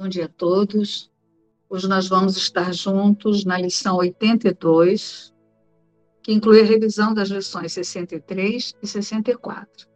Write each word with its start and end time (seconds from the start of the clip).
Bom 0.00 0.08
dia 0.08 0.24
a 0.24 0.28
todos. 0.28 1.12
Hoje 1.68 1.86
nós 1.86 2.08
vamos 2.08 2.34
estar 2.34 2.72
juntos 2.72 3.44
na 3.44 3.58
lição 3.58 3.98
82, 3.98 5.30
que 6.22 6.32
inclui 6.32 6.62
a 6.62 6.64
revisão 6.64 7.12
das 7.12 7.28
lições 7.28 7.74
63 7.74 8.72
e 8.82 8.86
64. 8.86 9.86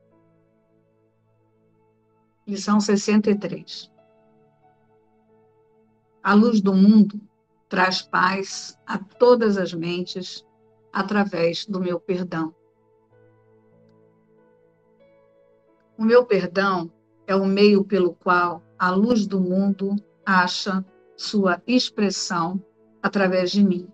Lição 2.47 2.79
63. 2.81 3.91
A 6.23 6.35
luz 6.35 6.61
do 6.61 6.75
mundo 6.75 7.19
traz 7.67 8.03
paz 8.03 8.79
a 8.87 8.99
todas 8.99 9.57
as 9.57 9.73
mentes 9.73 10.45
através 10.93 11.65
do 11.65 11.81
meu 11.81 11.99
perdão. 11.99 12.55
O 15.97 16.05
meu 16.05 16.27
perdão 16.27 16.93
é 17.27 17.35
o 17.35 17.47
meio 17.47 17.83
pelo 17.83 18.13
qual 18.13 18.63
a 18.85 18.91
luz 18.91 19.27
do 19.27 19.41
mundo 19.41 19.97
acha 20.27 20.85
sua 21.17 21.63
expressão 21.67 22.63
através 23.03 23.51
de 23.51 23.65
mim. 23.65 23.89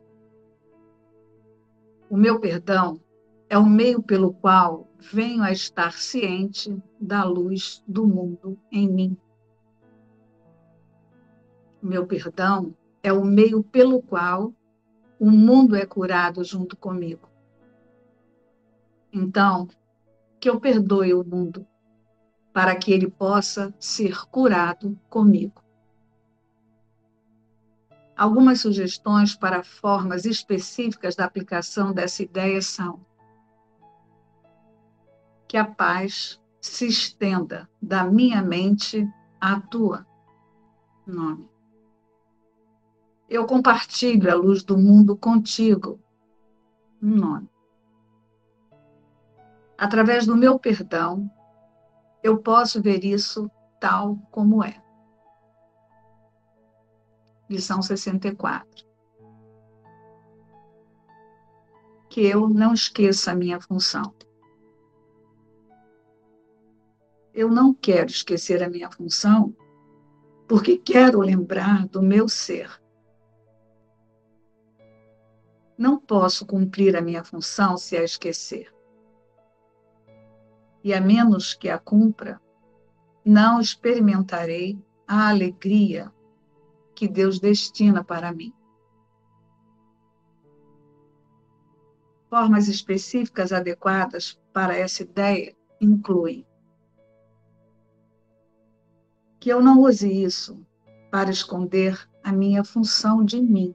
O 2.11 2.17
meu 2.17 2.41
perdão 2.41 3.01
é 3.49 3.57
o 3.57 3.65
meio 3.65 4.03
pelo 4.03 4.33
qual 4.33 4.89
venho 4.99 5.45
a 5.45 5.53
estar 5.53 5.93
ciente 5.93 6.77
da 7.01 7.23
luz 7.23 7.85
do 7.87 8.05
mundo 8.05 8.59
em 8.73 8.93
mim. 8.93 9.17
O 11.81 11.87
meu 11.87 12.05
perdão 12.05 12.75
é 13.01 13.13
o 13.13 13.25
meio 13.25 13.63
pelo 13.63 14.03
qual 14.03 14.53
o 15.21 15.31
mundo 15.31 15.77
é 15.77 15.87
curado 15.87 16.43
junto 16.43 16.77
comigo. 16.77 17.29
Então, 19.13 19.69
que 20.41 20.51
eu 20.51 20.59
perdoe 20.59 21.15
o 21.15 21.23
mundo 21.23 21.65
para 22.53 22.75
que 22.75 22.93
ele 22.93 23.11
possa 23.11 23.75
ser 23.79 24.27
curado 24.27 24.99
comigo. 25.09 25.63
Algumas 28.17 28.61
sugestões 28.61 29.35
para 29.35 29.63
formas 29.63 30.25
específicas 30.25 31.17
da 31.17 31.25
aplicação 31.25 31.93
dessa 31.93 32.23
ideia 32.23 32.61
são 32.61 33.01
que 35.49 35.57
a 35.57 35.65
paz 35.65 36.41
se 36.61 36.87
estenda 36.87 37.69
da 37.81 38.05
minha 38.05 38.43
mente 38.43 39.09
à 39.41 39.59
tua. 39.59 40.07
Nome. 41.07 41.49
Eu 43.29 43.47
compartilho 43.47 44.31
a 44.31 44.35
luz 44.35 44.63
do 44.63 44.77
mundo 44.77 45.17
contigo. 45.17 45.99
Nome. 47.01 47.49
Através 49.79 50.27
do 50.27 50.37
meu 50.37 50.59
perdão, 50.59 51.31
eu 52.23 52.39
posso 52.39 52.83
ver 52.83 53.05
isso 53.05 53.51
tal 53.81 54.17
como 54.31 54.63
é. 54.63 54.83
Lição 57.49 57.81
64. 57.81 58.87
Que 62.09 62.27
eu 62.27 62.49
não 62.49 62.75
esqueça 62.75 63.33
a 63.33 63.35
minha 63.35 63.61
função. 63.61 64.15
Eu 67.33 67.49
não 67.49 67.73
quero 67.73 68.11
esquecer 68.11 68.63
a 68.63 68.69
minha 68.69 68.91
função, 68.91 69.55
porque 70.49 70.77
quero 70.77 71.21
lembrar 71.21 71.87
do 71.89 72.03
meu 72.03 72.29
ser. 72.29 72.71
Não 75.79 75.99
posso 75.99 76.45
cumprir 76.45 76.97
a 76.97 77.01
minha 77.01 77.25
função 77.25 77.79
se 77.79 77.97
a 77.97 78.03
esquecer 78.05 78.71
e 80.83 80.95
a 80.95 81.01
menos 81.01 81.55
que 81.55 81.69
a 81.69 81.79
cumpra, 81.79 82.41
não 83.25 83.61
experimentarei 83.61 84.79
a 85.07 85.29
alegria 85.29 86.11
que 86.95 87.07
Deus 87.09 87.39
destina 87.39 88.03
para 88.03 88.33
mim. 88.33 88.53
Formas 92.29 92.69
específicas 92.69 93.53
adequadas 93.53 94.41
para 94.53 94.77
essa 94.77 95.03
ideia 95.03 95.57
incluem 95.81 96.47
que 99.41 99.49
eu 99.49 99.63
não 99.63 99.81
use 99.81 100.09
isso 100.23 100.65
para 101.11 101.31
esconder 101.31 102.09
a 102.23 102.31
minha 102.31 102.63
função 102.63 103.25
de 103.25 103.41
mim. 103.41 103.75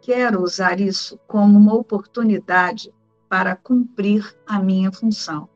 Quero 0.00 0.42
usar 0.42 0.80
isso 0.80 1.18
como 1.28 1.58
uma 1.58 1.74
oportunidade 1.74 2.92
para 3.30 3.54
cumprir 3.54 4.36
a 4.44 4.58
minha 4.58 4.90
função. 4.90 5.48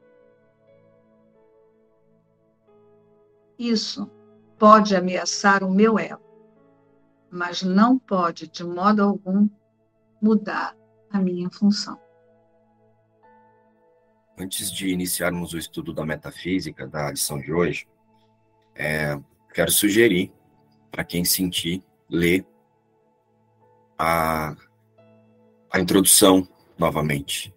Isso 3.59 4.09
pode 4.57 4.95
ameaçar 4.95 5.65
o 5.65 5.71
meu 5.71 5.99
ego, 5.99 6.23
mas 7.29 7.63
não 7.65 7.99
pode, 7.99 8.47
de 8.47 8.63
modo 8.63 9.03
algum, 9.03 9.49
mudar 10.23 10.77
a 11.11 11.19
minha 11.19 11.51
função. 11.51 12.01
Antes 14.39 14.71
de 14.71 14.89
iniciarmos 14.89 15.53
o 15.53 15.59
estudo 15.59 15.93
da 15.93 16.07
metafísica 16.07 16.87
da 16.87 17.11
lição 17.11 17.41
de 17.41 17.53
hoje, 17.53 17.89
é, 18.77 19.21
quero 19.53 19.73
sugerir 19.73 20.33
para 20.93 21.05
quem 21.05 21.25
sentir 21.25 21.83
ler 22.09 22.47
a, 23.99 24.55
a 25.73 25.81
introdução 25.81 26.47
novamente 26.79 27.54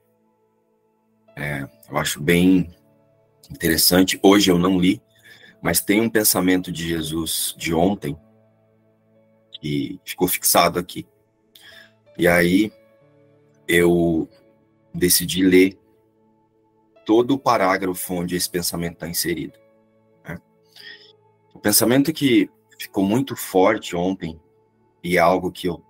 é, 1.38 1.70
eu 1.88 1.98
acho 1.98 2.20
bem 2.20 2.76
interessante. 3.50 4.20
Hoje 4.24 4.50
eu 4.50 4.58
não 4.58 4.80
li, 4.80 5.00
mas 5.62 5.80
tem 5.80 6.02
um 6.02 6.10
pensamento 6.10 6.72
de 6.72 6.90
Jesus 6.90 7.54
de 7.56 7.74
ontem 7.74 8.18
que 9.52 10.00
ficou 10.04 10.28
fixado 10.28 10.80
aqui. 10.80 11.08
E 12.18 12.28
aí 12.28 12.72
eu 13.68 14.28
decidi 14.94 15.44
ler 15.44 15.80
todo 17.06 17.36
o 17.36 17.40
parágrafo 17.40 18.16
onde 18.16 18.36
esse 18.36 18.50
pensamento 18.50 18.94
está 18.94 19.08
inserido. 19.08 19.60
Né? 20.28 20.42
O 21.54 21.60
pensamento 21.60 22.12
que 22.12 22.50
ficou 22.80 23.04
muito 23.04 23.36
forte 23.36 23.96
ontem 23.96 24.40
e 25.04 25.18
é 25.18 25.20
algo 25.20 25.52
que 25.52 25.68
eu 25.68 25.84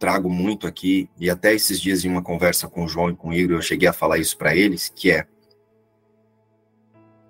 trago 0.00 0.30
muito 0.30 0.66
aqui, 0.66 1.10
e 1.18 1.28
até 1.28 1.54
esses 1.54 1.78
dias 1.78 2.04
em 2.04 2.08
uma 2.08 2.22
conversa 2.22 2.66
com 2.66 2.84
o 2.84 2.88
João 2.88 3.10
e 3.10 3.14
com 3.14 3.28
o 3.28 3.34
Igor, 3.34 3.58
eu 3.58 3.62
cheguei 3.62 3.86
a 3.86 3.92
falar 3.92 4.16
isso 4.16 4.36
para 4.36 4.56
eles, 4.56 4.88
que 4.88 5.10
é 5.10 5.26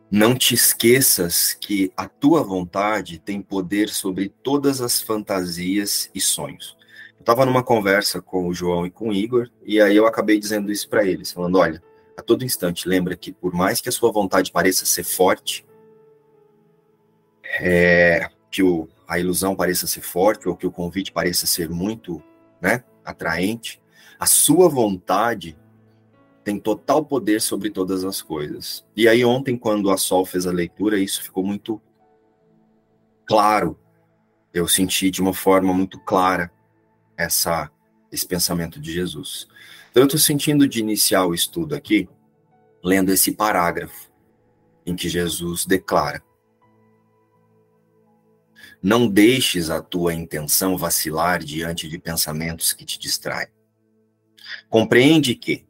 não 0.09 0.37
te 0.37 0.55
esqueças 0.55 1.53
que 1.53 1.93
a 1.97 2.09
tua 2.09 2.45
vontade 2.45 3.19
tem 3.19 3.43
poder 3.43 3.89
sobre 3.89 4.29
todas 4.29 4.81
as 4.81 5.03
fantasias 5.03 6.11
e 6.15 6.21
sonhos. 6.21 6.77
Eu 7.17 7.21
estava 7.21 7.45
numa 7.45 7.63
conversa 7.63 8.23
com 8.23 8.47
o 8.47 8.55
João 8.55 8.87
e 8.87 8.91
com 8.91 9.09
o 9.09 9.13
Igor, 9.13 9.51
e 9.65 9.81
aí 9.81 9.97
eu 9.97 10.07
acabei 10.07 10.39
dizendo 10.39 10.71
isso 10.71 10.89
para 10.89 11.05
eles, 11.05 11.33
falando: 11.33 11.59
olha, 11.59 11.83
a 12.17 12.23
todo 12.23 12.45
instante, 12.45 12.89
lembra 12.89 13.17
que 13.17 13.33
por 13.33 13.53
mais 13.53 13.81
que 13.81 13.89
a 13.89 13.93
sua 13.93 14.13
vontade 14.13 14.53
pareça 14.53 14.87
ser 14.87 15.05
forte, 15.05 15.67
é, 17.61 18.29
que 18.49 18.63
o, 18.63 18.89
a 19.09 19.19
ilusão 19.19 19.57
pareça 19.57 19.89
ser 19.89 20.03
forte, 20.03 20.49
ou 20.49 20.57
que 20.57 20.67
o 20.67 20.73
convite 20.73 21.13
pareça 21.13 21.47
ser 21.47 21.69
muito 21.69 22.23
né, 22.61 22.85
atraente, 23.05 23.81
a 24.19 24.27
sua 24.27 24.69
vontade 24.69 25.57
tem 26.45 26.59
total 26.59 27.05
poder 27.05 27.41
sobre 27.41 27.71
todas 27.71 28.05
as 28.05 28.23
coisas. 28.23 28.85
E 28.97 29.09
aí 29.09 29.25
ontem, 29.25 29.57
quando 29.57 29.91
a 29.91 29.97
Sol 29.97 30.25
fez 30.25 30.47
a 30.47 30.53
leitura, 30.53 30.99
isso 30.99 31.23
ficou 31.23 31.45
muito 31.45 31.81
claro. 33.27 33.79
Eu 34.53 34.67
senti 34.67 35.11
de 35.11 35.21
uma 35.21 35.33
forma 35.33 35.73
muito 35.73 35.99
clara 36.01 36.53
essa 37.17 37.71
esse 38.11 38.27
pensamento 38.27 38.81
de 38.81 38.93
Jesus. 38.93 39.47
Então 39.91 40.03
eu 40.03 40.07
estou 40.07 40.19
sentindo 40.19 40.67
de 40.67 40.81
iniciar 40.81 41.25
o 41.27 41.35
estudo 41.35 41.75
aqui, 41.75 42.09
lendo 42.83 43.13
esse 43.13 43.33
parágrafo 43.33 44.11
em 44.85 44.97
que 44.97 45.09
Jesus 45.09 45.65
declara: 45.65 46.23
não 48.83 49.07
deixes 49.07 49.69
a 49.69 49.83
tua 49.83 50.15
intenção 50.15 50.77
vacilar 50.77 51.43
diante 51.45 51.89
de 51.89 51.99
pensamentos 51.99 52.73
que 52.73 52.85
te 52.85 52.99
distraem. 52.99 53.49
Compreende 54.69 55.35
que, 55.35 55.67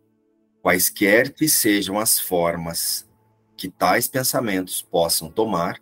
quaisquer 0.63 1.33
que 1.33 1.49
sejam 1.49 1.99
as 1.99 2.19
formas 2.21 3.09
que 3.57 3.69
tais 3.69 4.07
pensamentos 4.07 4.81
possam 4.81 5.31
tomar, 5.31 5.81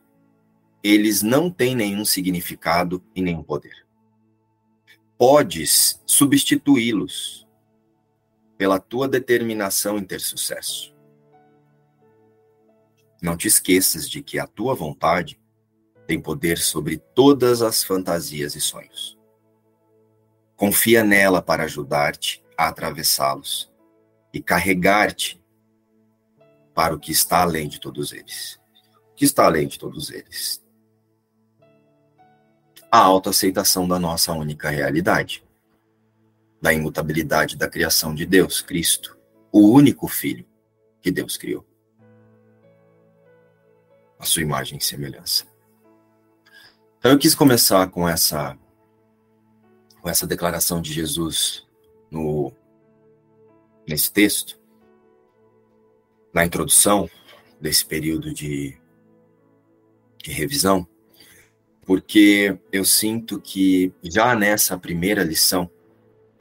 eles 0.82 1.22
não 1.22 1.50
têm 1.50 1.76
nenhum 1.76 2.04
significado 2.04 3.04
e 3.14 3.20
nenhum 3.20 3.42
poder. 3.42 3.86
Podes 5.19 6.00
substituí-los 6.06 7.46
pela 8.56 8.80
tua 8.80 9.08
determinação 9.08 9.98
em 9.98 10.04
ter 10.04 10.20
sucesso. 10.20 10.94
Não 13.20 13.36
te 13.36 13.48
esqueças 13.48 14.08
de 14.08 14.22
que 14.22 14.38
a 14.38 14.46
tua 14.46 14.75
vontade 14.75 15.40
tem 16.08 16.19
poder 16.19 16.56
sobre 16.56 16.96
todas 16.96 17.60
as 17.60 17.84
fantasias 17.84 18.55
e 18.55 18.62
sonhos. 18.62 19.19
Confia 20.56 21.05
nela 21.05 21.43
para 21.43 21.64
ajudar-te 21.64 22.43
a 22.56 22.69
atravessá-los 22.69 23.70
e 24.32 24.40
carregar-te 24.40 25.38
para 26.75 26.94
o 26.94 26.99
que 26.99 27.12
está 27.12 27.43
além 27.43 27.69
de 27.69 27.78
todos 27.78 28.12
eles. 28.12 28.58
que 29.14 29.25
está 29.25 29.46
além 29.46 29.66
de 29.66 29.78
todos 29.81 30.10
eles. 30.10 30.64
A 32.88 32.99
autoaceitação 32.99 33.87
da 33.87 33.99
nossa 33.99 34.32
única 34.32 34.70
realidade, 34.70 35.44
da 36.62 36.72
imutabilidade 36.72 37.56
da 37.56 37.69
criação 37.69 38.14
de 38.14 38.25
Deus, 38.25 38.62
Cristo, 38.62 39.19
o 39.50 39.72
único 39.72 40.06
Filho 40.06 40.46
que 41.02 41.11
Deus 41.11 41.37
criou. 41.37 41.66
A 44.20 44.25
sua 44.25 44.43
imagem 44.43 44.78
e 44.78 44.84
semelhança. 44.84 45.47
Então 46.98 47.12
eu 47.12 47.18
quis 47.18 47.34
começar 47.34 47.88
com 47.90 48.08
essa 48.08 48.58
com 50.00 50.08
essa 50.08 50.26
declaração 50.26 50.82
de 50.82 50.92
Jesus 50.92 51.64
no 52.10 52.52
nesse 53.86 54.12
texto, 54.12 54.60
na 56.34 56.44
introdução 56.44 57.08
desse 57.60 57.84
período 57.86 58.34
de 58.34 58.76
de 60.24 60.32
revisão, 60.32 60.86
porque 61.82 62.58
eu 62.72 62.84
sinto 62.84 63.40
que 63.40 63.94
já 64.02 64.34
nessa 64.34 64.76
primeira 64.76 65.22
lição, 65.22 65.70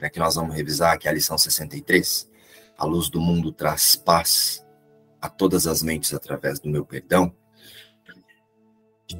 né, 0.00 0.10
que 0.10 0.18
nós 0.18 0.34
vamos 0.34 0.56
revisar, 0.56 0.98
que 0.98 1.06
é 1.06 1.10
a 1.10 1.14
lição 1.14 1.38
63, 1.38 2.28
a 2.76 2.84
luz 2.84 3.08
do 3.08 3.20
mundo 3.20 3.52
traz 3.52 3.94
paz 3.94 4.66
a 5.20 5.28
todas 5.28 5.68
as 5.68 5.84
mentes 5.84 6.12
através 6.12 6.58
do 6.58 6.68
meu 6.68 6.84
perdão, 6.84 7.32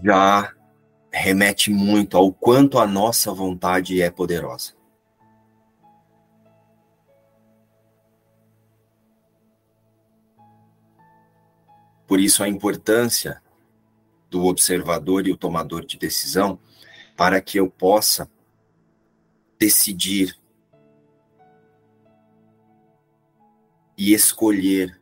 já 0.05 0.53
remete 1.11 1.71
muito 1.71 2.17
ao 2.17 2.33
quanto 2.33 2.79
a 2.79 2.87
nossa 2.87 3.33
vontade 3.33 4.01
é 4.01 4.11
poderosa. 4.11 4.75
Por 12.07 12.21
isso 12.21 12.43
a 12.43 12.49
importância 12.49 13.43
do 14.31 14.47
observador 14.47 15.27
e 15.27 15.33
o 15.33 15.37
tomador 15.37 15.85
de 15.85 15.99
decisão 15.99 16.59
para 17.17 17.41
que 17.41 17.59
eu 17.59 17.69
possa 17.69 18.31
decidir 19.59 20.39
e 23.97 24.15
escolher 24.15 24.98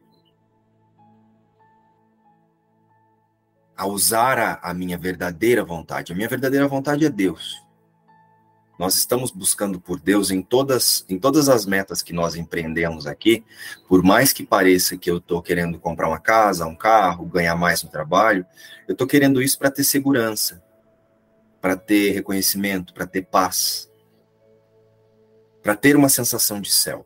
a 3.76 3.86
usar 3.86 4.38
a, 4.38 4.70
a, 4.70 4.72
minha 4.72 4.96
verdadeira 4.96 5.62
vontade. 5.64 6.12
A 6.12 6.16
minha 6.16 6.28
verdadeira 6.28 6.66
vontade 6.66 7.04
é 7.04 7.10
Deus. 7.10 7.62
Nós 8.78 8.94
estamos 8.94 9.30
buscando 9.30 9.80
por 9.80 9.98
Deus 9.98 10.30
em 10.30 10.42
todas, 10.42 11.04
em 11.08 11.18
todas 11.18 11.48
as 11.48 11.64
metas 11.64 12.02
que 12.02 12.12
nós 12.12 12.36
empreendemos 12.36 13.06
aqui, 13.06 13.44
por 13.88 14.02
mais 14.02 14.32
que 14.32 14.44
pareça 14.44 14.98
que 14.98 15.10
eu 15.10 15.16
estou 15.16 15.40
querendo 15.40 15.78
comprar 15.78 16.08
uma 16.08 16.20
casa, 16.20 16.66
um 16.66 16.76
carro, 16.76 17.24
ganhar 17.26 17.56
mais 17.56 17.82
no 17.82 17.88
trabalho, 17.88 18.44
eu 18.86 18.92
estou 18.92 19.06
querendo 19.06 19.42
isso 19.42 19.58
para 19.58 19.70
ter 19.70 19.84
segurança, 19.84 20.62
para 21.60 21.74
ter 21.74 22.12
reconhecimento, 22.12 22.92
para 22.92 23.06
ter 23.06 23.22
paz, 23.22 23.90
para 25.62 25.74
ter 25.74 25.96
uma 25.96 26.10
sensação 26.10 26.60
de 26.60 26.70
céu. 26.70 27.04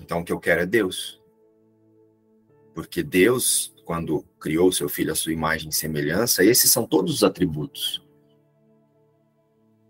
Então, 0.00 0.20
o 0.20 0.24
que 0.24 0.32
eu 0.32 0.40
quero 0.40 0.62
é 0.62 0.66
Deus. 0.66 1.20
Porque 2.74 3.02
Deus, 3.02 3.75
quando 3.86 4.26
criou 4.40 4.70
seu 4.70 4.88
filho 4.88 5.12
à 5.12 5.14
sua 5.14 5.32
imagem 5.32 5.70
e 5.70 5.74
semelhança, 5.74 6.44
esses 6.44 6.70
são 6.70 6.84
todos 6.84 7.14
os 7.14 7.22
atributos 7.22 8.04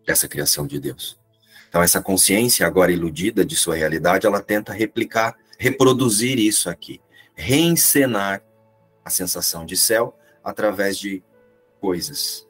essa 0.07 0.29
criação 0.29 0.67
de 0.67 0.79
Deus. 0.79 1.19
Então, 1.69 1.83
essa 1.83 2.01
consciência 2.01 2.65
agora 2.65 2.93
iludida 2.93 3.45
de 3.45 3.57
sua 3.57 3.75
realidade, 3.75 4.27
ela 4.27 4.41
tenta 4.41 4.73
replicar, 4.73 5.37
reproduzir 5.59 6.39
isso 6.39 6.71
aqui, 6.71 7.01
reencenar 7.35 8.41
a 9.05 9.11
sensação 9.11 9.67
de 9.67 9.77
céu 9.77 10.17
através 10.45 10.97
de 10.97 11.25
coisas. 11.81 12.47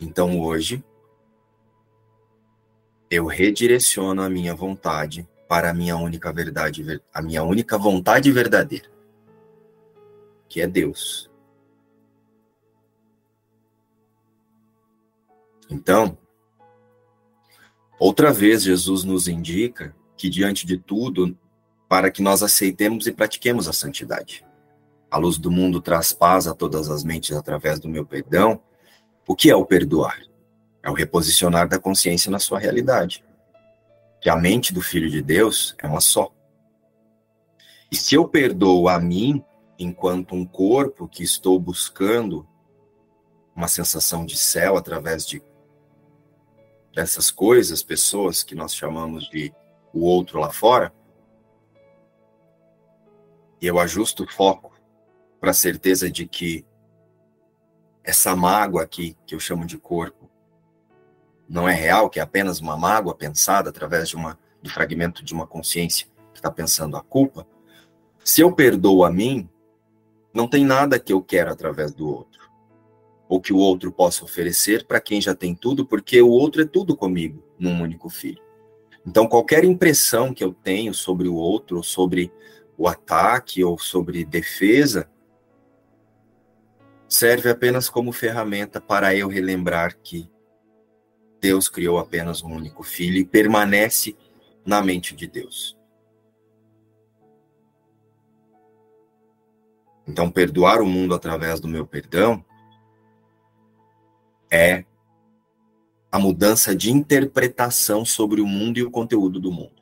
Então, 0.00 0.40
hoje, 0.40 0.82
eu 3.08 3.26
redireciono 3.26 4.22
a 4.22 4.28
minha 4.28 4.54
vontade 4.54 5.28
para 5.50 5.70
a 5.70 5.74
minha 5.74 5.96
única 5.96 6.32
verdade, 6.32 7.02
a 7.12 7.20
minha 7.20 7.42
única 7.42 7.76
vontade 7.76 8.30
verdadeira, 8.30 8.88
que 10.48 10.60
é 10.60 10.66
Deus. 10.68 11.28
Então, 15.68 16.16
outra 17.98 18.32
vez 18.32 18.62
Jesus 18.62 19.02
nos 19.02 19.26
indica 19.26 19.92
que 20.16 20.30
diante 20.30 20.64
de 20.64 20.78
tudo, 20.78 21.36
para 21.88 22.12
que 22.12 22.22
nós 22.22 22.44
aceitemos 22.44 23.08
e 23.08 23.12
pratiquemos 23.12 23.66
a 23.66 23.72
santidade. 23.72 24.46
A 25.10 25.18
luz 25.18 25.36
do 25.36 25.50
mundo 25.50 25.80
traz 25.80 26.12
paz 26.12 26.46
a 26.46 26.54
todas 26.54 26.88
as 26.88 27.02
mentes 27.02 27.36
através 27.36 27.80
do 27.80 27.88
meu 27.88 28.06
perdão. 28.06 28.62
O 29.26 29.34
que 29.34 29.50
é 29.50 29.56
o 29.56 29.66
perdoar? 29.66 30.22
É 30.80 30.88
o 30.88 30.94
reposicionar 30.94 31.68
da 31.68 31.80
consciência 31.80 32.30
na 32.30 32.38
sua 32.38 32.60
realidade. 32.60 33.24
Que 34.20 34.28
a 34.28 34.36
mente 34.36 34.72
do 34.72 34.82
Filho 34.82 35.08
de 35.08 35.22
Deus 35.22 35.74
é 35.78 35.86
uma 35.86 36.00
só. 36.00 36.32
E 37.90 37.96
se 37.96 38.14
eu 38.14 38.28
perdoo 38.28 38.88
a 38.88 39.00
mim, 39.00 39.44
enquanto 39.78 40.34
um 40.34 40.44
corpo 40.44 41.08
que 41.08 41.22
estou 41.22 41.58
buscando 41.58 42.46
uma 43.54 43.66
sensação 43.66 44.24
de 44.24 44.36
céu 44.36 44.76
através 44.76 45.26
de 45.26 45.42
dessas 46.94 47.30
coisas, 47.30 47.82
pessoas 47.82 48.42
que 48.42 48.54
nós 48.54 48.74
chamamos 48.74 49.28
de 49.30 49.52
o 49.92 50.04
outro 50.04 50.38
lá 50.38 50.50
fora, 50.50 50.92
e 53.60 53.66
eu 53.66 53.78
ajusto 53.78 54.24
o 54.24 54.28
foco 54.28 54.72
para 55.40 55.50
a 55.50 55.54
certeza 55.54 56.10
de 56.10 56.26
que 56.26 56.66
essa 58.02 58.34
mágoa 58.34 58.82
aqui, 58.82 59.16
que 59.26 59.34
eu 59.34 59.40
chamo 59.40 59.66
de 59.66 59.78
corpo, 59.78 60.19
não 61.50 61.68
é 61.68 61.74
real, 61.74 62.08
que 62.08 62.20
é 62.20 62.22
apenas 62.22 62.60
uma 62.60 62.76
mágoa 62.76 63.14
pensada 63.14 63.70
através 63.70 64.08
de 64.08 64.14
uma, 64.14 64.38
do 64.62 64.70
fragmento 64.70 65.24
de 65.24 65.34
uma 65.34 65.46
consciência 65.46 66.06
que 66.32 66.38
está 66.38 66.50
pensando 66.50 66.96
a 66.96 67.02
culpa. 67.02 67.44
Se 68.24 68.40
eu 68.40 68.52
perdoo 68.52 69.04
a 69.04 69.10
mim, 69.10 69.48
não 70.32 70.46
tem 70.46 70.64
nada 70.64 70.98
que 70.98 71.12
eu 71.12 71.20
quero 71.20 71.50
através 71.50 71.92
do 71.92 72.08
outro 72.08 72.40
ou 73.28 73.40
que 73.40 73.52
o 73.52 73.58
outro 73.58 73.92
possa 73.92 74.24
oferecer 74.24 74.84
para 74.84 75.00
quem 75.00 75.20
já 75.20 75.36
tem 75.36 75.54
tudo, 75.54 75.86
porque 75.86 76.20
o 76.20 76.28
outro 76.28 76.62
é 76.62 76.64
tudo 76.64 76.96
comigo, 76.96 77.40
num 77.56 77.80
único 77.80 78.10
filho. 78.10 78.42
Então, 79.06 79.28
qualquer 79.28 79.62
impressão 79.62 80.34
que 80.34 80.42
eu 80.42 80.52
tenho 80.52 80.92
sobre 80.92 81.28
o 81.28 81.36
outro, 81.36 81.76
ou 81.76 81.82
sobre 81.84 82.32
o 82.76 82.88
ataque, 82.88 83.62
ou 83.62 83.78
sobre 83.78 84.24
defesa, 84.24 85.08
serve 87.08 87.50
apenas 87.50 87.88
como 87.88 88.10
ferramenta 88.10 88.80
para 88.80 89.14
eu 89.14 89.28
relembrar 89.28 89.96
que 90.02 90.28
Deus 91.40 91.68
criou 91.68 91.98
apenas 91.98 92.42
um 92.42 92.52
único 92.52 92.82
filho 92.82 93.16
e 93.16 93.24
permanece 93.24 94.16
na 94.64 94.82
mente 94.82 95.14
de 95.16 95.26
Deus. 95.26 95.76
Então, 100.06 100.30
perdoar 100.30 100.80
o 100.80 100.86
mundo 100.86 101.14
através 101.14 101.60
do 101.60 101.68
meu 101.68 101.86
perdão 101.86 102.44
é 104.50 104.84
a 106.10 106.18
mudança 106.18 106.74
de 106.74 106.90
interpretação 106.90 108.04
sobre 108.04 108.40
o 108.40 108.46
mundo 108.46 108.78
e 108.78 108.82
o 108.82 108.90
conteúdo 108.90 109.38
do 109.38 109.52
mundo. 109.52 109.80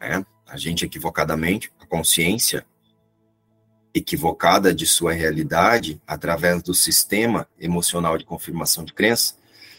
É, 0.00 0.24
a 0.46 0.56
gente 0.56 0.84
equivocadamente, 0.84 1.72
a 1.78 1.86
consciência 1.86 2.66
equivocada 3.94 4.74
de 4.74 4.86
sua 4.86 5.12
realidade 5.12 6.00
através 6.06 6.62
do 6.62 6.74
sistema 6.74 7.46
emocional 7.58 8.16
de 8.16 8.24
confirmação 8.24 8.84
de 8.84 8.92
crença, 8.92 9.36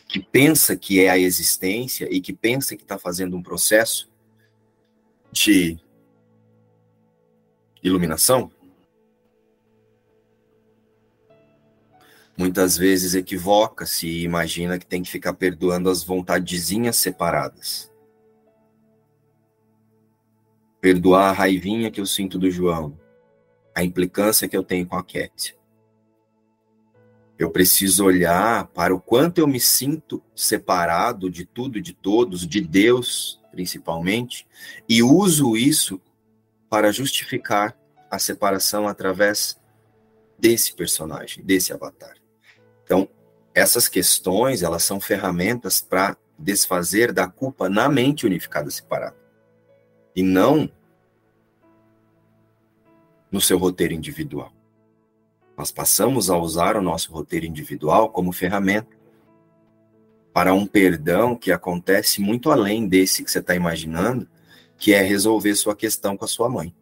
que 0.08 0.20
pensa 0.20 0.76
que 0.76 1.00
é 1.00 1.10
a 1.10 1.18
existência 1.18 2.08
e 2.12 2.22
que 2.22 2.34
pensa 2.34 2.76
que 2.76 2.84
está 2.84 3.00
fazendo 3.00 3.36
um 3.36 3.42
processo 3.42 4.10
de 5.32 5.80
iluminação, 7.82 8.52
muitas 12.38 12.78
vezes 12.78 13.16
equivoca-se 13.16 14.08
e 14.08 14.24
imagina 14.24 14.78
que 14.78 14.86
tem 14.86 15.02
que 15.02 15.10
ficar 15.10 15.34
perdoando 15.34 15.90
as 15.90 16.04
vontadezinhas 16.04 16.98
separadas. 16.98 17.92
Perdoar 20.80 21.30
a 21.30 21.34
raivinha 21.34 21.90
que 21.90 22.02
eu 22.02 22.06
sinto 22.06 22.38
do 22.38 22.52
João, 22.52 22.98
a 23.76 23.84
implicância 23.84 24.48
que 24.48 24.56
eu 24.56 24.64
tenho 24.64 24.86
com 24.86 24.96
a 24.96 25.04
Cat. 25.04 25.56
Eu 27.38 27.50
preciso 27.50 28.06
olhar 28.06 28.68
para 28.68 28.94
o 28.94 29.02
quanto 29.02 29.40
eu 29.40 29.48
me 29.48 29.60
sinto 29.60 30.24
separado 30.36 31.30
de 31.30 31.46
tudo 31.46 31.78
e 31.78 31.82
de 31.82 31.94
todos, 31.94 32.48
de 32.48 32.62
Deus 32.62 33.42
principalmente, 33.54 34.48
e 34.90 35.04
uso 35.04 35.56
isso 35.56 36.02
para 36.68 36.92
justificar 36.92 37.78
a 38.10 38.18
separação 38.18 38.88
através 38.88 39.60
desse 40.40 40.74
personagem, 40.74 41.44
desse 41.46 41.72
avatar. 41.72 42.16
Então, 42.84 43.08
essas 43.54 43.88
questões, 43.88 44.64
elas 44.64 44.84
são 44.84 45.00
ferramentas 45.00 45.80
para 45.80 46.18
desfazer 46.38 47.14
da 47.14 47.28
culpa 47.28 47.70
na 47.70 47.88
mente 47.88 48.26
unificada 48.26 48.72
separada. 48.72 49.16
E 50.16 50.24
não 50.24 50.68
no 53.34 53.42
seu 53.42 53.58
roteiro 53.58 53.96
individual. 53.96 54.54
Nós 55.58 55.72
passamos 55.72 56.30
a 56.30 56.38
usar 56.38 56.78
o 56.78 56.82
nosso 56.84 57.12
roteiro 57.12 57.48
individual 57.48 58.12
como 58.12 58.32
ferramenta 58.32 58.96
para 60.32 60.54
um 60.54 60.68
perdão 60.68 61.36
que 61.36 61.52
acontece 61.52 62.22
muito 62.22 62.52
além 62.52 62.88
desse 62.88 63.24
que 63.24 63.32
você 63.32 63.40
está 63.40 63.56
imaginando, 63.56 64.30
que 64.78 64.94
é 64.94 65.02
resolver 65.02 65.56
sua 65.56 65.76
questão 65.76 66.16
com 66.16 66.26
a 66.26 66.28
sua 66.28 66.48
mãe, 66.48 66.76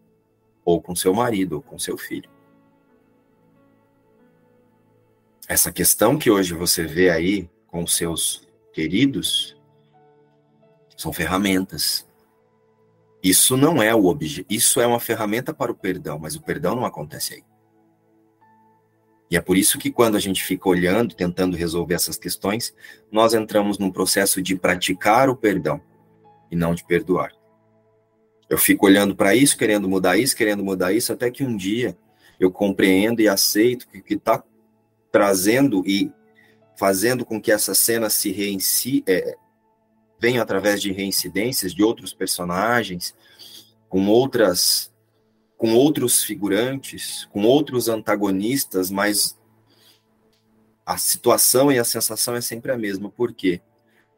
ou 0.63 0.81
com 0.81 0.93
seu 0.93 1.13
marido, 1.13 1.53
ou 1.53 1.61
com 1.61 1.79
seu 1.79 1.97
filho. 1.97 2.29
Essa 5.47 5.71
questão 5.71 6.17
que 6.17 6.29
hoje 6.29 6.53
você 6.53 6.85
vê 6.85 7.09
aí 7.09 7.49
com 7.67 7.87
seus 7.87 8.47
queridos 8.73 9.57
são 10.97 11.13
ferramentas. 11.13 12.07
Isso 13.23 13.55
não 13.55 13.81
é 13.81 13.93
o 13.93 14.05
objeto, 14.05 14.47
isso 14.49 14.81
é 14.81 14.87
uma 14.87 14.99
ferramenta 14.99 15.53
para 15.53 15.71
o 15.71 15.75
perdão, 15.75 16.17
mas 16.17 16.35
o 16.35 16.41
perdão 16.41 16.75
não 16.75 16.85
acontece 16.85 17.35
aí. 17.35 17.43
E 19.29 19.37
é 19.37 19.41
por 19.41 19.55
isso 19.55 19.77
que 19.79 19.91
quando 19.91 20.17
a 20.17 20.19
gente 20.19 20.43
fica 20.43 20.67
olhando, 20.67 21.15
tentando 21.15 21.55
resolver 21.55 21.93
essas 21.93 22.17
questões, 22.17 22.75
nós 23.09 23.33
entramos 23.33 23.77
num 23.77 23.91
processo 23.91 24.41
de 24.41 24.57
praticar 24.57 25.29
o 25.29 25.35
perdão 25.35 25.81
e 26.51 26.55
não 26.55 26.75
de 26.75 26.83
perdoar. 26.83 27.31
Eu 28.49 28.57
fico 28.57 28.85
olhando 28.85 29.15
para 29.15 29.33
isso, 29.33 29.55
querendo 29.55 29.87
mudar 29.87 30.17
isso, 30.17 30.35
querendo 30.35 30.65
mudar 30.65 30.91
isso, 30.91 31.13
até 31.13 31.31
que 31.31 31.45
um 31.45 31.55
dia 31.55 31.97
eu 32.37 32.51
compreendo 32.51 33.21
e 33.21 33.29
aceito 33.29 33.87
que 33.87 33.99
o 33.99 34.03
que 34.03 34.15
está 34.15 34.43
trazendo 35.09 35.81
e 35.85 36.11
fazendo 36.75 37.23
com 37.23 37.39
que 37.39 37.51
essa 37.51 37.73
cena 37.73 38.09
se 38.09 38.31
reinci, 38.31 39.03
é, 39.07 39.37
venha 40.21 40.43
através 40.43 40.79
de 40.79 40.91
reincidências 40.91 41.73
de 41.73 41.83
outros 41.83 42.13
personagens, 42.13 43.15
com 43.89 44.07
outras 44.07 44.91
com 45.57 45.75
outros 45.75 46.23
figurantes, 46.23 47.25
com 47.31 47.43
outros 47.43 47.87
antagonistas, 47.87 48.89
mas 48.89 49.39
a 50.83 50.97
situação 50.97 51.71
e 51.71 51.77
a 51.77 51.83
sensação 51.83 52.35
é 52.35 52.41
sempre 52.41 52.71
a 52.71 52.77
mesma. 52.77 53.11
Por 53.11 53.31
quê? 53.31 53.61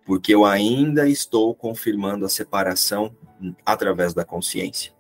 Porque 0.05 0.33
eu 0.33 0.45
ainda 0.45 1.09
estou 1.09 1.53
confirmando 1.53 2.25
a 2.25 2.29
separação 2.29 3.13
através 3.65 4.13
da 4.13 4.23
consciência. 4.23 4.93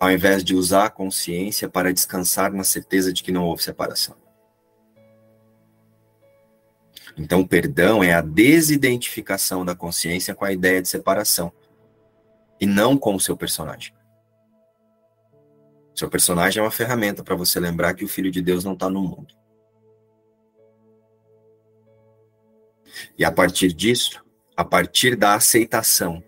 Ao 0.00 0.10
invés 0.10 0.42
de 0.42 0.54
usar 0.54 0.86
a 0.86 0.90
consciência 0.90 1.68
para 1.68 1.92
descansar 1.92 2.50
na 2.50 2.64
certeza 2.64 3.12
de 3.12 3.22
que 3.22 3.30
não 3.30 3.44
houve 3.44 3.62
separação. 3.62 4.21
Então, 7.16 7.40
o 7.40 7.48
perdão 7.48 8.02
é 8.02 8.12
a 8.12 8.20
desidentificação 8.20 9.64
da 9.64 9.74
consciência 9.74 10.34
com 10.34 10.44
a 10.44 10.52
ideia 10.52 10.80
de 10.80 10.88
separação 10.88 11.52
e 12.60 12.66
não 12.66 12.96
com 12.96 13.14
o 13.14 13.20
seu 13.20 13.36
personagem. 13.36 13.94
Seu 15.94 16.08
personagem 16.08 16.60
é 16.60 16.64
uma 16.64 16.70
ferramenta 16.70 17.22
para 17.22 17.34
você 17.34 17.60
lembrar 17.60 17.94
que 17.94 18.04
o 18.04 18.08
Filho 18.08 18.30
de 18.30 18.40
Deus 18.40 18.64
não 18.64 18.72
está 18.72 18.88
no 18.88 19.02
mundo. 19.02 19.34
E 23.18 23.24
a 23.24 23.32
partir 23.32 23.72
disso, 23.72 24.24
a 24.56 24.64
partir 24.64 25.16
da 25.16 25.34
aceitação 25.34 26.22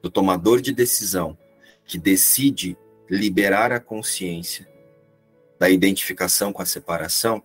do 0.00 0.10
tomador 0.10 0.60
de 0.60 0.72
decisão 0.72 1.36
que 1.84 1.98
decide 1.98 2.76
liberar 3.08 3.72
a 3.72 3.80
consciência 3.80 4.68
da 5.58 5.68
identificação 5.68 6.52
com 6.52 6.62
a 6.62 6.66
separação, 6.66 7.42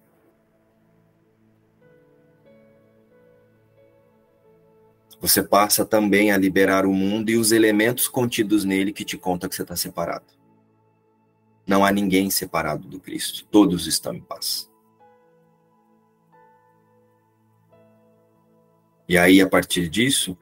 você 5.20 5.42
passa 5.42 5.84
também 5.84 6.32
a 6.32 6.38
liberar 6.38 6.86
o 6.86 6.94
mundo 6.94 7.30
e 7.30 7.38
os 7.38 7.52
elementos 7.52 8.08
contidos 8.08 8.64
nele 8.64 8.94
que 8.94 9.04
te 9.04 9.18
conta 9.18 9.50
que 9.50 9.56
você 9.56 9.64
está 9.64 9.76
separado. 9.76 10.26
Não 11.66 11.84
há 11.84 11.92
ninguém 11.92 12.30
separado 12.30 12.88
do 12.88 13.00
Cristo, 13.00 13.46
todos 13.52 13.88
estão 13.88 14.14
em 14.14 14.22
paz. 14.22 14.70
E 19.10 19.18
aí, 19.18 19.42
a 19.42 19.48
partir 19.48 19.88
disso, 19.88 20.38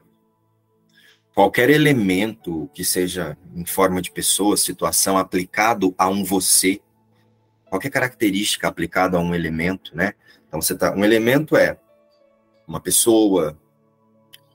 qualquer 1.32 1.70
elemento 1.70 2.68
que 2.74 2.84
seja 2.84 3.38
em 3.54 3.64
forma 3.64 4.02
de 4.02 4.10
pessoa, 4.10 4.56
situação, 4.56 5.16
aplicado 5.16 5.94
a 5.96 6.08
um 6.08 6.24
você, 6.24 6.80
qualquer 7.70 7.90
característica 7.90 8.66
aplicada 8.66 9.16
a 9.16 9.20
um 9.20 9.34
elemento, 9.34 9.96
né? 9.96 10.14
Então, 10.48 10.60
você 10.60 10.76
tá, 10.76 10.92
um 10.92 11.04
elemento 11.04 11.56
é 11.56 11.78
uma 12.66 12.80
pessoa, 12.80 13.56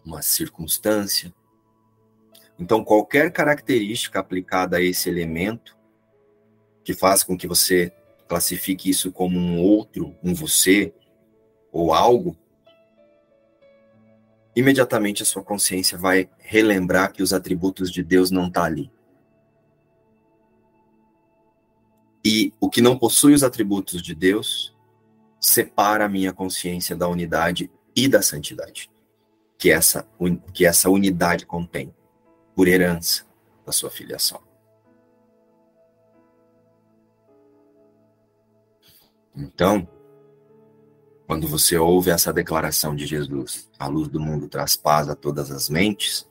uma 0.06 0.22
circunstância. 0.22 1.34
Então, 2.58 2.84
qualquer 2.84 3.32
característica 3.32 4.20
aplicada 4.20 4.78
a 4.78 4.82
esse 4.82 5.10
elemento, 5.10 5.78
que 6.84 6.94
faz 6.94 7.24
com 7.24 7.38
que 7.38 7.48
você 7.48 7.92
classifique 8.28 8.90
isso 8.90 9.12
como 9.12 9.38
um 9.38 9.60
outro, 9.60 10.16
um 10.24 10.34
você, 10.34 10.94
ou 11.72 11.94
algo, 11.94 12.38
imediatamente 14.56 15.24
a 15.24 15.26
sua 15.26 15.44
consciência 15.44 15.98
vai 15.98 16.30
relembrar 16.40 17.14
que 17.14 17.24
os 17.24 17.34
atributos 17.34 17.92
de 17.92 18.04
Deus 18.04 18.32
não 18.32 18.48
estão 18.48 18.64
tá 18.64 18.68
ali. 18.68 18.92
E 22.24 22.54
o 22.60 22.70
que 22.70 22.82
não 22.82 22.98
possui 22.98 23.34
os 23.34 23.44
atributos 23.44 24.02
de 24.02 24.14
Deus 24.14 24.76
separa 25.40 26.06
a 26.06 26.10
minha 26.10 26.32
consciência 26.32 26.96
da 26.96 27.08
unidade 27.08 27.72
e 27.96 28.08
da 28.08 28.22
santidade 28.22 28.92
que 29.62 29.70
essa, 29.70 30.08
que 30.56 30.66
essa 30.66 30.90
unidade 30.90 31.46
contém, 31.46 31.94
por 32.56 32.68
herança 32.68 33.28
da 33.64 33.72
sua 33.72 33.92
filiação. 33.92 34.42
Então, 39.36 39.88
quando 41.28 41.48
você 41.48 41.78
ouve 41.78 42.10
essa 42.10 42.34
declaração 42.34 42.96
de 42.96 43.06
Jesus, 43.06 43.70
a 43.78 43.86
luz 43.86 44.08
do 44.08 44.20
mundo 44.20 44.48
traz 44.48 44.76
paz 44.76 45.08
a 45.08 45.16
todas 45.16 45.52
as 45.52 45.70
mentes, 45.70 46.28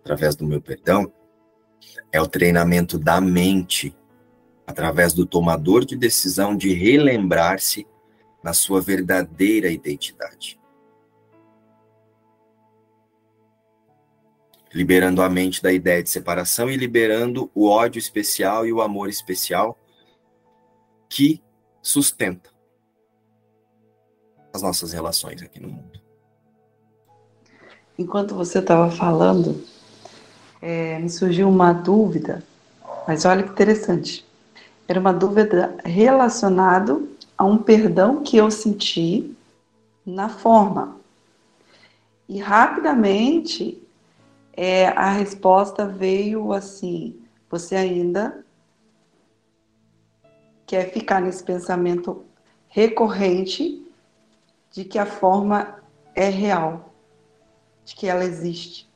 através 0.00 0.36
do 0.36 0.46
meu 0.46 0.60
perdão, 0.60 1.10
é 2.12 2.20
o 2.20 2.28
treinamento 2.28 2.98
da 2.98 3.18
mente, 3.18 3.96
através 4.66 5.14
do 5.14 5.24
tomador 5.24 5.86
de 5.86 5.96
decisão 5.96 6.54
de 6.54 6.74
relembrar-se 6.74 7.86
na 8.42 8.52
sua 8.52 8.82
verdadeira 8.82 9.70
identidade. 9.70 10.60
Liberando 14.74 15.22
a 15.22 15.30
mente 15.30 15.62
da 15.62 15.72
ideia 15.72 16.02
de 16.02 16.10
separação 16.10 16.68
e 16.68 16.76
liberando 16.76 17.48
o 17.54 17.68
ódio 17.68 17.98
especial 17.98 18.66
e 18.66 18.72
o 18.72 18.82
amor 18.82 19.08
especial 19.08 19.78
que 21.08 21.40
sustenta 21.80 22.50
as 24.52 24.62
nossas 24.62 24.92
relações 24.92 25.42
aqui 25.42 25.60
no 25.60 25.68
mundo. 25.68 26.00
Enquanto 27.96 28.34
você 28.34 28.58
estava 28.58 28.90
falando, 28.90 29.62
é, 30.60 30.98
me 30.98 31.08
surgiu 31.08 31.48
uma 31.48 31.72
dúvida, 31.72 32.42
mas 33.06 33.24
olha 33.24 33.44
que 33.44 33.50
interessante. 33.50 34.26
Era 34.88 34.98
uma 34.98 35.12
dúvida 35.12 35.76
relacionada 35.84 37.00
a 37.38 37.44
um 37.44 37.58
perdão 37.58 38.22
que 38.22 38.36
eu 38.36 38.50
senti 38.50 39.36
na 40.04 40.28
forma. 40.28 40.96
E 42.28 42.40
rapidamente 42.40 43.83
é, 44.56 44.88
a 44.88 45.10
resposta 45.10 45.86
veio 45.86 46.52
assim: 46.52 47.20
você 47.50 47.76
ainda 47.76 48.44
quer 50.66 50.90
ficar 50.92 51.20
nesse 51.20 51.42
pensamento 51.42 52.24
recorrente 52.68 53.86
de 54.70 54.84
que 54.84 54.98
a 54.98 55.06
forma 55.06 55.76
é 56.14 56.28
real, 56.28 56.92
de 57.84 57.94
que 57.94 58.08
ela 58.08 58.24
existe, 58.24 58.88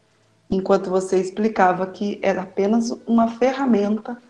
enquanto 0.50 0.90
você 0.90 1.18
explicava 1.18 1.86
que 1.86 2.18
era 2.22 2.42
apenas 2.42 2.90
uma 3.06 3.28
ferramenta 3.28 4.20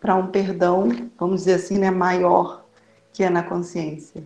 para 0.00 0.14
um 0.14 0.28
perdão, 0.28 0.88
vamos 1.18 1.40
dizer 1.40 1.54
assim, 1.54 1.78
né, 1.78 1.90
maior 1.90 2.64
que 3.12 3.22
é 3.22 3.30
na 3.30 3.42
consciência. 3.42 4.22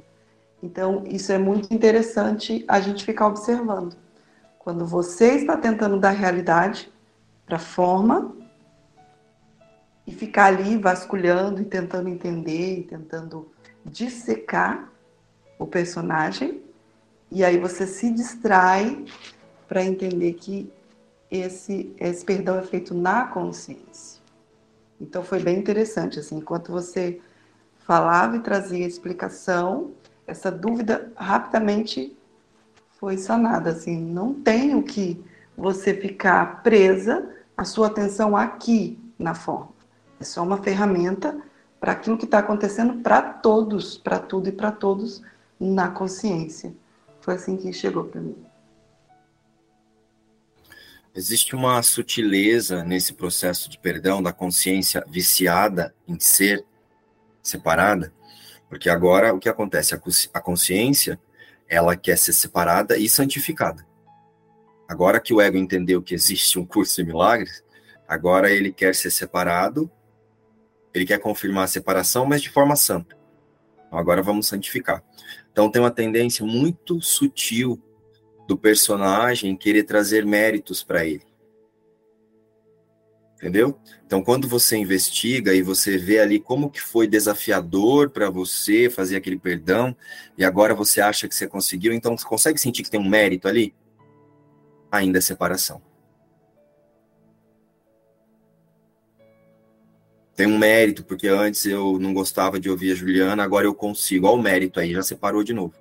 Então, 0.62 1.04
isso 1.06 1.32
é 1.32 1.38
muito 1.38 1.72
interessante 1.72 2.64
a 2.68 2.80
gente 2.80 3.04
ficar 3.04 3.28
observando. 3.28 3.96
Quando 4.70 4.86
você 4.86 5.32
está 5.34 5.56
tentando 5.56 5.98
dar 5.98 6.10
realidade 6.10 6.92
para 7.44 7.56
a 7.56 7.58
forma 7.58 8.32
e 10.06 10.12
ficar 10.12 10.44
ali 10.44 10.78
vasculhando 10.78 11.60
e 11.60 11.64
tentando 11.64 12.08
entender 12.08 12.78
e 12.78 12.82
tentando 12.84 13.50
dissecar 13.84 14.88
o 15.58 15.66
personagem, 15.66 16.62
e 17.32 17.42
aí 17.42 17.58
você 17.58 17.84
se 17.84 18.12
distrai 18.12 19.04
para 19.66 19.82
entender 19.82 20.34
que 20.34 20.72
esse, 21.28 21.92
esse 21.98 22.24
perdão 22.24 22.56
é 22.56 22.62
feito 22.62 22.94
na 22.94 23.26
consciência. 23.26 24.22
Então 25.00 25.24
foi 25.24 25.40
bem 25.42 25.58
interessante, 25.58 26.20
assim, 26.20 26.36
enquanto 26.36 26.70
você 26.70 27.20
falava 27.78 28.36
e 28.36 28.40
trazia 28.40 28.84
a 28.84 28.88
explicação, 28.88 29.90
essa 30.28 30.48
dúvida 30.48 31.10
rapidamente 31.16 32.16
foi 33.00 33.16
sanada. 33.16 33.70
Assim, 33.70 33.98
não 33.98 34.34
tem 34.34 34.74
o 34.74 34.82
que 34.82 35.24
você 35.56 35.94
ficar 35.94 36.62
presa 36.62 37.34
a 37.56 37.64
sua 37.64 37.86
atenção 37.86 38.36
aqui 38.36 38.98
na 39.18 39.34
forma. 39.34 39.70
É 40.20 40.24
só 40.24 40.42
uma 40.42 40.62
ferramenta 40.62 41.40
para 41.80 41.92
aquilo 41.92 42.18
que 42.18 42.26
está 42.26 42.38
acontecendo 42.38 43.02
para 43.02 43.22
todos, 43.22 43.96
para 43.96 44.18
tudo 44.18 44.50
e 44.50 44.52
para 44.52 44.70
todos 44.70 45.22
na 45.58 45.88
consciência. 45.88 46.74
Foi 47.22 47.34
assim 47.34 47.56
que 47.56 47.72
chegou 47.72 48.04
para 48.04 48.20
mim. 48.20 48.36
Existe 51.14 51.56
uma 51.56 51.82
sutileza 51.82 52.84
nesse 52.84 53.14
processo 53.14 53.68
de 53.68 53.78
perdão 53.78 54.22
da 54.22 54.32
consciência 54.32 55.04
viciada 55.08 55.94
em 56.06 56.20
ser 56.20 56.64
separada, 57.42 58.12
porque 58.68 58.88
agora 58.88 59.34
o 59.34 59.38
que 59.38 59.48
acontece? 59.48 59.94
A 60.32 60.40
consciência, 60.40 61.18
ela 61.70 61.96
quer 61.96 62.18
ser 62.18 62.32
separada 62.32 62.98
e 62.98 63.08
santificada. 63.08 63.86
Agora 64.88 65.20
que 65.20 65.32
o 65.32 65.40
ego 65.40 65.56
entendeu 65.56 66.02
que 66.02 66.14
existe 66.14 66.58
um 66.58 66.66
curso 66.66 66.96
de 66.96 67.04
milagres, 67.04 67.64
agora 68.08 68.50
ele 68.50 68.72
quer 68.72 68.92
ser 68.92 69.12
separado, 69.12 69.88
ele 70.92 71.06
quer 71.06 71.20
confirmar 71.20 71.64
a 71.64 71.68
separação, 71.68 72.26
mas 72.26 72.42
de 72.42 72.50
forma 72.50 72.74
santa. 72.74 73.16
Então, 73.86 73.96
agora 73.96 74.20
vamos 74.20 74.48
santificar. 74.48 75.00
Então 75.52 75.70
tem 75.70 75.80
uma 75.80 75.92
tendência 75.92 76.44
muito 76.44 77.00
sutil 77.00 77.80
do 78.48 78.58
personagem 78.58 79.56
querer 79.56 79.84
trazer 79.84 80.26
méritos 80.26 80.82
para 80.82 81.04
ele. 81.04 81.29
Entendeu? 83.40 83.80
Então, 84.04 84.22
quando 84.22 84.46
você 84.46 84.76
investiga 84.76 85.54
e 85.54 85.62
você 85.62 85.96
vê 85.96 86.18
ali 86.18 86.38
como 86.38 86.68
que 86.68 86.78
foi 86.78 87.06
desafiador 87.08 88.10
para 88.10 88.28
você 88.28 88.90
fazer 88.90 89.16
aquele 89.16 89.38
perdão, 89.38 89.96
e 90.36 90.44
agora 90.44 90.74
você 90.74 91.00
acha 91.00 91.26
que 91.26 91.34
você 91.34 91.48
conseguiu, 91.48 91.94
então 91.94 92.18
você 92.18 92.26
consegue 92.26 92.60
sentir 92.60 92.82
que 92.82 92.90
tem 92.90 93.00
um 93.00 93.08
mérito 93.08 93.48
ali? 93.48 93.74
Ainda 94.92 95.16
é 95.16 95.22
separação. 95.22 95.80
Tem 100.36 100.46
um 100.46 100.58
mérito, 100.58 101.02
porque 101.02 101.26
antes 101.26 101.64
eu 101.64 101.98
não 101.98 102.12
gostava 102.12 102.60
de 102.60 102.68
ouvir 102.68 102.92
a 102.92 102.94
Juliana, 102.94 103.42
agora 103.42 103.66
eu 103.66 103.74
consigo. 103.74 104.26
Olha 104.26 104.38
o 104.38 104.42
mérito 104.42 104.80
aí, 104.80 104.92
já 104.92 105.02
separou 105.02 105.42
de 105.42 105.54
novo. 105.54 105.74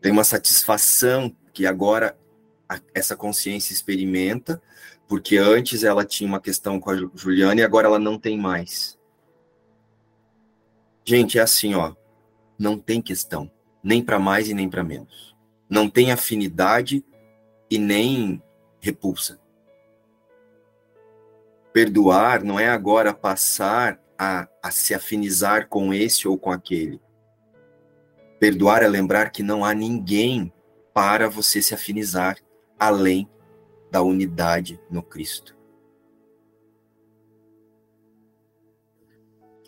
Tem 0.00 0.12
uma 0.12 0.24
satisfação 0.24 1.34
que 1.52 1.66
agora 1.66 2.16
essa 2.94 3.16
consciência 3.16 3.72
experimenta, 3.72 4.60
porque 5.08 5.36
antes 5.36 5.84
ela 5.84 6.04
tinha 6.04 6.28
uma 6.28 6.40
questão 6.40 6.80
com 6.80 6.90
a 6.90 6.96
Juliana 7.14 7.60
e 7.60 7.64
agora 7.64 7.86
ela 7.86 7.98
não 7.98 8.18
tem 8.18 8.38
mais. 8.38 8.98
Gente, 11.04 11.38
é 11.38 11.42
assim, 11.42 11.74
ó, 11.74 11.94
não 12.58 12.78
tem 12.78 13.00
questão, 13.00 13.50
nem 13.82 14.02
para 14.02 14.18
mais 14.18 14.48
e 14.48 14.54
nem 14.54 14.68
para 14.68 14.82
menos. 14.82 15.36
Não 15.68 15.88
tem 15.88 16.10
afinidade 16.10 17.04
e 17.70 17.78
nem 17.78 18.42
repulsa. 18.80 19.40
Perdoar 21.72 22.42
não 22.42 22.58
é 22.58 22.68
agora 22.68 23.12
passar 23.12 24.00
a, 24.18 24.48
a 24.62 24.70
se 24.70 24.94
afinizar 24.94 25.68
com 25.68 25.92
esse 25.92 26.26
ou 26.26 26.38
com 26.38 26.50
aquele. 26.50 27.00
Perdoar 28.40 28.82
é 28.82 28.88
lembrar 28.88 29.30
que 29.30 29.42
não 29.42 29.64
há 29.64 29.74
ninguém 29.74 30.52
para 30.92 31.28
você 31.28 31.60
se 31.60 31.74
afinizar 31.74 32.38
além 32.78 33.28
da 33.96 34.02
unidade 34.02 34.78
no 34.90 35.02
Cristo. 35.02 35.56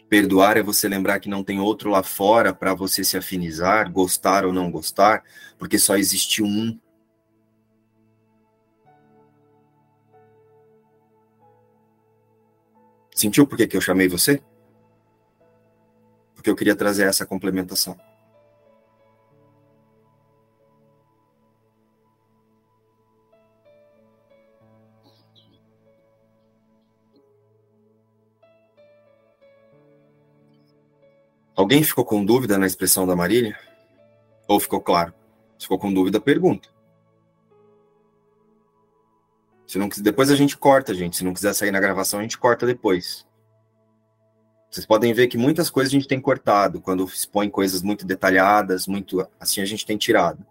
Perdoar 0.06 0.58
é 0.58 0.62
você 0.62 0.86
lembrar 0.86 1.18
que 1.18 1.30
não 1.30 1.42
tem 1.42 1.60
outro 1.60 1.88
lá 1.88 2.02
fora 2.02 2.52
para 2.52 2.74
você 2.74 3.02
se 3.02 3.16
afinizar, 3.16 3.90
gostar 3.90 4.44
ou 4.44 4.52
não 4.52 4.70
gostar, 4.70 5.24
porque 5.56 5.78
só 5.78 5.96
existe 5.96 6.42
um. 6.42 6.78
Sentiu 13.14 13.46
por 13.46 13.56
que, 13.56 13.66
que 13.66 13.78
eu 13.78 13.80
chamei 13.80 14.08
você? 14.08 14.42
Porque 16.34 16.50
eu 16.50 16.56
queria 16.56 16.76
trazer 16.76 17.04
essa 17.04 17.24
complementação. 17.24 17.98
Alguém 31.58 31.82
ficou 31.82 32.04
com 32.04 32.24
dúvida 32.24 32.56
na 32.56 32.68
expressão 32.68 33.04
da 33.04 33.16
Marília? 33.16 33.58
Ou 34.46 34.60
ficou 34.60 34.80
claro? 34.80 35.12
Se 35.58 35.64
ficou 35.64 35.76
com 35.76 35.92
dúvida, 35.92 36.20
pergunta. 36.20 36.68
Se 39.66 39.76
não 39.76 39.88
depois 39.88 40.30
a 40.30 40.36
gente 40.36 40.56
corta, 40.56 40.94
gente. 40.94 41.16
Se 41.16 41.24
não 41.24 41.34
quiser 41.34 41.52
sair 41.54 41.72
na 41.72 41.80
gravação, 41.80 42.20
a 42.20 42.22
gente 42.22 42.38
corta 42.38 42.64
depois. 42.64 43.26
Vocês 44.70 44.86
podem 44.86 45.12
ver 45.12 45.26
que 45.26 45.36
muitas 45.36 45.68
coisas 45.68 45.92
a 45.92 45.96
gente 45.96 46.06
tem 46.06 46.20
cortado. 46.20 46.80
Quando 46.80 47.04
expõe 47.04 47.50
coisas 47.50 47.82
muito 47.82 48.06
detalhadas, 48.06 48.86
muito 48.86 49.28
assim, 49.40 49.60
a 49.60 49.64
gente 49.64 49.84
tem 49.84 49.98
tirado. 49.98 50.46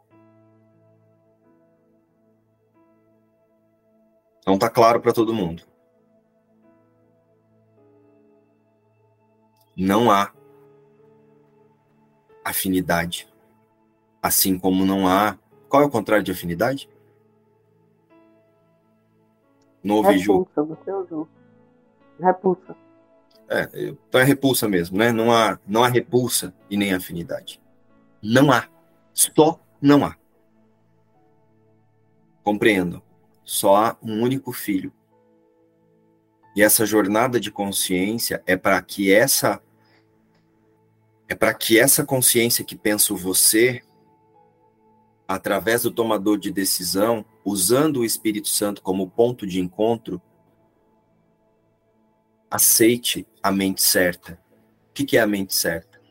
Não 4.45 4.59
tá 4.59 4.69
claro 4.69 4.99
para 4.99 5.13
todo 5.13 5.33
mundo. 5.33 5.63
Não 9.73 10.11
há 10.11 10.33
afinidade. 12.49 13.27
Assim 14.21 14.57
como 14.57 14.85
não 14.85 15.07
há. 15.07 15.37
Qual 15.69 15.83
é 15.83 15.85
o 15.85 15.89
contrário 15.89 16.23
de 16.23 16.31
afinidade? 16.31 16.89
No 19.83 20.01
repulsa, 20.01 20.63
você 20.63 20.91
usou. 20.91 21.27
Repulsa. 22.19 22.75
É, 23.49 23.69
então 23.87 24.19
é 24.19 24.23
repulsa 24.23 24.67
mesmo, 24.67 24.97
né? 24.97 25.11
Não 25.11 25.31
há, 25.31 25.57
não 25.65 25.83
há 25.83 25.87
repulsa 25.87 26.53
e 26.69 26.75
nem 26.75 26.93
afinidade. 26.93 27.61
Não 28.21 28.51
há. 28.51 28.67
Só 29.13 29.59
não 29.81 30.05
há. 30.05 30.17
Compreendo. 32.43 33.01
Só 33.43 33.75
há 33.75 33.97
um 34.01 34.21
único 34.21 34.51
filho. 34.51 34.91
E 36.55 36.61
essa 36.61 36.85
jornada 36.85 37.39
de 37.39 37.51
consciência 37.51 38.43
é 38.45 38.57
para 38.57 38.81
que 38.81 39.13
essa 39.13 39.61
é 41.27 41.35
para 41.35 41.53
que 41.53 41.77
essa 41.77 42.05
consciência 42.05 42.63
que 42.63 42.75
penso 42.75 43.15
você, 43.15 43.81
através 45.27 45.83
do 45.83 45.91
tomador 45.91 46.37
de 46.37 46.51
decisão, 46.51 47.25
usando 47.43 47.97
o 47.97 48.05
Espírito 48.05 48.47
Santo 48.47 48.81
como 48.81 49.09
ponto 49.09 49.45
de 49.45 49.59
encontro, 49.59 50.21
aceite 52.49 53.27
a 53.43 53.51
mente 53.51 53.81
certa. 53.81 54.39
O 54.89 54.93
que 54.93 55.17
é 55.17 55.19
a 55.19 55.27
mente 55.27 55.53
certa? 55.53 56.01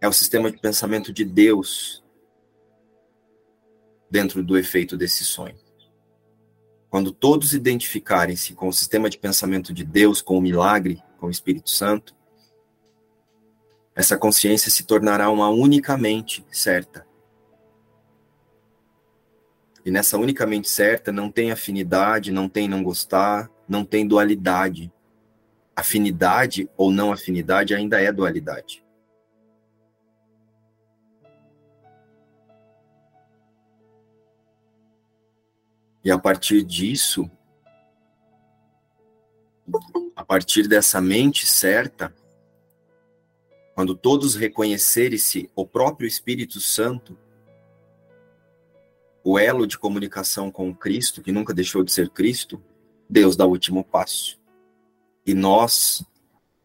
É 0.00 0.06
o 0.06 0.12
sistema 0.12 0.50
de 0.50 0.58
pensamento 0.58 1.12
de 1.12 1.24
Deus 1.24 2.04
dentro 4.10 4.42
do 4.42 4.58
efeito 4.58 4.96
desse 4.96 5.24
sonho. 5.24 5.56
Quando 6.90 7.12
todos 7.12 7.54
identificarem-se 7.54 8.52
com 8.52 8.68
o 8.68 8.72
sistema 8.72 9.08
de 9.08 9.16
pensamento 9.16 9.72
de 9.72 9.84
Deus, 9.84 10.20
com 10.20 10.36
o 10.36 10.42
milagre, 10.42 11.02
com 11.18 11.28
o 11.28 11.30
Espírito 11.30 11.70
Santo, 11.70 12.14
essa 13.94 14.16
consciência 14.16 14.70
se 14.70 14.84
tornará 14.84 15.30
uma 15.30 15.48
unicamente 15.50 16.44
certa. 16.50 17.06
E 19.84 19.90
nessa 19.90 20.16
unicamente 20.16 20.68
certa 20.68 21.10
não 21.10 21.30
tem 21.30 21.50
afinidade, 21.50 22.30
não 22.30 22.48
tem 22.48 22.68
não 22.68 22.82
gostar, 22.82 23.50
não 23.68 23.84
tem 23.84 24.06
dualidade. 24.06 24.92
Afinidade 25.74 26.70
ou 26.76 26.90
não 26.90 27.12
afinidade 27.12 27.74
ainda 27.74 28.00
é 28.00 28.12
dualidade. 28.12 28.82
E 36.04 36.10
a 36.10 36.18
partir 36.18 36.62
disso, 36.64 37.30
a 40.16 40.24
partir 40.24 40.66
dessa 40.66 41.00
mente 41.00 41.46
certa, 41.46 42.12
quando 43.74 43.94
todos 43.94 44.34
reconhecerem-se 44.34 45.50
o 45.54 45.66
próprio 45.66 46.06
Espírito 46.06 46.60
Santo, 46.60 47.16
o 49.24 49.38
elo 49.38 49.66
de 49.66 49.78
comunicação 49.78 50.50
com 50.50 50.74
Cristo, 50.74 51.22
que 51.22 51.32
nunca 51.32 51.54
deixou 51.54 51.82
de 51.82 51.92
ser 51.92 52.10
Cristo, 52.10 52.62
Deus 53.08 53.36
dá 53.36 53.46
o 53.46 53.50
último 53.50 53.84
passo. 53.84 54.38
E 55.24 55.32
nós 55.32 56.04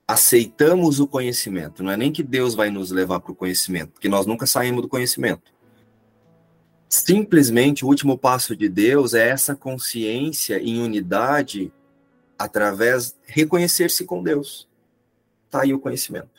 aceitamos 0.08 1.00
o 1.00 1.08
conhecimento. 1.08 1.84
Não 1.84 1.92
é 1.92 1.98
nem 1.98 2.12
que 2.12 2.24
Deus 2.24 2.56
vai 2.56 2.70
nos 2.70 2.92
levar 2.92 3.20
para 3.20 3.32
o 3.32 3.36
conhecimento, 3.36 3.92
porque 3.92 4.10
nós 4.10 4.26
nunca 4.26 4.46
saímos 4.46 4.82
do 4.82 4.88
conhecimento. 4.88 5.52
Simplesmente 6.90 7.84
o 7.84 7.88
último 7.88 8.18
passo 8.18 8.56
de 8.56 8.70
Deus 8.70 9.14
é 9.14 9.28
essa 9.28 9.56
consciência 9.56 10.58
em 10.60 10.82
unidade 10.82 11.72
através 12.40 13.18
reconhecer-se 13.26 14.06
com 14.06 14.24
Deus. 14.24 14.68
Está 15.46 15.64
aí 15.64 15.74
o 15.74 15.80
conhecimento. 15.80 16.37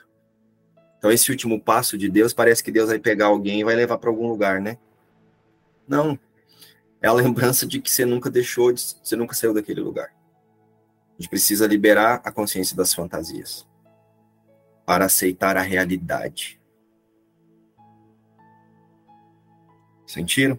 Então, 0.99 1.13
esse 1.13 1.31
último 1.31 1.61
passo 1.61 1.97
de 1.97 2.09
Deus, 2.09 2.33
parece 2.33 2.63
que 2.63 2.73
Deus 2.73 2.89
vai 2.89 2.99
pegar 2.99 3.27
alguém 3.27 3.61
e 3.61 3.65
vai 3.65 3.77
levar 3.77 3.99
para 3.99 4.11
algum 4.11 4.29
lugar, 4.29 4.61
né? 4.61 4.77
Não. 5.87 6.19
É 7.01 7.07
a 7.07 7.13
lembrança 7.13 7.65
de 7.65 7.81
que 7.81 7.91
você 7.91 8.05
nunca 8.05 8.29
deixou, 8.29 8.73
de, 8.73 8.81
você 9.03 9.15
nunca 9.15 9.35
saiu 9.35 9.55
daquele 9.55 9.81
lugar. 9.81 10.13
A 11.11 11.23
gente 11.23 11.31
precisa 11.31 11.67
liberar 11.67 12.21
a 12.25 12.33
consciência 12.33 12.77
das 12.77 12.93
fantasias 12.93 13.67
para 14.85 15.05
aceitar 15.05 15.57
a 15.57 15.63
realidade. 15.63 16.61
Sentiram? 20.07 20.59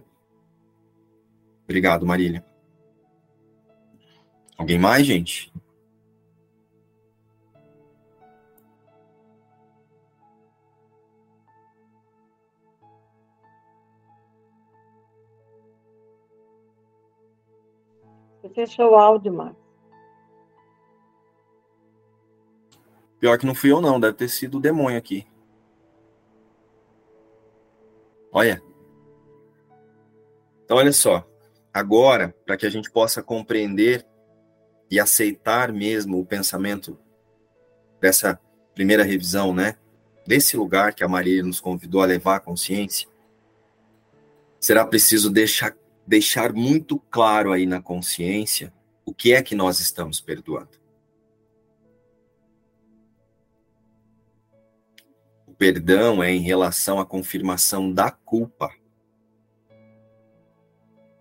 Obrigado, 1.64 2.06
Marília. 2.06 2.44
Alguém 4.56 4.78
mais, 4.78 5.06
gente? 5.06 5.52
Fechou 18.66 18.92
o 18.92 18.96
áudio, 18.96 19.32
Marcos. 19.32 19.60
Pior 23.18 23.38
que 23.38 23.46
não 23.46 23.54
fui 23.54 23.70
eu, 23.70 23.80
não. 23.80 24.00
Deve 24.00 24.14
ter 24.16 24.28
sido 24.28 24.58
o 24.58 24.60
demônio 24.60 24.98
aqui. 24.98 25.26
Olha. 28.32 28.62
Então, 30.64 30.76
olha 30.76 30.92
só. 30.92 31.26
Agora, 31.72 32.34
para 32.44 32.56
que 32.56 32.66
a 32.66 32.70
gente 32.70 32.90
possa 32.90 33.22
compreender 33.22 34.06
e 34.90 34.98
aceitar 34.98 35.72
mesmo 35.72 36.18
o 36.18 36.26
pensamento 36.26 36.98
dessa 38.00 38.40
primeira 38.74 39.04
revisão, 39.04 39.54
né? 39.54 39.76
Desse 40.26 40.56
lugar 40.56 40.94
que 40.94 41.04
a 41.04 41.08
Maria 41.08 41.42
nos 41.42 41.60
convidou 41.60 42.02
a 42.02 42.06
levar 42.06 42.36
a 42.36 42.40
consciência, 42.40 43.08
será 44.58 44.84
preciso 44.84 45.30
deixar, 45.30 45.76
deixar 46.10 46.52
muito 46.52 46.98
claro 46.98 47.52
aí 47.52 47.64
na 47.64 47.80
consciência 47.80 48.72
o 49.04 49.14
que 49.14 49.32
é 49.32 49.40
que 49.40 49.54
nós 49.54 49.78
estamos 49.78 50.20
perdoando. 50.20 50.80
O 55.46 55.54
perdão 55.54 56.20
é 56.20 56.32
em 56.32 56.40
relação 56.40 56.98
à 56.98 57.06
confirmação 57.06 57.92
da 57.92 58.10
culpa 58.10 58.70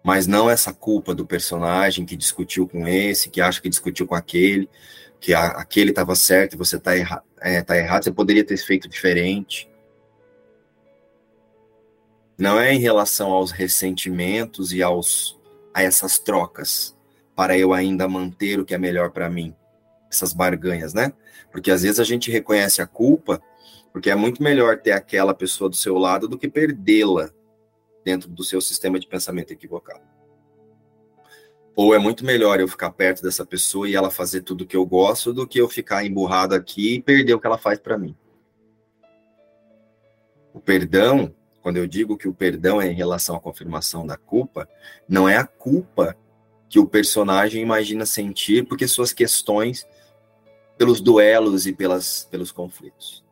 mas 0.01 0.25
não 0.25 0.49
essa 0.49 0.73
culpa 0.73 1.13
do 1.13 1.23
personagem 1.23 2.03
que 2.03 2.15
discutiu 2.15 2.67
com 2.67 2.87
esse, 2.87 3.29
que 3.29 3.41
acha 3.41 3.61
que 3.61 3.69
discutiu 3.69 4.07
com 4.07 4.15
aquele, 4.15 4.67
que 5.19 5.35
a, 5.35 5.47
aquele 5.47 5.91
estava 5.91 6.15
certo 6.15 6.53
e 6.53 6.57
você 6.57 6.77
está 6.77 6.97
erra, 6.97 7.23
é, 7.41 7.61
tá 7.61 7.77
errado, 7.77 8.05
você 8.05 8.11
poderia 8.11 8.43
ter 8.43 8.57
feito 8.57 8.87
diferente. 8.87 9.68
Não 12.39 12.57
é 12.57 12.73
em 12.73 12.79
relação 12.79 13.33
aos 13.33 13.51
ressentimentos 13.51 14.71
e 14.71 14.81
aos 14.81 15.37
a 15.73 15.83
essas 15.83 16.17
trocas 16.17 16.97
para 17.35 17.57
eu 17.57 17.73
ainda 17.73 18.07
manter 18.07 18.61
o 18.61 18.65
que 18.65 18.73
é 18.73 18.77
melhor 18.77 19.11
para 19.11 19.29
mim, 19.29 19.53
essas 20.09 20.31
barganhas, 20.31 20.93
né? 20.93 21.11
Porque 21.51 21.69
às 21.69 21.81
vezes 21.81 21.99
a 21.99 22.03
gente 22.05 22.31
reconhece 22.31 22.81
a 22.81 22.87
culpa 22.87 23.41
porque 23.91 24.09
é 24.09 24.15
muito 24.15 24.41
melhor 24.41 24.77
ter 24.77 24.93
aquela 24.93 25.33
pessoa 25.33 25.69
do 25.69 25.75
seu 25.75 25.97
lado 25.97 26.29
do 26.29 26.37
que 26.37 26.47
perdê-la 26.47 27.29
dentro 28.05 28.29
do 28.29 28.43
seu 28.45 28.61
sistema 28.61 28.97
de 28.97 29.07
pensamento 29.07 29.51
equivocado. 29.51 30.01
Ou 31.75 31.93
é 31.93 31.99
muito 31.99 32.23
melhor 32.23 32.61
eu 32.61 32.69
ficar 32.69 32.91
perto 32.91 33.21
dessa 33.21 33.45
pessoa 33.45 33.89
e 33.89 33.95
ela 33.95 34.09
fazer 34.09 34.43
tudo 34.43 34.65
que 34.65 34.77
eu 34.77 34.85
gosto 34.85 35.33
do 35.33 35.45
que 35.45 35.59
eu 35.59 35.67
ficar 35.67 36.05
emburrado 36.05 36.55
aqui 36.55 36.95
e 36.95 37.01
perder 37.01 37.33
o 37.33 37.39
que 37.39 37.47
ela 37.47 37.57
faz 37.57 37.79
para 37.79 37.97
mim. 37.97 38.15
O 40.53 40.59
perdão, 40.61 41.35
quando 41.69 41.77
eu 41.77 41.85
digo 41.85 42.17
que 42.17 42.27
o 42.27 42.33
perdão 42.33 42.81
é 42.81 42.87
em 42.87 42.95
relação 42.95 43.35
à 43.35 43.39
confirmação 43.39 44.03
da 44.03 44.17
culpa, 44.17 44.67
não 45.07 45.29
é 45.29 45.37
a 45.37 45.45
culpa 45.45 46.17
que 46.67 46.79
o 46.79 46.87
personagem 46.87 47.61
imagina 47.61 48.07
sentir 48.07 48.65
porque 48.65 48.87
suas 48.87 49.13
questões 49.13 49.87
pelos 50.79 50.99
duelos 50.99 51.67
e 51.67 51.73
pelas, 51.73 52.27
pelos 52.31 52.51
conflitos 52.51 53.23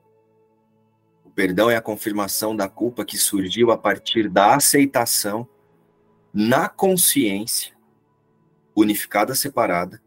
perdão 1.37 1.69
é 1.69 1.75
a 1.75 1.81
confirmação 1.81 2.55
da 2.55 2.67
culpa 2.67 3.03
que 3.03 3.15
surgiu 3.15 3.71
a 3.71 3.77
partir 3.77 4.27
da 4.27 4.55
aceitação 4.55 5.47
na 6.31 6.69
consciência 6.69 7.75
unificada 8.75 9.33
separada 9.33 9.99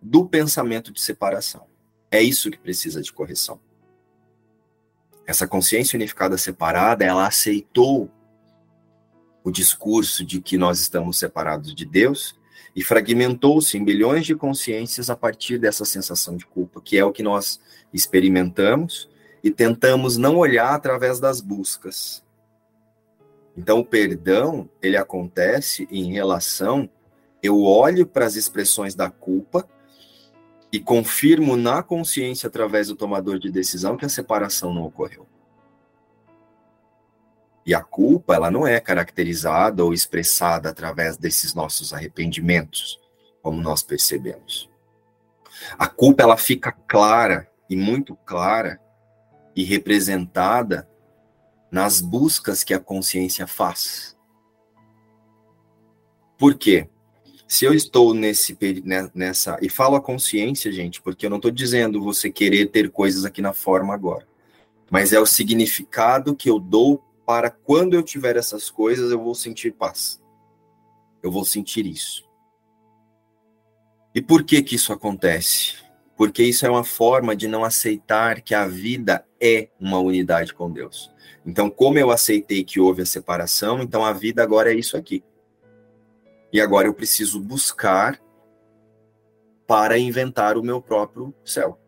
do 0.00 0.24
pensamento 0.28 0.92
de 0.92 1.00
separação. 1.00 1.68
É 2.10 2.20
isso 2.20 2.48
que 2.48 2.58
precisa 2.58 3.00
de 3.00 3.12
correção. 3.12 3.60
Essa 5.26 5.46
consciência 5.46 5.96
unificada 5.96 6.36
separada, 6.36 7.04
ela 7.04 7.26
aceitou 7.26 8.10
o 9.44 9.50
discurso 9.50 10.24
de 10.24 10.40
que 10.40 10.56
nós 10.56 10.80
estamos 10.80 11.18
separados 11.18 11.74
de 11.74 11.84
Deus 11.84 12.38
e 12.74 12.82
fragmentou-se 12.82 13.76
em 13.76 13.84
bilhões 13.84 14.24
de 14.24 14.34
consciências 14.34 15.10
a 15.10 15.16
partir 15.16 15.58
dessa 15.58 15.84
sensação 15.84 16.36
de 16.36 16.46
culpa, 16.46 16.80
que 16.80 16.96
é 16.96 17.04
o 17.04 17.12
que 17.12 17.22
nós 17.22 17.60
experimentamos 17.92 19.08
e 19.42 19.50
tentamos 19.50 20.16
não 20.16 20.36
olhar 20.36 20.74
através 20.74 21.20
das 21.20 21.40
buscas. 21.40 22.22
Então, 23.56 23.80
o 23.80 23.84
perdão, 23.84 24.68
ele 24.80 24.96
acontece 24.96 25.86
em 25.90 26.12
relação, 26.12 26.88
eu 27.42 27.62
olho 27.62 28.06
para 28.06 28.24
as 28.24 28.34
expressões 28.34 28.94
da 28.94 29.10
culpa 29.10 29.68
e 30.72 30.80
confirmo 30.80 31.54
na 31.54 31.82
consciência, 31.82 32.46
através 32.46 32.88
do 32.88 32.96
tomador 32.96 33.38
de 33.38 33.50
decisão, 33.50 33.96
que 33.96 34.06
a 34.06 34.08
separação 34.08 34.72
não 34.72 34.84
ocorreu. 34.84 35.26
E 37.64 37.74
a 37.74 37.82
culpa, 37.82 38.34
ela 38.34 38.50
não 38.50 38.66
é 38.66 38.80
caracterizada 38.80 39.84
ou 39.84 39.92
expressada 39.92 40.70
através 40.70 41.18
desses 41.18 41.54
nossos 41.54 41.92
arrependimentos, 41.92 42.98
como 43.42 43.60
nós 43.60 43.82
percebemos. 43.82 44.70
A 45.78 45.86
culpa, 45.86 46.22
ela 46.22 46.38
fica 46.38 46.72
clara 46.72 47.48
e 47.68 47.76
muito 47.76 48.16
clara 48.16 48.80
e 49.54 49.62
representada 49.62 50.88
nas 51.70 52.00
buscas 52.00 52.64
que 52.64 52.74
a 52.74 52.80
consciência 52.80 53.46
faz. 53.46 54.16
Por 56.38 56.54
quê? 56.54 56.88
Se 57.52 57.66
eu 57.66 57.74
estou 57.74 58.14
nesse 58.14 58.56
né, 58.82 59.10
nessa 59.14 59.58
e 59.60 59.68
falo 59.68 59.94
a 59.94 60.00
consciência, 60.00 60.72
gente, 60.72 61.02
porque 61.02 61.26
eu 61.26 61.28
não 61.28 61.36
estou 61.36 61.50
dizendo 61.50 62.02
você 62.02 62.30
querer 62.30 62.70
ter 62.70 62.90
coisas 62.90 63.26
aqui 63.26 63.42
na 63.42 63.52
forma 63.52 63.92
agora, 63.92 64.26
mas 64.90 65.12
é 65.12 65.20
o 65.20 65.26
significado 65.26 66.34
que 66.34 66.48
eu 66.48 66.58
dou 66.58 67.04
para 67.26 67.50
quando 67.50 67.92
eu 67.92 68.02
tiver 68.02 68.36
essas 68.36 68.70
coisas 68.70 69.10
eu 69.10 69.22
vou 69.22 69.34
sentir 69.34 69.72
paz. 69.72 70.18
Eu 71.22 71.30
vou 71.30 71.44
sentir 71.44 71.84
isso. 71.84 72.24
E 74.14 74.22
por 74.22 74.44
que 74.44 74.62
que 74.62 74.76
isso 74.76 74.90
acontece? 74.90 75.82
porque 76.16 76.44
isso 76.44 76.64
é 76.64 76.70
uma 76.70 76.84
forma 76.84 77.34
de 77.34 77.48
não 77.48 77.64
aceitar 77.64 78.42
que 78.42 78.54
a 78.54 78.64
vida 78.64 79.26
é 79.40 79.70
uma 79.80 79.98
unidade 79.98 80.54
com 80.54 80.70
Deus. 80.70 81.10
Então, 81.44 81.68
como 81.68 81.98
eu 81.98 82.12
aceitei 82.12 82.62
que 82.62 82.78
houve 82.78 83.02
a 83.02 83.06
separação, 83.06 83.82
então 83.82 84.04
a 84.04 84.12
vida 84.12 84.40
agora 84.40 84.72
é 84.72 84.76
isso 84.76 84.96
aqui. 84.96 85.24
E 86.52 86.60
agora 86.60 86.86
eu 86.86 86.92
preciso 86.92 87.40
buscar 87.40 88.20
para 89.66 89.98
inventar 89.98 90.58
o 90.58 90.62
meu 90.62 90.82
próprio 90.82 91.34
céu. 91.42 91.80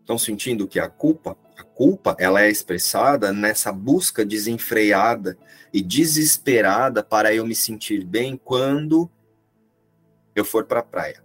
Estão 0.00 0.16
sentindo 0.16 0.66
que 0.66 0.80
a 0.80 0.88
culpa, 0.88 1.36
a 1.56 1.62
culpa, 1.62 2.16
ela 2.18 2.42
é 2.42 2.50
expressada 2.50 3.32
nessa 3.32 3.72
busca 3.72 4.24
desenfreada 4.24 5.36
e 5.72 5.82
desesperada 5.82 7.02
para 7.02 7.34
eu 7.34 7.46
me 7.46 7.54
sentir 7.54 8.04
bem 8.04 8.36
quando 8.36 9.10
eu 10.34 10.44
for 10.44 10.64
para 10.64 10.80
a 10.80 10.84
praia. 10.84 11.22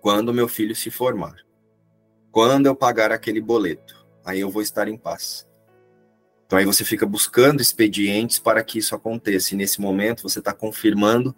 Quando 0.00 0.32
meu 0.32 0.46
filho 0.46 0.74
se 0.74 0.90
formar. 0.90 1.36
Quando 2.30 2.66
eu 2.66 2.76
pagar 2.76 3.10
aquele 3.10 3.40
boleto. 3.40 4.06
Aí 4.24 4.40
eu 4.40 4.50
vou 4.50 4.62
estar 4.62 4.86
em 4.86 4.96
paz. 4.96 5.47
Então 6.48 6.58
aí 6.58 6.64
você 6.64 6.82
fica 6.82 7.04
buscando 7.04 7.60
expedientes 7.60 8.38
para 8.38 8.64
que 8.64 8.78
isso 8.78 8.94
aconteça. 8.94 9.52
E 9.52 9.56
nesse 9.56 9.82
momento 9.82 10.22
você 10.22 10.38
está 10.38 10.54
confirmando 10.54 11.36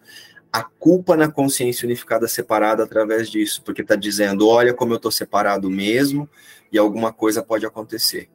a 0.52 0.62
culpa 0.62 1.16
na 1.16 1.28
consciência 1.28 1.84
unificada 1.84 2.28
separada 2.28 2.84
através 2.84 3.28
disso, 3.28 3.60
porque 3.64 3.82
está 3.82 3.96
dizendo, 3.96 4.46
olha 4.46 4.72
como 4.72 4.92
eu 4.92 4.98
estou 4.98 5.10
separado 5.10 5.68
mesmo 5.68 6.30
e 6.70 6.78
alguma 6.78 7.12
coisa 7.12 7.42
pode 7.42 7.66
acontecer. 7.66 8.30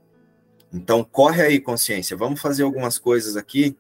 Então 0.72 1.02
corre 1.02 1.44
aí 1.44 1.62
consciência, 1.62 2.18
vamos 2.18 2.42
fazer 2.42 2.64
algumas 2.64 3.00
coisas 3.00 3.38
aqui 3.38 3.78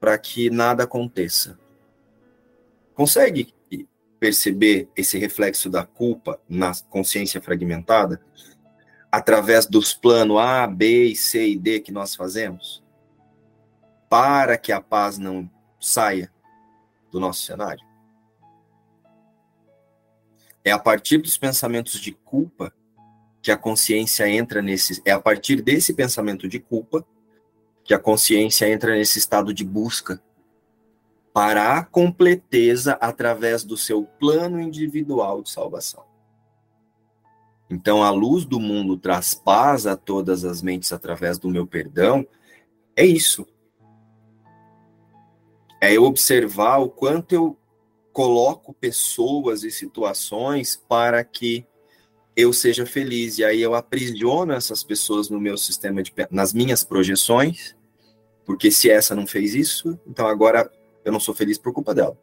para 0.00 0.18
que 0.18 0.50
nada 0.50 0.82
aconteça. 0.82 1.56
Consegue 2.94 3.54
perceber 4.18 4.88
esse 4.96 5.18
reflexo 5.18 5.70
da 5.70 5.84
culpa 5.84 6.40
na 6.48 6.72
consciência 6.90 7.40
fragmentada 7.40 8.20
através 9.16 9.64
dos 9.64 9.94
planos 9.94 10.38
A, 10.38 10.66
B, 10.66 11.14
C 11.14 11.48
e 11.50 11.56
D 11.56 11.78
que 11.78 11.92
nós 11.92 12.16
fazemos? 12.16 12.82
Para 14.08 14.58
que 14.58 14.72
a 14.72 14.80
paz 14.80 15.18
não 15.18 15.48
saia 15.80 16.32
do 17.12 17.20
nosso 17.20 17.42
cenário? 17.42 17.84
É 20.64 20.72
a 20.72 20.78
partir 20.78 21.18
dos 21.18 21.38
pensamentos 21.38 22.00
de 22.00 22.10
culpa 22.10 22.72
que 23.40 23.52
a 23.52 23.56
consciência 23.56 24.28
entra 24.28 24.60
nesse. 24.60 25.00
É 25.04 25.12
a 25.12 25.20
partir 25.20 25.62
desse 25.62 25.94
pensamento 25.94 26.48
de 26.48 26.58
culpa 26.58 27.06
que 27.84 27.94
a 27.94 27.98
consciência 27.98 28.68
entra 28.68 28.96
nesse 28.96 29.18
estado 29.18 29.54
de 29.54 29.64
busca 29.64 30.20
para 31.32 31.78
a 31.78 31.84
completeza 31.84 32.94
através 32.94 33.62
do 33.62 33.76
seu 33.76 34.04
plano 34.18 34.60
individual 34.60 35.42
de 35.42 35.50
salvação. 35.50 36.13
Então, 37.74 38.04
a 38.04 38.10
luz 38.10 38.44
do 38.44 38.60
mundo 38.60 38.96
traz 38.96 39.34
paz 39.34 39.84
a 39.84 39.96
todas 39.96 40.44
as 40.44 40.62
mentes 40.62 40.92
através 40.92 41.38
do 41.38 41.48
meu 41.48 41.66
perdão. 41.66 42.24
É 42.94 43.04
isso. 43.04 43.44
É 45.80 45.92
eu 45.92 46.04
observar 46.04 46.78
o 46.78 46.88
quanto 46.88 47.34
eu 47.34 47.58
coloco 48.12 48.72
pessoas 48.72 49.64
e 49.64 49.72
situações 49.72 50.76
para 50.88 51.24
que 51.24 51.66
eu 52.36 52.52
seja 52.52 52.86
feliz. 52.86 53.38
E 53.38 53.44
aí 53.44 53.60
eu 53.60 53.74
aprisiono 53.74 54.52
essas 54.52 54.84
pessoas 54.84 55.28
no 55.28 55.40
meu 55.40 55.58
sistema 55.58 56.00
de 56.00 56.12
nas 56.30 56.52
minhas 56.52 56.84
projeções, 56.84 57.74
porque 58.46 58.70
se 58.70 58.88
essa 58.88 59.16
não 59.16 59.26
fez 59.26 59.52
isso, 59.52 59.98
então 60.06 60.28
agora 60.28 60.70
eu 61.04 61.10
não 61.10 61.18
sou 61.18 61.34
feliz 61.34 61.58
por 61.58 61.72
culpa 61.72 61.92
dela. 61.92 62.16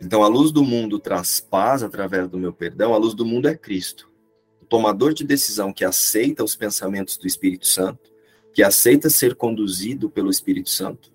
Então, 0.00 0.22
a 0.22 0.28
luz 0.28 0.52
do 0.52 0.62
mundo 0.62 0.98
traz 0.98 1.40
paz 1.40 1.82
através 1.82 2.28
do 2.28 2.38
meu 2.38 2.52
perdão, 2.52 2.94
a 2.94 2.98
luz 2.98 3.14
do 3.14 3.24
mundo 3.24 3.48
é 3.48 3.56
Cristo. 3.56 4.10
O 4.62 4.64
tomador 4.64 5.12
de 5.12 5.24
decisão 5.24 5.72
que 5.72 5.84
aceita 5.84 6.44
os 6.44 6.54
pensamentos 6.54 7.16
do 7.16 7.26
Espírito 7.26 7.66
Santo, 7.66 8.10
que 8.52 8.62
aceita 8.62 9.10
ser 9.10 9.34
conduzido 9.34 10.08
pelo 10.08 10.30
Espírito 10.30 10.70
Santo, 10.70 11.12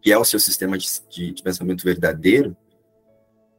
que 0.00 0.10
é 0.10 0.18
o 0.18 0.24
seu 0.24 0.40
sistema 0.40 0.76
de, 0.76 0.88
de, 1.08 1.32
de 1.32 1.42
pensamento 1.42 1.84
verdadeiro, 1.84 2.56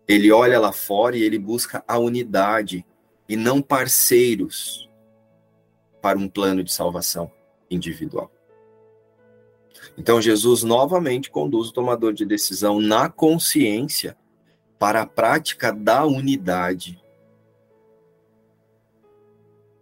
ele 0.08 0.32
olha 0.32 0.60
lá 0.60 0.72
fora 0.72 1.16
e 1.16 1.24
ele 1.24 1.40
busca 1.40 1.84
a 1.88 1.98
unidade 1.98 2.86
e 3.28 3.36
não 3.36 3.62
parceiros 3.62 4.90
para 6.02 6.18
um 6.18 6.28
plano 6.28 6.64
de 6.64 6.74
salvação 6.74 7.32
individual. 7.72 8.33
Então, 9.98 10.22
Jesus 10.22 10.64
novamente 10.64 11.30
conduz 11.30 11.70
o 11.70 11.74
tomador 11.74 12.14
de 12.14 12.26
decisão 12.26 12.80
na 12.82 13.10
consciência 13.10 14.18
para 14.80 15.02
a 15.02 15.06
prática 15.06 15.72
da 15.72 16.06
unidade 16.06 17.02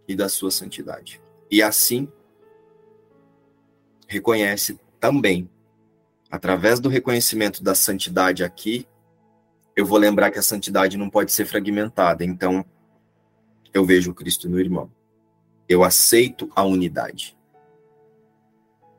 e 0.06 0.14
da 0.14 0.28
sua 0.28 0.50
santidade. 0.50 1.20
E 1.50 1.62
assim, 1.62 2.08
reconhece 4.06 4.78
também, 5.00 5.48
através 6.30 6.78
do 6.78 6.88
reconhecimento 6.88 7.62
da 7.62 7.74
santidade 7.74 8.44
aqui, 8.44 8.86
eu 9.74 9.86
vou 9.86 9.98
lembrar 9.98 10.30
que 10.30 10.38
a 10.38 10.42
santidade 10.42 10.98
não 10.98 11.08
pode 11.08 11.32
ser 11.32 11.46
fragmentada. 11.46 12.24
Então, 12.24 12.64
eu 13.72 13.84
vejo 13.84 14.14
Cristo 14.14 14.48
no 14.48 14.60
irmão. 14.60 14.90
Eu 15.68 15.82
aceito 15.82 16.50
a 16.54 16.62
unidade. 16.62 17.36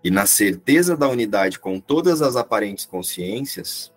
E 0.04 0.12
na 0.12 0.26
certeza 0.26 0.98
da 0.98 1.08
unidade 1.08 1.58
com 1.58 1.80
todas 1.80 2.22
as 2.22 2.36
aparentes 2.36 2.86
consciências, 2.86 3.94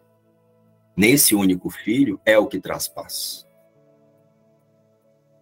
nesse 0.96 1.34
único 1.34 1.68
filho 1.68 2.20
é 2.24 2.38
o 2.38 2.46
que 2.46 2.60
traz 2.60 2.86
paz. 2.86 3.44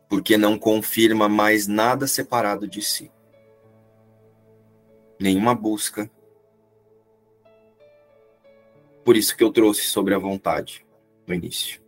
Porque 0.08 0.38
não 0.38 0.58
confirma 0.58 1.28
mais 1.28 1.66
nada 1.66 2.06
separado 2.06 2.66
de 2.66 2.80
si. 2.80 3.12
Nenhuma 5.20 5.54
busca. 5.54 6.10
Por 9.04 9.16
isso 9.16 9.36
que 9.36 9.44
eu 9.44 9.52
trouxe 9.52 9.82
sobre 9.82 10.14
a 10.14 10.18
vontade 10.18 10.86
no 11.26 11.34
início. 11.34 11.82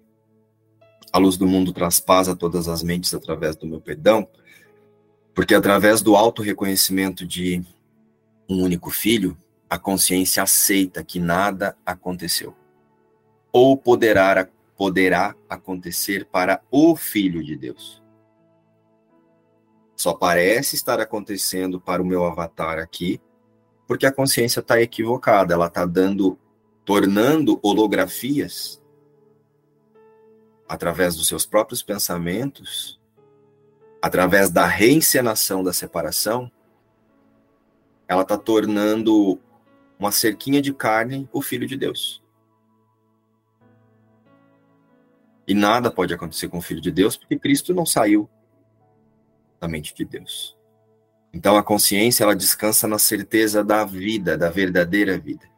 A 1.11 1.19
luz 1.19 1.39
do 1.39 1.47
mundo 1.47 1.73
traz 1.73 1.99
paz 1.99 2.29
a 2.29 2.37
todas 2.37 2.69
as 2.69 2.83
mentes 2.83 3.15
através 3.15 3.57
do 3.57 3.67
meu 3.67 3.81
perdão, 3.81 4.29
porque 5.35 5.55
através 5.55 6.03
do 6.03 6.15
auto 6.15 6.43
reconhecimento 6.43 7.27
de 7.27 7.65
um 8.49 8.63
único 8.63 8.91
filho, 8.91 9.37
a 9.69 9.79
consciência 9.79 10.43
aceita 10.43 11.03
que 11.03 11.19
nada 11.19 11.77
aconteceu. 11.85 12.55
Ou 13.53 13.77
poderá, 13.77 14.49
poderá 14.77 15.35
acontecer 15.49 16.27
para 16.27 16.63
o 16.71 16.95
Filho 16.95 17.43
de 17.43 17.57
Deus. 17.57 18.03
Só 19.97 20.13
parece 20.13 20.77
estar 20.77 21.01
acontecendo 21.01 21.81
para 21.81 22.03
o 22.03 22.07
meu 22.07 22.25
avatar 22.25 22.79
aqui, 22.79 23.21
porque 23.87 24.07
a 24.07 24.13
consciência 24.13 24.61
está 24.61 24.81
equivocada, 24.81 25.55
ela 25.55 25.69
está 25.69 25.87
dando, 25.87 26.39
tornando 26.85 27.59
holografias 27.63 28.83
através 30.69 31.17
dos 31.17 31.29
seus 31.29 31.47
próprios 31.47 31.83
pensamentos, 31.83 33.01
através 34.03 34.51
da 34.51 34.67
reencenação 34.67 35.63
da 35.63 35.73
separação, 35.73 36.51
ela 38.09 38.23
está 38.23 38.39
tornando 38.39 39.41
uma 39.99 40.13
cerquinha 40.13 40.63
de 40.63 40.73
carne 40.73 41.29
o 41.33 41.43
Filho 41.43 41.67
de 41.67 41.77
Deus. 41.77 42.23
E 45.47 45.55
nada 45.55 45.91
pode 45.91 46.13
acontecer 46.13 46.49
com 46.49 46.59
o 46.59 46.63
Filho 46.63 46.81
de 46.81 46.91
Deus, 46.91 47.17
porque 47.17 47.39
Cristo 47.39 47.73
não 47.73 47.87
saiu 47.87 48.29
da 49.61 49.69
mente 49.69 49.95
de 49.95 50.05
Deus. 50.05 50.57
Então 51.33 51.57
a 51.57 51.63
consciência 51.63 52.25
ela 52.25 52.35
descansa 52.35 52.87
na 52.89 52.99
certeza 52.99 53.63
da 53.63 53.85
vida, 53.85 54.37
da 54.37 54.51
verdadeira 54.51 55.19
vida, 55.19 55.49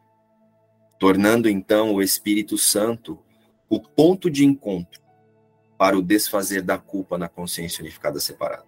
tornando 0.99 1.49
então 1.49 1.93
o 1.93 2.01
Espírito 2.01 2.57
Santo 2.57 3.19
o 3.69 3.79
ponto 3.79 4.29
de 4.29 4.45
encontro 4.45 5.01
para 5.77 5.97
o 5.97 6.01
desfazer 6.01 6.61
da 6.61 6.77
culpa 6.77 7.17
na 7.17 7.29
consciência 7.29 7.81
unificada 7.81 8.19
separada, 8.19 8.67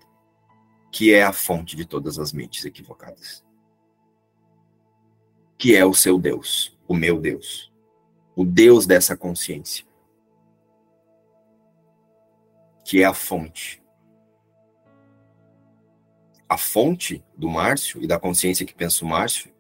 que 0.92 1.14
é 1.14 1.24
a 1.24 1.34
fonte 1.34 1.76
de 1.76 1.86
todas 1.86 2.18
as 2.18 2.32
mentes 2.32 2.64
equivocadas 2.66 3.44
que 5.62 5.76
é 5.76 5.86
o 5.86 5.94
seu 5.94 6.18
Deus, 6.18 6.76
o 6.88 6.96
meu 6.96 7.20
Deus, 7.20 7.72
o 8.36 8.44
Deus 8.44 8.88
dessa 8.88 9.16
consciência, 9.16 9.86
que 12.84 13.04
é 13.04 13.06
a 13.06 13.14
fonte. 13.14 13.80
A 16.50 16.58
fonte 16.58 17.24
do 17.38 17.48
Márcio 17.48 18.02
e 18.02 18.08
da 18.08 18.20
consciência 18.20 18.66
que 18.66 18.74
pensa 18.74 19.06
o 19.06 19.08
Márcio 19.08 19.54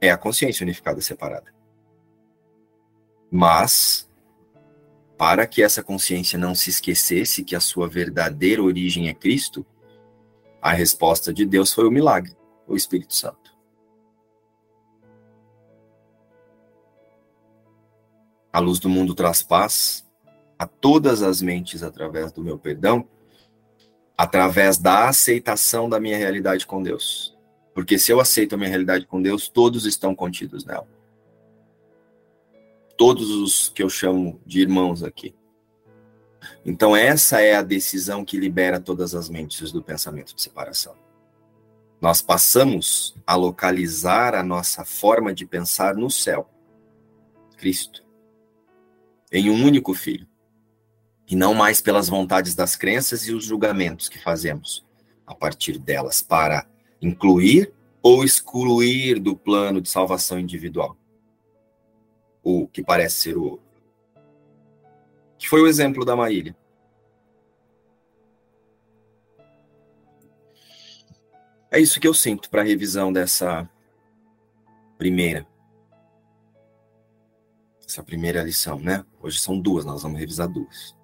é 0.00 0.10
a 0.10 0.16
consciência 0.16 0.64
unificada 0.64 1.02
separada. 1.02 1.54
Mas, 3.30 4.10
para 5.18 5.46
que 5.46 5.62
essa 5.62 5.82
consciência 5.82 6.38
não 6.38 6.54
se 6.54 6.70
esquecesse 6.70 7.44
que 7.44 7.54
a 7.54 7.60
sua 7.60 7.86
verdadeira 7.86 8.62
origem 8.62 9.10
é 9.10 9.12
Cristo, 9.12 9.66
a 10.62 10.72
resposta 10.72 11.30
de 11.30 11.44
Deus 11.44 11.74
foi 11.74 11.86
o 11.86 11.90
milagre, 11.90 12.34
o 12.66 12.74
Espírito 12.74 13.14
Santo. 13.14 13.47
A 18.52 18.60
luz 18.60 18.78
do 18.78 18.88
mundo 18.88 19.14
traz 19.14 19.42
paz 19.42 20.08
a 20.58 20.66
todas 20.66 21.22
as 21.22 21.40
mentes 21.40 21.82
através 21.82 22.32
do 22.32 22.42
meu 22.42 22.58
perdão, 22.58 23.06
através 24.16 24.78
da 24.78 25.08
aceitação 25.08 25.88
da 25.88 26.00
minha 26.00 26.16
realidade 26.16 26.66
com 26.66 26.82
Deus. 26.82 27.36
Porque 27.72 27.98
se 27.98 28.10
eu 28.10 28.18
aceito 28.18 28.54
a 28.54 28.58
minha 28.58 28.68
realidade 28.68 29.06
com 29.06 29.22
Deus, 29.22 29.48
todos 29.48 29.86
estão 29.86 30.14
contidos 30.14 30.64
nela. 30.64 30.88
Todos 32.96 33.30
os 33.30 33.68
que 33.68 33.82
eu 33.82 33.88
chamo 33.88 34.40
de 34.44 34.60
irmãos 34.60 35.04
aqui. 35.04 35.32
Então, 36.64 36.96
essa 36.96 37.40
é 37.40 37.54
a 37.54 37.62
decisão 37.62 38.24
que 38.24 38.40
libera 38.40 38.80
todas 38.80 39.14
as 39.14 39.28
mentes 39.28 39.70
do 39.70 39.82
pensamento 39.82 40.34
de 40.34 40.42
separação. 40.42 40.96
Nós 42.00 42.20
passamos 42.20 43.14
a 43.24 43.36
localizar 43.36 44.34
a 44.34 44.42
nossa 44.42 44.84
forma 44.84 45.32
de 45.32 45.46
pensar 45.46 45.94
no 45.94 46.10
céu, 46.10 46.48
Cristo 47.56 48.07
em 49.32 49.50
um 49.50 49.64
único 49.64 49.94
filho, 49.94 50.26
e 51.28 51.36
não 51.36 51.52
mais 51.54 51.80
pelas 51.80 52.08
vontades 52.08 52.54
das 52.54 52.74
crenças 52.74 53.26
e 53.28 53.32
os 53.32 53.44
julgamentos 53.44 54.08
que 54.08 54.18
fazemos 54.18 54.86
a 55.26 55.34
partir 55.34 55.78
delas 55.78 56.22
para 56.22 56.66
incluir 57.02 57.72
ou 58.02 58.24
excluir 58.24 59.18
do 59.18 59.36
plano 59.36 59.80
de 59.80 59.88
salvação 59.88 60.38
individual. 60.38 60.96
O 62.42 62.66
que 62.66 62.82
parece 62.82 63.20
ser 63.20 63.36
o 63.36 63.60
que 65.36 65.48
foi 65.48 65.60
o 65.60 65.66
exemplo 65.66 66.04
da 66.04 66.16
Marília. 66.16 66.56
É 71.70 71.78
isso 71.78 72.00
que 72.00 72.08
eu 72.08 72.14
sinto 72.14 72.48
para 72.48 72.62
a 72.62 72.64
revisão 72.64 73.12
dessa 73.12 73.68
primeira 74.96 75.46
essa 77.86 78.02
primeira 78.02 78.42
lição, 78.42 78.78
né? 78.78 79.04
Hoje 79.20 79.38
são 79.40 79.58
duas, 79.58 79.84
nós 79.84 80.02
vamos 80.02 80.18
revisar 80.18 80.48
duas. 80.48 80.96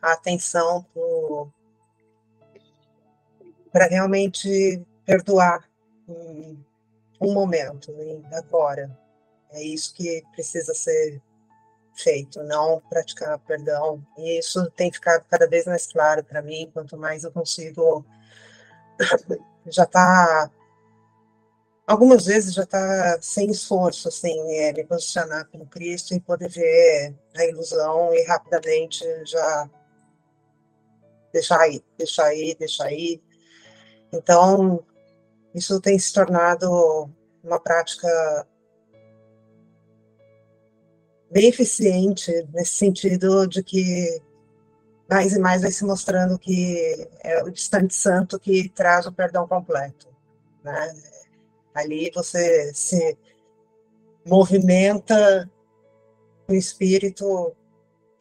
Atenção 0.00 0.86
para 3.72 3.86
realmente 3.86 4.82
perdoar 5.04 5.68
um, 6.08 6.56
um 7.20 7.34
momento, 7.34 7.92
né? 7.92 8.22
agora. 8.32 8.96
É 9.50 9.62
isso 9.62 9.94
que 9.94 10.22
precisa 10.32 10.74
ser 10.74 11.22
feito, 11.94 12.42
não 12.42 12.80
praticar 12.88 13.38
perdão. 13.40 14.04
E 14.16 14.38
isso 14.38 14.70
tem 14.72 14.92
ficado 14.92 15.24
cada 15.28 15.48
vez 15.48 15.66
mais 15.66 15.86
claro 15.86 16.24
para 16.24 16.42
mim, 16.42 16.70
quanto 16.72 16.96
mais 16.96 17.24
eu 17.24 17.32
consigo 17.32 18.04
já 19.68 19.86
tá 19.86 20.50
algumas 21.86 22.26
vezes 22.26 22.52
já 22.52 22.64
está 22.64 23.18
sem 23.20 23.50
esforço, 23.50 24.08
assim, 24.08 24.36
é, 24.56 24.72
me 24.72 24.84
posicionar 24.84 25.48
como 25.50 25.66
Cristo 25.66 26.14
e 26.14 26.20
poder 26.20 26.48
ver 26.48 27.14
a 27.36 27.44
ilusão 27.44 28.12
e 28.12 28.24
rapidamente 28.24 29.04
já 29.24 29.70
deixar 31.32 31.60
aí, 31.60 31.84
deixar 31.96 32.24
aí, 32.24 32.54
deixar 32.58 32.86
aí. 32.86 33.22
Então, 34.12 34.84
isso 35.54 35.80
tem 35.80 35.98
se 35.98 36.12
tornado 36.12 37.10
uma 37.42 37.60
prática 37.60 38.46
bem 41.30 41.48
eficiente 41.48 42.30
nesse 42.52 42.74
sentido 42.74 43.46
de 43.46 43.62
que 43.62 44.22
mais 45.08 45.34
e 45.34 45.38
mais 45.38 45.62
vai 45.62 45.70
se 45.70 45.84
mostrando 45.84 46.38
que 46.38 47.08
é 47.22 47.42
o 47.44 47.50
distante 47.50 47.94
santo 47.94 48.40
que 48.40 48.68
traz 48.70 49.06
o 49.06 49.12
perdão 49.12 49.46
completo, 49.46 50.08
né? 50.64 50.92
Ali 51.76 52.10
você 52.14 52.72
se 52.72 53.18
movimenta 54.26 55.48
o 56.48 56.54
espírito 56.54 57.54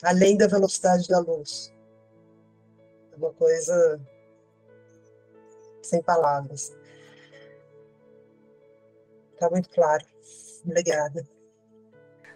além 0.04 0.36
da 0.36 0.46
velocidade 0.46 1.08
da 1.08 1.20
luz. 1.20 1.74
É 3.14 3.16
uma 3.16 3.32
coisa 3.32 4.02
sem 5.82 6.02
palavras. 6.04 6.76
Está 9.34 9.50
muito 9.50 9.70
claro. 9.70 10.06
Obrigada. 10.66 11.26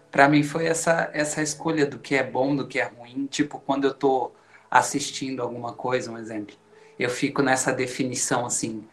Para 0.10 0.30
mim 0.30 0.42
foi 0.42 0.68
essa 0.68 1.10
essa 1.14 1.42
escolha 1.42 1.86
do 1.86 2.00
que 2.00 2.16
é 2.16 2.24
bom, 2.24 2.56
do 2.56 2.66
que 2.66 2.80
é 2.80 2.86
ruim. 2.86 3.28
Tipo, 3.28 3.60
quando 3.60 3.84
eu 3.84 3.92
estou 3.92 4.34
assistindo 4.72 5.42
alguma 5.42 5.74
coisa, 5.74 6.10
um 6.10 6.18
exemplo, 6.18 6.56
eu 6.98 7.10
fico 7.10 7.42
nessa 7.42 7.74
definição 7.74 8.46
assim, 8.46 8.88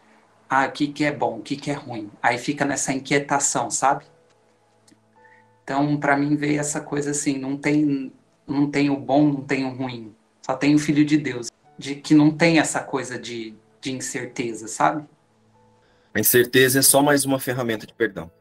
ah, 0.49 0.65
o 0.65 0.71
que, 0.71 0.87
que 0.87 1.03
é 1.03 1.11
bom, 1.11 1.39
o 1.39 1.41
que, 1.41 1.55
que 1.55 1.69
é 1.69 1.73
ruim. 1.73 2.09
Aí 2.21 2.37
fica 2.37 2.63
nessa 2.63 2.93
inquietação, 2.93 3.69
sabe? 3.69 4.05
Então, 5.63 5.97
para 5.97 6.15
mim 6.15 6.35
veio 6.35 6.59
essa 6.59 6.79
coisa 6.79 7.11
assim, 7.11 7.37
não 7.37 7.57
tem, 7.57 8.13
não 8.47 8.71
tem 8.71 8.89
o 8.89 8.95
bom, 8.95 9.27
não 9.27 9.41
tem 9.41 9.65
o 9.65 9.75
ruim. 9.75 10.15
Só 10.41 10.55
tem 10.55 10.73
o 10.73 10.79
Filho 10.79 11.03
de 11.03 11.17
Deus. 11.17 11.49
De 11.77 11.95
que 11.95 12.15
não 12.15 12.31
tem 12.31 12.59
essa 12.59 12.79
coisa 12.81 13.19
de, 13.19 13.53
de 13.81 13.91
incerteza, 13.91 14.67
sabe? 14.67 15.05
A 16.13 16.19
incerteza 16.19 16.79
é 16.79 16.81
só 16.81 17.03
mais 17.03 17.25
uma 17.25 17.39
ferramenta 17.39 17.85
de 17.85 17.93
perdão. 17.93 18.31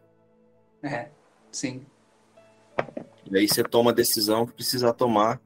É, 0.82 1.08
sim. 1.50 1.84
E 3.28 3.36
aí 3.36 3.48
você 3.48 3.64
toma 3.64 3.90
a 3.90 3.94
decisão 3.94 4.46
que 4.46 4.52
precisa 4.52 4.92
tomar 4.92 5.40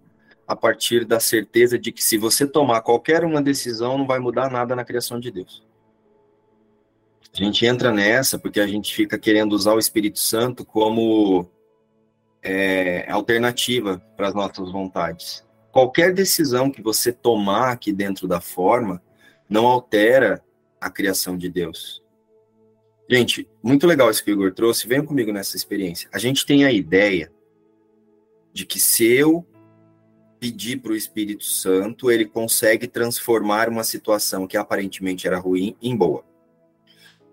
a 0.46 0.54
partir 0.54 1.04
da 1.04 1.18
certeza 1.18 1.78
de 1.78 1.90
que 1.90 2.04
se 2.04 2.18
você 2.18 2.46
tomar 2.46 2.82
qualquer 2.82 3.24
uma 3.24 3.40
decisão, 3.40 3.96
não 3.96 4.06
vai 4.06 4.18
mudar 4.18 4.50
nada 4.50 4.76
na 4.76 4.84
criação 4.84 5.18
de 5.18 5.30
Deus. 5.30 5.64
A 7.32 7.36
gente 7.36 7.64
entra 7.64 7.92
nessa 7.92 8.38
porque 8.38 8.60
a 8.60 8.66
gente 8.66 8.94
fica 8.94 9.18
querendo 9.18 9.52
usar 9.52 9.74
o 9.74 9.78
Espírito 9.78 10.18
Santo 10.18 10.64
como 10.64 11.48
é, 12.42 13.10
alternativa 13.10 14.02
para 14.16 14.28
as 14.28 14.34
nossas 14.34 14.70
vontades. 14.70 15.46
Qualquer 15.70 16.12
decisão 16.12 16.70
que 16.70 16.82
você 16.82 17.12
tomar 17.12 17.70
aqui 17.70 17.92
dentro 17.92 18.26
da 18.26 18.40
forma 18.40 19.00
não 19.48 19.66
altera 19.66 20.42
a 20.80 20.90
criação 20.90 21.36
de 21.36 21.48
Deus. 21.48 22.02
Gente, 23.08 23.48
muito 23.62 23.86
legal 23.86 24.10
isso 24.10 24.24
que 24.24 24.30
o 24.30 24.34
Igor 24.34 24.52
trouxe. 24.52 24.86
Venham 24.86 25.04
comigo 25.04 25.32
nessa 25.32 25.56
experiência. 25.56 26.08
A 26.12 26.18
gente 26.18 26.46
tem 26.46 26.64
a 26.64 26.72
ideia 26.72 27.30
de 28.52 28.64
que 28.64 28.80
se 28.80 29.04
eu 29.04 29.46
pedir 30.38 30.78
para 30.78 30.92
o 30.92 30.96
Espírito 30.96 31.44
Santo, 31.44 32.10
ele 32.10 32.24
consegue 32.24 32.88
transformar 32.88 33.68
uma 33.68 33.84
situação 33.84 34.46
que 34.46 34.56
aparentemente 34.56 35.26
era 35.26 35.38
ruim 35.38 35.76
em 35.82 35.94
boa. 35.94 36.24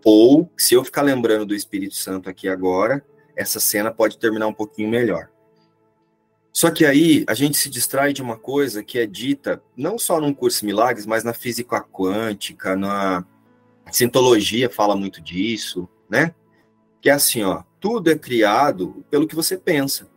Ou, 0.03 0.51
se 0.57 0.73
eu 0.73 0.83
ficar 0.83 1.01
lembrando 1.01 1.45
do 1.45 1.55
Espírito 1.55 1.95
Santo 1.95 2.29
aqui 2.29 2.47
agora, 2.47 3.03
essa 3.35 3.59
cena 3.59 3.91
pode 3.91 4.17
terminar 4.17 4.47
um 4.47 4.53
pouquinho 4.53 4.89
melhor. 4.89 5.29
Só 6.51 6.71
que 6.71 6.85
aí 6.85 7.23
a 7.27 7.35
gente 7.35 7.55
se 7.55 7.69
distrai 7.69 8.13
de 8.13 8.21
uma 8.21 8.35
coisa 8.35 8.83
que 8.83 8.97
é 8.97 9.05
dita 9.05 9.61
não 9.75 9.99
só 9.99 10.19
num 10.19 10.33
curso 10.33 10.65
Milagres, 10.65 11.05
mas 11.05 11.23
na 11.23 11.33
física 11.33 11.81
quântica, 11.81 12.75
na 12.75 13.23
cientologia 13.91 14.69
fala 14.69 14.95
muito 14.95 15.21
disso, 15.21 15.87
né? 16.09 16.33
Que 16.99 17.11
é 17.11 17.13
assim, 17.13 17.43
ó, 17.43 17.63
tudo 17.79 18.09
é 18.09 18.17
criado 18.17 19.05
pelo 19.09 19.27
que 19.27 19.35
você 19.35 19.55
pensa. 19.55 20.09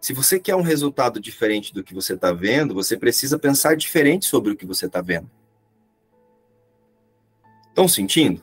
Se 0.00 0.12
você 0.12 0.38
quer 0.38 0.54
um 0.54 0.62
resultado 0.62 1.18
diferente 1.18 1.72
do 1.72 1.82
que 1.82 1.94
você 1.94 2.12
está 2.12 2.30
vendo, 2.30 2.74
você 2.74 2.96
precisa 2.96 3.38
pensar 3.38 3.76
diferente 3.76 4.26
sobre 4.26 4.52
o 4.52 4.56
que 4.56 4.66
você 4.66 4.86
está 4.86 5.00
vendo. 5.00 5.30
Estão 7.68 7.88
sentindo? 7.88 8.42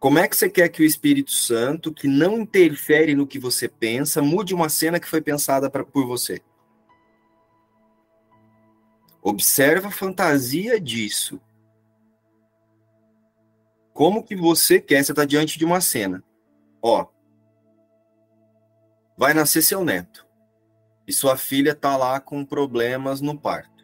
Como 0.00 0.18
é 0.18 0.26
que 0.26 0.34
você 0.34 0.48
quer 0.48 0.70
que 0.70 0.82
o 0.82 0.86
Espírito 0.86 1.30
Santo, 1.30 1.92
que 1.92 2.08
não 2.08 2.38
interfere 2.38 3.14
no 3.14 3.26
que 3.26 3.38
você 3.38 3.68
pensa, 3.68 4.22
mude 4.22 4.54
uma 4.54 4.70
cena 4.70 4.98
que 4.98 5.06
foi 5.06 5.20
pensada 5.20 5.68
pra, 5.68 5.84
por 5.84 6.06
você? 6.06 6.40
Observa 9.20 9.88
a 9.88 9.92
fantasia 9.92 10.80
disso. 10.80 11.38
Como 13.92 14.24
que 14.24 14.34
você 14.34 14.80
quer, 14.80 15.04
você 15.04 15.12
está 15.12 15.26
diante 15.26 15.58
de 15.58 15.66
uma 15.66 15.82
cena. 15.82 16.24
Ó, 16.80 17.06
vai 19.18 19.34
nascer 19.34 19.60
seu 19.60 19.84
neto. 19.84 20.26
E 21.06 21.12
sua 21.12 21.36
filha 21.36 21.72
está 21.72 21.98
lá 21.98 22.18
com 22.18 22.42
problemas 22.42 23.20
no 23.20 23.38
parto. 23.38 23.79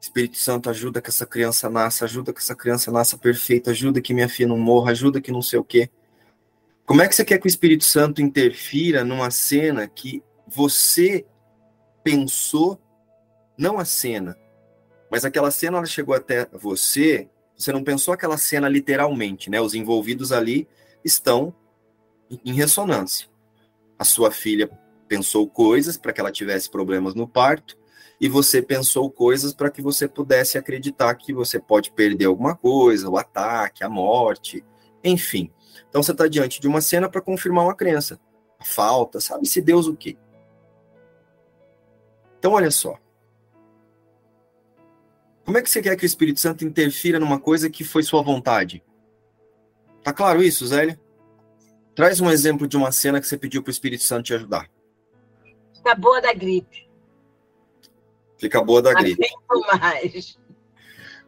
Espírito 0.00 0.36
Santo, 0.36 0.70
ajuda 0.70 1.02
que 1.02 1.10
essa 1.10 1.26
criança 1.26 1.68
nasça, 1.68 2.04
ajuda 2.04 2.32
que 2.32 2.38
essa 2.38 2.54
criança 2.54 2.90
nasça 2.90 3.18
perfeita, 3.18 3.70
ajuda 3.70 4.00
que 4.00 4.14
minha 4.14 4.28
filha 4.28 4.48
não 4.48 4.58
morra, 4.58 4.92
ajuda 4.92 5.20
que 5.20 5.32
não 5.32 5.42
sei 5.42 5.58
o 5.58 5.64
quê. 5.64 5.90
Como 6.86 7.02
é 7.02 7.08
que 7.08 7.14
você 7.14 7.24
quer 7.24 7.38
que 7.38 7.46
o 7.46 7.48
Espírito 7.48 7.84
Santo 7.84 8.22
interfira 8.22 9.04
numa 9.04 9.30
cena 9.30 9.86
que 9.86 10.22
você 10.46 11.26
pensou, 12.02 12.80
não 13.58 13.78
a 13.78 13.84
cena, 13.84 14.36
mas 15.10 15.24
aquela 15.24 15.50
cena 15.50 15.78
ela 15.78 15.86
chegou 15.86 16.14
até 16.14 16.46
você, 16.52 17.28
você 17.56 17.72
não 17.72 17.82
pensou 17.82 18.14
aquela 18.14 18.38
cena 18.38 18.68
literalmente, 18.68 19.50
né? 19.50 19.60
Os 19.60 19.74
envolvidos 19.74 20.32
ali 20.32 20.68
estão 21.04 21.54
em 22.44 22.52
ressonância. 22.52 23.28
A 23.98 24.04
sua 24.04 24.30
filha 24.30 24.70
pensou 25.08 25.48
coisas 25.48 25.96
para 25.96 26.12
que 26.12 26.20
ela 26.20 26.30
tivesse 26.30 26.70
problemas 26.70 27.14
no 27.14 27.26
parto, 27.26 27.76
e 28.20 28.28
você 28.28 28.60
pensou 28.60 29.10
coisas 29.10 29.52
para 29.54 29.70
que 29.70 29.80
você 29.80 30.08
pudesse 30.08 30.58
acreditar 30.58 31.14
que 31.14 31.32
você 31.32 31.60
pode 31.60 31.92
perder 31.92 32.24
alguma 32.24 32.56
coisa, 32.56 33.08
o 33.08 33.16
ataque, 33.16 33.84
a 33.84 33.88
morte, 33.88 34.64
enfim. 35.04 35.52
Então 35.88 36.02
você 36.02 36.12
está 36.12 36.26
diante 36.26 36.60
de 36.60 36.66
uma 36.66 36.80
cena 36.80 37.08
para 37.08 37.20
confirmar 37.20 37.64
uma 37.64 37.76
crença, 37.76 38.20
a 38.58 38.64
falta, 38.64 39.20
sabe-se 39.20 39.60
Deus 39.60 39.86
o 39.86 39.96
quê? 39.96 40.16
Então 42.38 42.52
olha 42.52 42.70
só. 42.70 42.98
Como 45.44 45.56
é 45.56 45.62
que 45.62 45.70
você 45.70 45.80
quer 45.80 45.96
que 45.96 46.04
o 46.04 46.06
Espírito 46.06 46.40
Santo 46.40 46.64
interfira 46.64 47.18
numa 47.18 47.40
coisa 47.40 47.70
que 47.70 47.84
foi 47.84 48.02
sua 48.02 48.22
vontade? 48.22 48.84
Tá 50.02 50.12
claro 50.12 50.42
isso, 50.42 50.66
Zélia? 50.66 51.00
Traz 51.94 52.20
um 52.20 52.30
exemplo 52.30 52.68
de 52.68 52.76
uma 52.76 52.92
cena 52.92 53.20
que 53.20 53.26
você 53.26 53.38
pediu 53.38 53.62
para 53.62 53.70
o 53.70 53.72
Espírito 53.72 54.04
Santo 54.04 54.26
te 54.26 54.34
ajudar. 54.34 54.70
Tá 55.82 55.94
boa 55.94 56.20
da 56.20 56.32
gripe. 56.34 56.87
Fica 58.38 58.62
boa 58.62 58.80
da 58.80 58.94
gripe. 58.94 59.26
mais. 59.80 60.38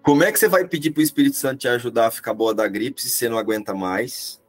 Como 0.02 0.22
é 0.22 0.32
que 0.32 0.38
você 0.38 0.48
vai 0.48 0.66
pedir 0.66 0.92
para 0.92 1.00
o 1.00 1.04
Espírito 1.04 1.36
Santo 1.36 1.58
te 1.58 1.68
ajudar 1.68 2.06
a 2.06 2.10
ficar 2.10 2.32
boa 2.32 2.54
da 2.54 2.66
gripe 2.66 3.02
se 3.02 3.10
você 3.10 3.28
não 3.28 3.36
aguenta 3.36 3.74
mais? 3.74 4.40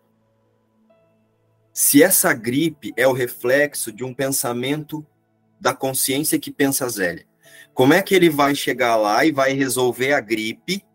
Se 1.74 2.02
essa 2.02 2.34
gripe 2.34 2.94
é 2.96 3.08
o 3.08 3.14
reflexo 3.14 3.92
de 3.92 4.04
um 4.04 4.14
pensamento 4.14 5.06
da 5.60 5.74
consciência 5.74 6.40
que 6.40 6.52
pensa 6.52 6.88
Zélia, 6.88 7.26
como 7.74 7.94
é 7.94 8.02
que 8.02 8.14
ele 8.14 8.30
vai 8.30 8.56
chegar 8.56 8.96
lá 8.96 9.26
e 9.26 9.32
vai 9.32 9.54
resolver 9.54 10.14
a 10.14 10.20
gripe? 10.20 10.86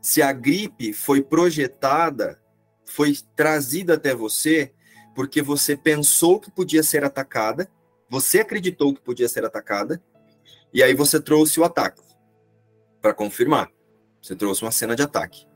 Se 0.00 0.22
a 0.22 0.32
gripe 0.32 0.92
foi 0.92 1.22
projetada, 1.22 2.40
foi 2.84 3.16
trazida 3.34 3.94
até 3.94 4.14
você 4.14 4.72
porque 5.14 5.42
você 5.42 5.76
pensou 5.76 6.38
que 6.38 6.50
podia 6.50 6.82
ser 6.82 7.02
atacada 7.04 7.68
você 8.08 8.40
acreditou 8.40 8.94
que 8.94 9.00
podia 9.00 9.28
ser 9.28 9.44
atacada, 9.44 10.02
e 10.72 10.82
aí 10.82 10.94
você 10.94 11.20
trouxe 11.20 11.58
o 11.58 11.64
ataque 11.64 12.02
para 13.00 13.14
confirmar. 13.14 13.70
Você 14.20 14.34
trouxe 14.34 14.62
uma 14.62 14.72
cena 14.72 14.96
de 14.96 15.02
ataque. 15.02 15.46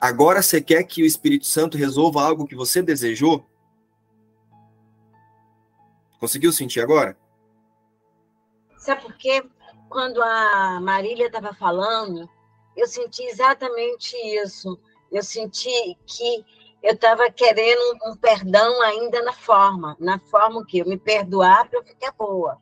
Agora 0.00 0.42
você 0.42 0.60
quer 0.60 0.82
que 0.84 1.02
o 1.02 1.06
Espírito 1.06 1.46
Santo 1.46 1.76
resolva 1.76 2.22
algo 2.22 2.46
que 2.46 2.54
você 2.54 2.82
desejou? 2.82 3.44
Conseguiu 6.18 6.52
sentir 6.52 6.80
agora? 6.80 7.16
Sabe 8.78 9.02
por 9.02 9.16
quê? 9.16 9.42
Quando 9.88 10.22
a 10.22 10.80
Marília 10.80 11.26
estava 11.26 11.52
falando, 11.54 12.28
eu 12.76 12.86
senti 12.86 13.22
exatamente 13.24 14.16
isso. 14.42 14.78
Eu 15.10 15.22
senti 15.22 15.98
que 16.06 16.44
eu 16.82 16.94
estava 16.94 17.30
querendo 17.30 17.80
um 18.06 18.16
perdão 18.16 18.80
ainda 18.82 19.22
na 19.22 19.32
forma, 19.32 19.96
na 20.00 20.18
forma 20.18 20.64
que 20.66 20.78
eu 20.78 20.86
me 20.86 20.96
perdoar 20.96 21.68
para 21.68 21.78
eu 21.78 21.84
ficar 21.84 22.12
boa, 22.12 22.58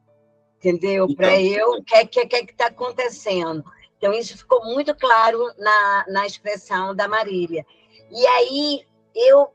entendeu? 0.56 1.04
Então, 1.04 1.16
para 1.16 1.40
eu, 1.40 1.70
o 1.72 1.84
que 1.84 1.94
é 1.94 2.04
que 2.04 2.20
está 2.20 2.66
acontecendo? 2.66 3.64
Então, 3.96 4.12
isso 4.12 4.36
ficou 4.36 4.64
muito 4.64 4.94
claro 4.94 5.38
na, 5.58 6.04
na 6.08 6.26
expressão 6.26 6.94
da 6.94 7.08
Marília. 7.08 7.64
E 8.10 8.26
aí 8.26 8.86
eu 9.14 9.48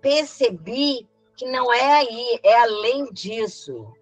percebi 0.00 1.08
que 1.36 1.46
não 1.46 1.72
é 1.72 1.94
aí, 1.94 2.40
é 2.42 2.56
além 2.60 3.10
disso. 3.12 3.92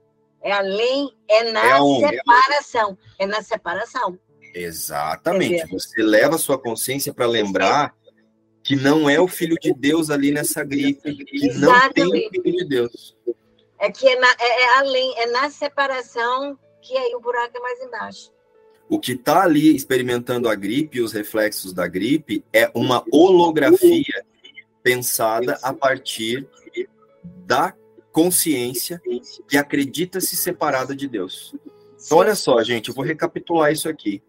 É 0.43 0.51
além, 0.53 1.09
é 1.29 1.45
na 1.53 1.79
é 1.79 2.09
separação. 2.09 2.99
É 3.19 3.27
na 3.27 3.43
separação. 3.43 4.19
Exatamente. 4.55 5.55
Entendeu? 5.55 5.79
Você 5.79 6.03
leva 6.03 6.35
a 6.35 6.39
sua 6.39 6.59
consciência 6.59 7.15
para 7.15 7.27
lembrar 7.27 7.95
que 8.73 8.77
não 8.77 9.09
é 9.09 9.21
o 9.21 9.29
Filho 9.29 9.57
de 9.61 9.75
Deus 9.75 10.09
ali 10.09 10.31
nessa 10.31 10.65
grife, 10.65 11.15
que 11.15 11.47
Exatamente. 11.47 12.01
não 12.01 12.11
tem 12.11 12.27
o 12.27 12.31
Filho 12.31 12.57
de 12.57 12.65
Deus. 12.65 13.15
É 13.79 13.91
que 13.91 14.09
é, 14.09 14.19
na, 14.19 14.29
é, 14.29 14.63
é, 14.63 14.79
além, 14.79 15.15
é 15.19 15.27
na 15.27 15.51
separação 15.51 16.59
que 16.81 16.97
aí 16.97 17.15
o 17.15 17.21
buraco 17.21 17.55
é 17.55 17.61
mais 17.61 17.83
embaixo. 17.83 18.33
O 18.89 18.99
que 18.99 19.13
está 19.13 19.43
ali 19.43 19.77
experimentando 19.77 20.49
a 20.49 20.55
gripe 20.55 20.99
e 20.99 21.01
os 21.03 21.13
reflexos 21.13 21.75
da 21.75 21.87
gripe 21.87 22.43
é 22.51 22.71
uma 22.75 23.05
holografia 23.13 24.25
pensada 24.83 25.59
a 25.63 25.75
partir 25.75 26.49
da 27.45 27.75
consciência 28.11 29.03
que 29.47 29.59
acredita 29.59 30.19
se 30.19 30.35
separada 30.35 30.97
de 30.97 31.07
Deus. 31.07 31.55
Então, 32.07 32.17
olha 32.17 32.35
só, 32.35 32.63
gente, 32.63 32.89
eu 32.89 32.95
vou 32.95 33.05
recapitular 33.05 33.71
isso 33.71 33.89
aqui. 33.89 34.23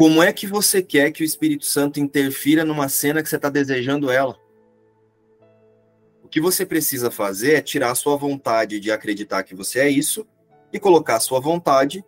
Como 0.00 0.22
é 0.22 0.32
que 0.32 0.46
você 0.46 0.82
quer 0.82 1.12
que 1.12 1.22
o 1.22 1.26
Espírito 1.26 1.66
Santo 1.66 2.00
interfira 2.00 2.64
numa 2.64 2.88
cena 2.88 3.22
que 3.22 3.28
você 3.28 3.36
está 3.36 3.50
desejando 3.50 4.10
ela? 4.10 4.34
O 6.24 6.26
que 6.26 6.40
você 6.40 6.64
precisa 6.64 7.10
fazer 7.10 7.52
é 7.52 7.60
tirar 7.60 7.90
a 7.90 7.94
sua 7.94 8.16
vontade 8.16 8.80
de 8.80 8.90
acreditar 8.90 9.42
que 9.42 9.54
você 9.54 9.80
é 9.80 9.90
isso 9.90 10.26
e 10.72 10.80
colocar 10.80 11.16
a 11.16 11.20
sua 11.20 11.38
vontade 11.38 12.02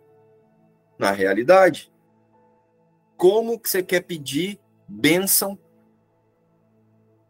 na 0.97 1.11
realidade. 1.11 1.93
Como 3.15 3.59
que 3.59 3.69
você 3.69 3.83
quer 3.83 4.01
pedir 4.01 4.59
bênção 4.87 5.55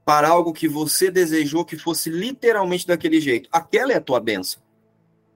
para 0.05 0.29
algo 0.29 0.53
que 0.53 0.69
você 0.69 1.11
desejou 1.11 1.65
que 1.65 1.77
fosse 1.77 2.09
literalmente 2.09 2.87
daquele 2.87 3.19
jeito? 3.19 3.49
Aquela 3.51 3.91
é 3.91 3.97
a 3.97 4.01
tua 4.01 4.21
bênção. 4.21 4.63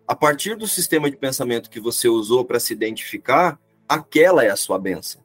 A 0.08 0.16
partir 0.16 0.56
do 0.56 0.66
sistema 0.66 1.12
de 1.12 1.18
pensamento 1.18 1.70
que 1.70 1.82
você 1.82 2.08
usou 2.08 2.46
para 2.46 2.62
se 2.62 2.72
identificar, 2.72 3.60
aquela 3.88 4.44
é 4.44 4.50
a 4.50 4.56
sua 4.56 4.78
bênção. 4.78 5.24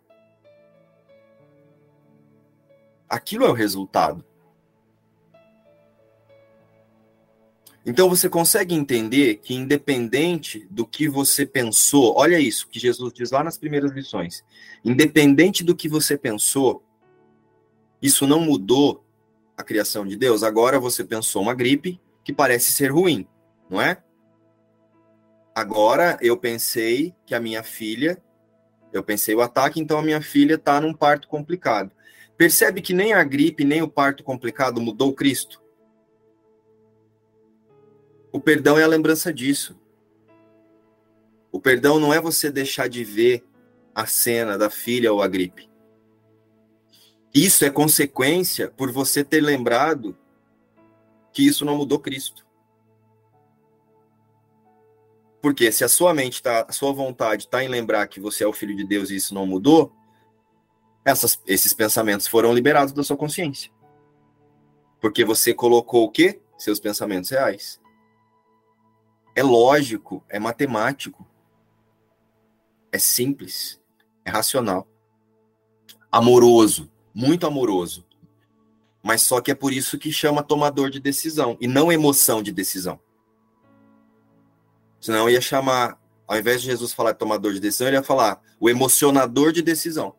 Aquilo 3.08 3.44
é 3.44 3.48
o 3.48 3.54
resultado. 3.54 4.24
Então 7.84 8.08
você 8.08 8.28
consegue 8.28 8.74
entender 8.74 9.36
que, 9.36 9.54
independente 9.54 10.66
do 10.70 10.86
que 10.86 11.08
você 11.08 11.44
pensou, 11.44 12.14
olha 12.16 12.38
isso 12.38 12.68
que 12.68 12.78
Jesus 12.78 13.12
diz 13.12 13.32
lá 13.32 13.42
nas 13.42 13.58
primeiras 13.58 13.90
lições: 13.90 14.44
independente 14.84 15.64
do 15.64 15.74
que 15.74 15.88
você 15.88 16.16
pensou, 16.16 16.84
isso 18.00 18.26
não 18.26 18.40
mudou 18.40 19.04
a 19.56 19.64
criação 19.64 20.06
de 20.06 20.16
Deus. 20.16 20.42
Agora 20.42 20.78
você 20.78 21.04
pensou 21.04 21.42
uma 21.42 21.54
gripe 21.54 22.00
que 22.24 22.32
parece 22.32 22.70
ser 22.70 22.92
ruim, 22.92 23.26
não 23.68 23.80
é? 23.80 24.02
Agora 25.54 26.16
eu 26.22 26.36
pensei 26.36 27.14
que 27.26 27.34
a 27.34 27.40
minha 27.40 27.62
filha 27.62 28.22
eu 28.92 29.02
pensei 29.02 29.34
o 29.34 29.40
ataque, 29.40 29.80
então 29.80 29.98
a 29.98 30.02
minha 30.02 30.20
filha 30.20 30.54
está 30.54 30.80
num 30.80 30.92
parto 30.92 31.26
complicado. 31.26 31.90
Percebe 32.36 32.82
que 32.82 32.92
nem 32.92 33.12
a 33.12 33.24
gripe, 33.24 33.64
nem 33.64 33.82
o 33.82 33.88
parto 33.88 34.22
complicado 34.22 34.80
mudou 34.80 35.14
Cristo? 35.14 35.62
O 38.30 38.40
perdão 38.40 38.78
é 38.78 38.82
a 38.82 38.88
lembrança 38.88 39.32
disso. 39.32 39.78
O 41.50 41.60
perdão 41.60 42.00
não 42.00 42.12
é 42.12 42.20
você 42.20 42.50
deixar 42.50 42.88
de 42.88 43.04
ver 43.04 43.44
a 43.94 44.06
cena 44.06 44.56
da 44.56 44.70
filha 44.70 45.12
ou 45.12 45.22
a 45.22 45.28
gripe. 45.28 45.70
Isso 47.34 47.64
é 47.64 47.70
consequência 47.70 48.68
por 48.70 48.90
você 48.90 49.22
ter 49.22 49.40
lembrado 49.40 50.16
que 51.32 51.46
isso 51.46 51.64
não 51.64 51.76
mudou 51.76 51.98
Cristo. 51.98 52.46
Porque 55.42 55.72
se 55.72 55.82
a 55.82 55.88
sua 55.88 56.14
mente 56.14 56.40
tá, 56.40 56.64
a 56.68 56.72
sua 56.72 56.92
vontade 56.92 57.44
está 57.44 57.64
em 57.64 57.68
lembrar 57.68 58.06
que 58.06 58.20
você 58.20 58.44
é 58.44 58.46
o 58.46 58.52
filho 58.52 58.76
de 58.76 58.84
Deus 58.84 59.10
e 59.10 59.16
isso 59.16 59.34
não 59.34 59.44
mudou, 59.44 59.92
essas, 61.04 61.42
esses 61.48 61.72
pensamentos 61.72 62.28
foram 62.28 62.54
liberados 62.54 62.92
da 62.92 63.02
sua 63.02 63.16
consciência. 63.16 63.72
Porque 65.00 65.24
você 65.24 65.52
colocou 65.52 66.04
o 66.04 66.10
quê? 66.10 66.40
Seus 66.56 66.78
pensamentos 66.78 67.28
reais. 67.30 67.80
É 69.34 69.42
lógico, 69.42 70.24
é 70.28 70.38
matemático. 70.38 71.26
É 72.92 72.98
simples, 72.98 73.80
é 74.24 74.30
racional. 74.30 74.86
Amoroso, 76.10 76.88
muito 77.12 77.48
amoroso. 77.48 78.06
Mas 79.02 79.22
só 79.22 79.40
que 79.40 79.50
é 79.50 79.54
por 79.56 79.72
isso 79.72 79.98
que 79.98 80.12
chama 80.12 80.40
tomador 80.40 80.88
de 80.88 81.00
decisão 81.00 81.56
e 81.60 81.66
não 81.66 81.90
emoção 81.90 82.40
de 82.40 82.52
decisão. 82.52 83.00
Senão 85.02 85.28
ia 85.28 85.40
chamar, 85.40 85.98
ao 86.28 86.38
invés 86.38 86.62
de 86.62 86.68
Jesus 86.68 86.92
falar 86.92 87.14
tomador 87.14 87.52
de 87.52 87.58
decisão, 87.58 87.88
ele 87.88 87.96
ia 87.96 88.04
falar 88.04 88.40
o 88.60 88.70
emocionador 88.70 89.50
de 89.50 89.60
decisão. 89.60 90.14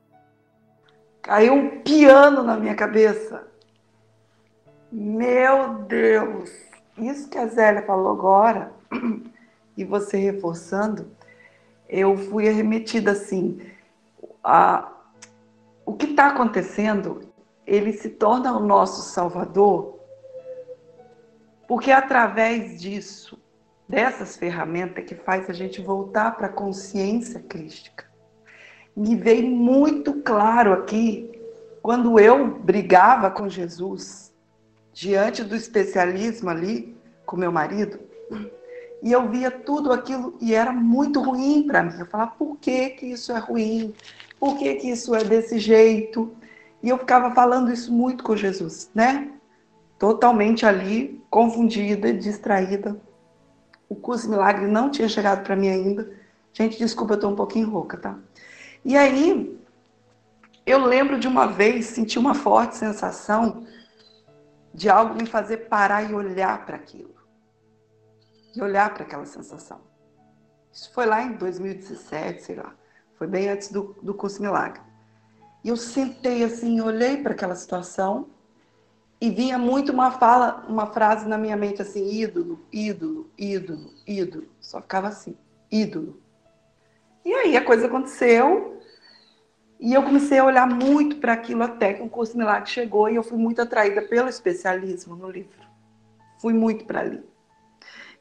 Caiu 1.22 1.54
um 1.54 1.82
piano 1.82 2.44
na 2.44 2.58
minha 2.58 2.76
cabeça. 2.76 3.48
Meu 4.92 5.76
Deus! 5.86 6.52
Isso 6.98 7.30
que 7.30 7.38
a 7.38 7.48
Zélia 7.48 7.82
falou 7.84 8.12
agora, 8.12 8.74
e 9.78 9.86
você 9.86 10.18
reforçando, 10.18 11.10
eu 11.88 12.18
fui 12.18 12.50
arremetida 12.50 13.12
assim. 13.12 13.62
A, 14.44 14.92
o 15.86 15.94
que 15.94 16.08
está 16.08 16.28
acontecendo, 16.28 17.22
ele 17.66 17.94
se 17.94 18.10
torna 18.10 18.52
o 18.52 18.60
nosso 18.60 19.02
Salvador, 19.02 19.98
porque 21.70 21.90
através 21.90 22.82
disso 22.82 23.42
dessas 23.88 24.38
ferramentas 24.38 25.06
que 25.06 25.16
faz 25.16 25.50
a 25.50 25.54
gente 25.54 25.82
voltar 25.82 26.32
para 26.36 26.48
a 26.48 26.54
consciência 26.54 27.40
crística. 27.40 28.06
Me 28.96 29.16
veio 29.16 29.48
muito 29.50 30.22
claro 30.22 30.74
aqui 30.74 31.32
quando 31.82 32.20
eu 32.20 32.48
brigava 32.60 33.30
com 33.30 33.50
Jesus 33.50 34.34
diante 34.94 35.44
do 35.44 35.56
especialismo 35.56 36.50
ali 36.50 36.96
com 37.26 37.36
meu 37.36 37.52
marido, 37.52 38.00
e 39.02 39.12
eu 39.12 39.28
via 39.30 39.52
tudo 39.52 39.92
aquilo 39.92 40.38
e 40.40 40.56
era 40.56 40.72
muito 40.72 41.22
ruim 41.22 41.64
para 41.68 41.84
mim. 41.84 42.00
Eu 42.00 42.06
falava, 42.06 42.32
por 42.38 42.58
que, 42.58 42.92
que 42.92 43.08
isso 43.08 43.34
é 43.34 43.38
ruim? 43.38 43.94
Por 44.40 44.58
que, 44.58 44.76
que 44.76 44.90
isso 44.90 45.14
é 45.14 45.24
desse 45.24 45.60
jeito? 45.60 46.34
E 46.82 46.88
eu 46.88 46.98
ficava 46.98 47.36
falando 47.36 47.72
isso 47.72 47.92
muito 47.92 48.24
com 48.24 48.36
Jesus, 48.36 48.90
né? 48.96 49.30
Totalmente 50.00 50.66
ali, 50.66 51.22
confundida, 51.30 52.14
distraída. 52.14 52.98
O 53.88 53.96
curso 53.96 54.30
milagre 54.30 54.68
não 54.68 54.90
tinha 54.90 55.08
chegado 55.08 55.44
para 55.44 55.56
mim 55.56 55.70
ainda. 55.70 56.12
Gente, 56.54 56.78
desculpa, 56.78 57.14
eu 57.14 57.16
estou 57.16 57.32
um 57.32 57.36
pouquinho 57.36 57.70
rouca, 57.70 57.98
tá? 57.98 58.18
E 58.86 58.98
aí, 58.98 59.60
eu 60.66 60.86
lembro 60.86 61.20
de 61.20 61.28
uma 61.28 61.46
vez, 61.48 61.88
senti 61.88 62.18
uma 62.18 62.34
forte 62.34 62.78
sensação 62.78 63.66
de 64.74 64.90
algo 64.90 65.14
me 65.14 65.26
fazer 65.26 65.70
parar 65.70 66.10
e 66.10 66.14
olhar 66.14 66.66
para 66.66 66.76
aquilo. 66.76 67.14
E 68.56 68.62
olhar 68.62 68.94
para 68.94 69.04
aquela 69.04 69.26
sensação. 69.26 69.82
Isso 70.72 70.92
foi 70.94 71.06
lá 71.06 71.22
em 71.22 71.34
2017, 71.34 72.44
sei 72.44 72.56
lá. 72.56 72.74
Foi 73.16 73.28
bem 73.28 73.50
antes 73.50 73.72
do, 73.72 73.96
do 74.02 74.14
curso 74.14 74.42
milagre. 74.42 74.82
E 75.64 75.70
eu 75.70 75.78
sentei 75.78 76.44
assim, 76.44 76.82
olhei 76.82 77.18
para 77.22 77.34
aquela 77.34 77.56
situação 77.56 78.28
e 79.24 79.30
vinha 79.30 79.57
muito 79.57 79.93
uma 79.93 80.11
fala, 80.11 80.65
uma 80.67 80.88
frase 80.88 81.26
na 81.30 81.38
minha 81.38 81.55
mente 81.55 81.82
assim, 81.82 82.11
ídolo, 82.11 82.59
ídolo, 82.69 83.32
ídolo, 83.38 83.89
ídolo. 84.05 84.49
Só 84.59 84.82
ficava 84.82 85.07
assim, 85.07 85.38
ídolo. 85.71 86.21
E 87.24 87.34
aí 87.34 87.55
a 87.55 87.63
coisa 87.63 87.88
aconteceu 87.88 88.82
e 89.80 89.93
eu 89.93 90.03
comecei 90.03 90.39
a 90.39 90.43
olhar 90.43 90.67
muito 90.67 91.21
para 91.21 91.32
aquilo 91.32 91.63
até 91.63 91.93
que 91.93 92.01
o 92.01 92.09
curso 92.09 92.38
Milagre 92.38 92.69
chegou 92.69 93.09
e 93.09 93.15
eu 93.15 93.24
fui 93.24 93.38
muito 93.38 93.61
atraída 93.61 94.01
pelo 94.01 94.28
especialismo 94.28 95.15
no 95.15 95.32
livro. 95.32 95.65
Fui 96.41 96.51
muito 96.51 96.84
para 96.84 96.99
ali. 96.99 97.24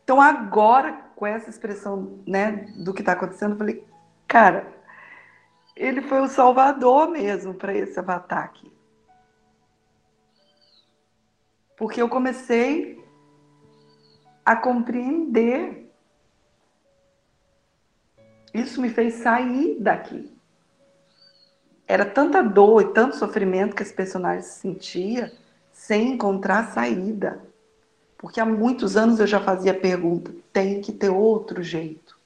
Então 0.04 0.20
agora, 0.20 0.92
com 1.16 1.26
essa 1.26 1.50
expressão 1.50 2.20
né, 2.24 2.68
do 2.76 2.94
que 2.94 3.02
está 3.02 3.14
acontecendo, 3.14 3.54
eu 3.54 3.58
falei, 3.58 3.84
cara, 4.28 4.72
ele 5.74 6.00
foi 6.00 6.20
o 6.20 6.28
salvador 6.28 7.08
mesmo 7.08 7.54
para 7.54 7.74
esse 7.74 7.98
avatar 7.98 8.44
aqui. 8.44 8.71
Porque 11.76 12.00
eu 12.00 12.08
comecei 12.08 13.02
a 14.44 14.56
compreender. 14.56 15.90
Isso 18.52 18.80
me 18.80 18.90
fez 18.90 19.14
sair 19.14 19.76
daqui. 19.80 20.30
Era 21.86 22.04
tanta 22.04 22.42
dor 22.42 22.82
e 22.82 22.92
tanto 22.92 23.16
sofrimento 23.16 23.74
que 23.74 23.82
esse 23.82 23.92
personagem 23.92 24.42
sentia 24.42 25.32
sem 25.72 26.12
encontrar 26.12 26.72
saída. 26.72 27.42
Porque 28.16 28.40
há 28.40 28.46
muitos 28.46 28.96
anos 28.96 29.18
eu 29.18 29.26
já 29.26 29.40
fazia 29.40 29.72
a 29.72 29.78
pergunta: 29.78 30.32
tem 30.52 30.80
que 30.80 30.92
ter 30.92 31.10
outro 31.10 31.62
jeito. 31.62 32.21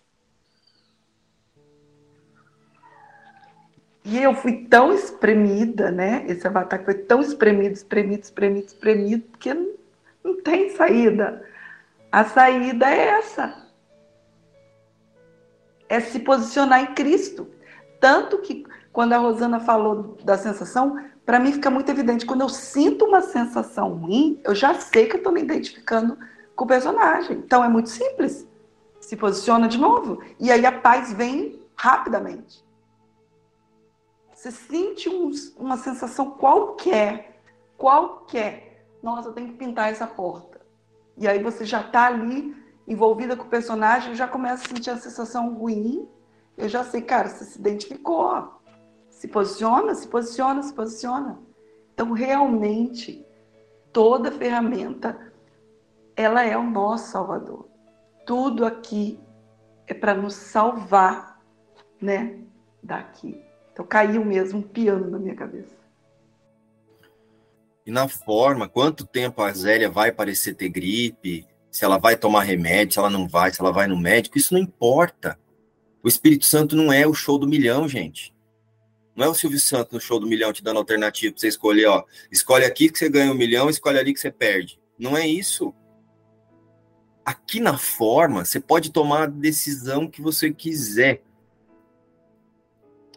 E 4.09 4.22
eu 4.22 4.34
fui 4.34 4.64
tão 4.66 4.92
espremida, 4.92 5.90
né? 5.90 6.24
Esse 6.28 6.46
avatar 6.46 6.84
foi 6.84 6.94
tão 6.94 7.20
espremido, 7.20 7.74
espremido, 7.74 8.22
espremido, 8.22 8.66
espremido, 8.68 9.24
que 9.36 9.52
não, 9.52 9.72
não 10.22 10.40
tem 10.42 10.70
saída. 10.76 11.44
A 12.12 12.24
saída 12.24 12.88
é 12.88 13.09
essa. 13.18 13.66
É 15.88 15.98
se 15.98 16.20
posicionar 16.20 16.82
em 16.82 16.94
Cristo. 16.94 17.50
Tanto 17.98 18.38
que 18.38 18.64
quando 18.92 19.12
a 19.12 19.18
Rosana 19.18 19.59
falou 19.59 20.16
da 20.22 20.38
sensação, 20.38 21.04
para 21.24 21.40
mim 21.40 21.50
fica 21.50 21.68
muito 21.68 21.90
evidente. 21.90 22.24
Quando 22.24 22.42
eu 22.42 22.48
sinto 22.48 23.07
uma 23.07 23.22
sensação 23.22 23.92
ruim, 23.94 24.40
eu 24.44 24.54
já 24.54 24.72
sei 24.74 25.07
que 25.07 25.14
eu 25.14 25.18
estou 25.18 25.32
me 25.32 25.42
identificando 25.42 26.16
com 26.54 26.64
o 26.64 26.68
personagem. 26.68 27.38
Então 27.38 27.64
é 27.64 27.68
muito 27.68 27.88
simples. 27.88 28.46
Se 29.00 29.16
posiciona 29.16 29.66
de 29.66 29.78
novo. 29.78 30.22
E 30.38 30.52
aí 30.52 30.64
a 30.64 30.70
paz 30.70 31.12
vem 31.12 31.61
rapidamente. 31.74 32.64
Você 34.47 34.53
sente 34.53 35.09
um, 35.09 35.28
uma 35.57 35.76
sensação 35.76 36.30
qualquer, 36.30 37.42
qualquer. 37.76 38.86
Nossa, 39.03 39.30
eu 39.30 39.32
tenho 39.32 39.49
que 39.49 39.55
pintar 39.55 39.90
essa 39.90 40.07
porta. 40.07 40.61
E 41.18 41.26
aí 41.26 41.42
você 41.42 41.64
já 41.64 41.80
está 41.80 42.07
ali 42.07 42.55
envolvida 42.86 43.36
com 43.36 43.42
o 43.42 43.49
personagem, 43.49 44.14
já 44.14 44.28
começa 44.28 44.64
a 44.64 44.68
sentir 44.68 44.90
a 44.90 44.99
sensação 44.99 45.53
ruim. 45.53 46.09
Eu 46.57 46.68
já 46.68 46.84
sei, 46.84 47.03
cara, 47.03 47.28
você 47.28 47.44
se 47.44 47.59
identificou. 47.59 48.53
Se 49.11 49.26
posiciona, 49.26 49.97
se 49.97 50.07
posiciona, 50.07 50.62
se 50.62 50.72
posiciona. 50.72 51.40
Então, 51.92 52.12
realmente, 52.12 53.26
toda 53.92 54.30
ferramenta, 54.30 55.32
ela 56.14 56.44
é 56.44 56.57
o 56.57 56.62
nosso 56.62 57.11
salvador. 57.11 57.66
Tudo 58.24 58.64
aqui 58.64 59.18
é 59.88 59.94
para 59.94 60.14
nos 60.14 60.34
salvar, 60.34 61.42
né, 62.01 62.38
daqui. 62.80 63.44
Então 63.76 63.84
caiu 63.84 64.24
mesmo 64.24 64.60
um 64.60 64.62
piano 64.62 65.10
na 65.10 65.18
minha 65.18 65.34
cabeça. 65.34 65.76
E 67.84 67.90
na 67.90 68.08
forma, 68.08 68.66
quanto 68.66 69.06
tempo 69.06 69.42
a 69.42 69.52
Zélia 69.52 69.90
vai 69.90 70.10
parecer 70.10 70.54
ter 70.54 70.70
gripe, 70.70 71.46
se 71.70 71.84
ela 71.84 71.98
vai 71.98 72.16
tomar 72.16 72.42
remédio, 72.44 72.94
se 72.94 72.98
ela 72.98 73.10
não 73.10 73.28
vai, 73.28 73.52
se 73.52 73.60
ela 73.60 73.70
vai 73.70 73.86
no 73.86 73.98
médico, 73.98 74.38
isso 74.38 74.54
não 74.54 74.60
importa. 74.62 75.38
O 76.02 76.08
Espírito 76.08 76.46
Santo 76.46 76.74
não 76.74 76.90
é 76.90 77.06
o 77.06 77.12
show 77.12 77.38
do 77.38 77.46
milhão, 77.46 77.86
gente. 77.86 78.34
Não 79.14 79.26
é 79.26 79.28
o 79.28 79.34
Silvio 79.34 79.60
Santos 79.60 79.92
no 79.92 80.00
show 80.00 80.18
do 80.18 80.26
milhão 80.26 80.54
te 80.54 80.64
dando 80.64 80.78
alternativa 80.78 81.34
para 81.34 81.40
você 81.40 81.48
escolher, 81.48 81.84
ó. 81.84 82.02
Escolhe 82.32 82.64
aqui 82.64 82.88
que 82.88 82.98
você 82.98 83.10
ganha 83.10 83.30
um 83.30 83.36
milhão, 83.36 83.68
escolhe 83.68 83.98
ali 83.98 84.14
que 84.14 84.20
você 84.20 84.30
perde. 84.30 84.80
Não 84.98 85.14
é 85.14 85.28
isso. 85.28 85.74
Aqui 87.22 87.60
na 87.60 87.76
forma, 87.76 88.42
você 88.42 88.58
pode 88.58 88.90
tomar 88.90 89.24
a 89.24 89.26
decisão 89.26 90.08
que 90.08 90.22
você 90.22 90.50
quiser. 90.50 91.22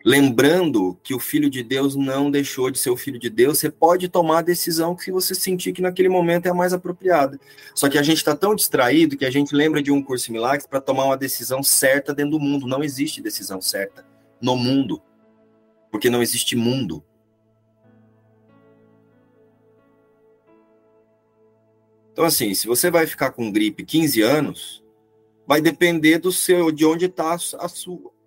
Lembrando 0.04 0.98
que 1.04 1.14
o 1.14 1.20
Filho 1.20 1.50
de 1.50 1.62
Deus 1.62 1.96
não 1.96 2.32
deixou 2.32 2.72
de 2.72 2.80
ser 2.80 2.90
o 2.90 2.96
Filho 2.96 3.20
de 3.20 3.30
Deus, 3.30 3.60
você 3.60 3.70
pode 3.70 4.08
tomar 4.08 4.40
a 4.40 4.42
decisão 4.42 4.96
que 4.96 5.12
você 5.12 5.36
sentir 5.36 5.74
que 5.74 5.82
naquele 5.82 6.08
momento 6.08 6.46
é 6.46 6.50
a 6.50 6.54
mais 6.54 6.72
apropriada. 6.72 7.38
Só 7.76 7.90
que 7.90 7.98
a 7.98 8.04
gente 8.04 8.18
está 8.18 8.34
tão 8.34 8.56
distraído 8.56 9.18
que 9.18 9.26
a 9.26 9.32
gente 9.32 9.54
lembra 9.54 9.82
de 9.84 9.92
um 9.92 10.02
curso 10.02 10.30
em 10.30 10.34
milagres 10.34 10.66
para 10.66 10.80
tomar 10.80 11.04
uma 11.06 11.18
decisão 11.18 11.62
certa 11.62 12.14
dentro 12.14 12.32
do 12.32 12.40
mundo. 12.40 12.66
Não 12.66 12.82
existe 12.82 13.22
decisão 13.22 13.62
certa 13.62 14.06
no 14.42 14.56
mundo, 14.56 15.02
porque 15.92 16.10
não 16.10 16.22
existe 16.22 16.56
mundo. 16.56 17.04
Então, 22.14 22.24
assim, 22.24 22.54
se 22.54 22.68
você 22.68 22.90
vai 22.90 23.06
ficar 23.06 23.32
com 23.32 23.52
gripe 23.52 23.84
15 23.84 24.22
anos, 24.22 24.84
vai 25.46 25.62
depender 25.62 26.20
do 26.20 26.32
seu, 26.32 26.72
de 26.72 26.86
onde 26.86 27.06
está 27.06 27.34
a 27.34 27.68
sua 27.68 28.19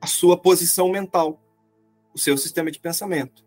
a 0.00 0.06
sua 0.06 0.36
posição 0.36 0.88
mental, 0.88 1.40
o 2.14 2.18
seu 2.18 2.36
sistema 2.36 2.70
de 2.70 2.78
pensamento. 2.78 3.44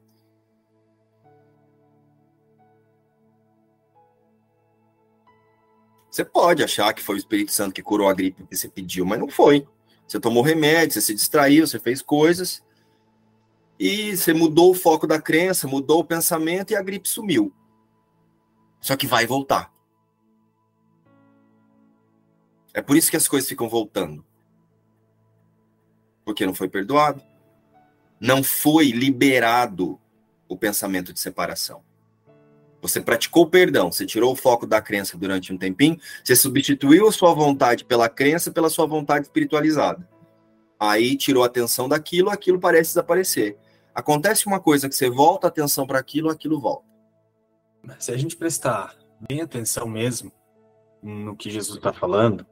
Você 6.10 6.26
pode 6.26 6.62
achar 6.62 6.94
que 6.94 7.02
foi 7.02 7.16
o 7.16 7.18
Espírito 7.18 7.54
Santo 7.54 7.74
que 7.74 7.82
curou 7.82 8.10
a 8.10 8.14
gripe 8.14 8.46
que 8.46 8.56
você 8.56 8.68
pediu, 8.68 9.06
mas 9.06 9.18
não 9.18 9.30
foi. 9.30 9.66
Você 10.06 10.20
tomou 10.20 10.44
remédio, 10.44 10.94
você 10.94 11.02
se 11.02 11.14
distraiu, 11.14 11.66
você 11.66 11.80
fez 11.80 12.02
coisas 12.02 12.62
e 13.80 14.16
você 14.16 14.34
mudou 14.34 14.72
o 14.72 14.76
foco 14.76 15.08
da 15.08 15.22
crença, 15.22 15.68
mudou 15.68 16.00
o 16.00 16.06
pensamento 16.06 16.72
e 16.72 16.76
a 16.76 16.82
gripe 16.82 17.08
sumiu. 17.08 17.54
Só 18.82 18.98
que 18.98 19.08
vai 19.08 19.26
voltar. 19.26 19.74
É 22.74 22.82
por 22.82 22.98
isso 22.98 23.10
que 23.10 23.18
as 23.18 23.28
coisas 23.28 23.48
ficam 23.48 23.70
voltando 23.70 24.26
porque 26.24 26.46
não 26.46 26.54
foi 26.54 26.68
perdoado. 26.68 27.22
Não 28.20 28.44
foi 28.44 28.92
liberado 28.92 30.00
o 30.48 30.58
pensamento 30.58 31.14
de 31.14 31.20
separação. 31.20 31.82
Você 32.82 33.00
praticou 33.00 33.44
o 33.44 33.50
perdão, 33.50 33.92
você 33.92 34.06
tirou 34.06 34.34
o 34.34 34.36
foco 34.36 34.66
da 34.66 34.82
crença 34.82 35.18
durante 35.18 35.54
um 35.54 35.58
tempinho, 35.58 36.00
você 36.24 36.36
substituiu 36.36 37.08
a 37.08 37.12
sua 37.12 37.34
vontade 37.34 37.86
pela 37.86 38.10
crença 38.10 38.52
pela 38.52 38.70
sua 38.70 38.88
vontade 38.88 39.26
espiritualizada. 39.26 40.08
Aí 40.80 41.16
tirou 41.16 41.44
a 41.44 41.46
atenção 41.46 41.88
daquilo, 41.88 42.32
aquilo 42.32 42.60
parece 42.60 42.90
desaparecer. 42.90 43.56
Acontece 43.94 44.48
uma 44.48 44.60
coisa 44.60 44.90
que 44.90 44.96
você 44.96 45.10
volta 45.10 45.46
a 45.46 45.50
atenção 45.50 45.86
para 45.86 46.00
aquilo, 46.00 46.30
aquilo 46.30 46.60
volta. 46.60 46.86
Se 48.00 48.12
a 48.12 48.18
gente 48.18 48.36
prestar 48.36 48.96
bem 49.30 49.42
atenção 49.42 49.88
mesmo 49.88 50.32
no 51.04 51.36
que 51.36 51.52
Jesus 51.52 51.78
está 51.78 51.94
falando, 51.94 52.46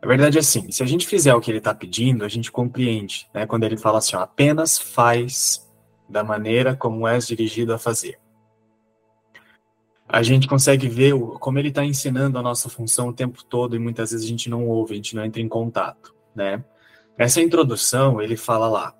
a 0.00 0.06
verdade 0.06 0.38
é 0.38 0.40
assim, 0.40 0.70
se 0.70 0.82
a 0.82 0.86
gente 0.86 1.06
fizer 1.06 1.34
o 1.34 1.40
que 1.40 1.50
ele 1.50 1.58
está 1.58 1.74
pedindo, 1.74 2.24
a 2.24 2.28
gente 2.28 2.52
compreende, 2.52 3.28
né? 3.34 3.46
Quando 3.46 3.64
ele 3.64 3.76
fala 3.76 3.98
assim, 3.98 4.14
ó, 4.14 4.20
apenas 4.20 4.78
faz 4.78 5.68
da 6.08 6.22
maneira 6.22 6.76
como 6.76 7.06
és 7.06 7.26
dirigido 7.26 7.74
a 7.74 7.78
fazer. 7.78 8.18
A 10.08 10.22
gente 10.22 10.46
consegue 10.46 10.88
ver 10.88 11.14
o, 11.14 11.38
como 11.38 11.58
ele 11.58 11.68
está 11.68 11.84
ensinando 11.84 12.38
a 12.38 12.42
nossa 12.42 12.68
função 12.68 13.08
o 13.08 13.12
tempo 13.12 13.44
todo 13.44 13.74
e 13.74 13.78
muitas 13.78 14.12
vezes 14.12 14.24
a 14.24 14.28
gente 14.28 14.48
não 14.48 14.66
ouve, 14.68 14.92
a 14.92 14.96
gente 14.96 15.16
não 15.16 15.24
entra 15.24 15.42
em 15.42 15.48
contato, 15.48 16.14
né? 16.34 16.64
Essa 17.18 17.42
introdução, 17.42 18.22
ele 18.22 18.36
fala 18.36 18.68
lá, 18.68 18.94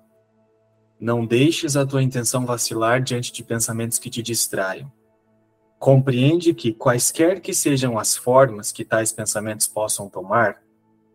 não 0.99 1.25
deixes 1.25 1.77
a 1.77 1.85
tua 1.85 2.03
intenção 2.03 2.45
vacilar 2.45 3.01
diante 3.01 3.31
de 3.31 3.41
pensamentos 3.41 3.97
que 3.97 4.09
te 4.09 4.21
distraiam. 4.21 4.91
Compreende 5.79 6.53
que, 6.53 6.73
quaisquer 6.73 7.39
que 7.39 7.53
sejam 7.53 7.97
as 7.97 8.17
formas 8.17 8.69
que 8.69 8.83
tais 8.83 9.13
pensamentos 9.13 9.65
possam 9.65 10.09
tomar, 10.09 10.61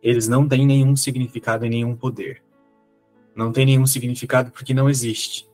eles 0.04 0.28
não 0.28 0.46
têm 0.46 0.66
nenhum 0.66 0.94
significado 0.94 1.64
e 1.64 1.70
nenhum 1.70 1.96
poder. 1.96 2.42
Não 3.34 3.50
tem 3.50 3.64
nenhum 3.64 3.86
significado 3.86 4.50
porque 4.50 4.74
não 4.74 4.90
existe. 4.90 5.48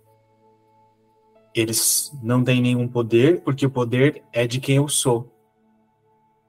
Eles 1.55 2.13
não 2.21 2.43
têm 2.43 2.61
nenhum 2.61 2.89
poder 2.89 3.43
porque 3.43 3.65
o 3.65 3.71
poder 3.71 4.25
é 4.33 4.49
de 4.49 4.59
quem 4.59 4.77
eu 4.77 4.89
sou. 4.89 5.33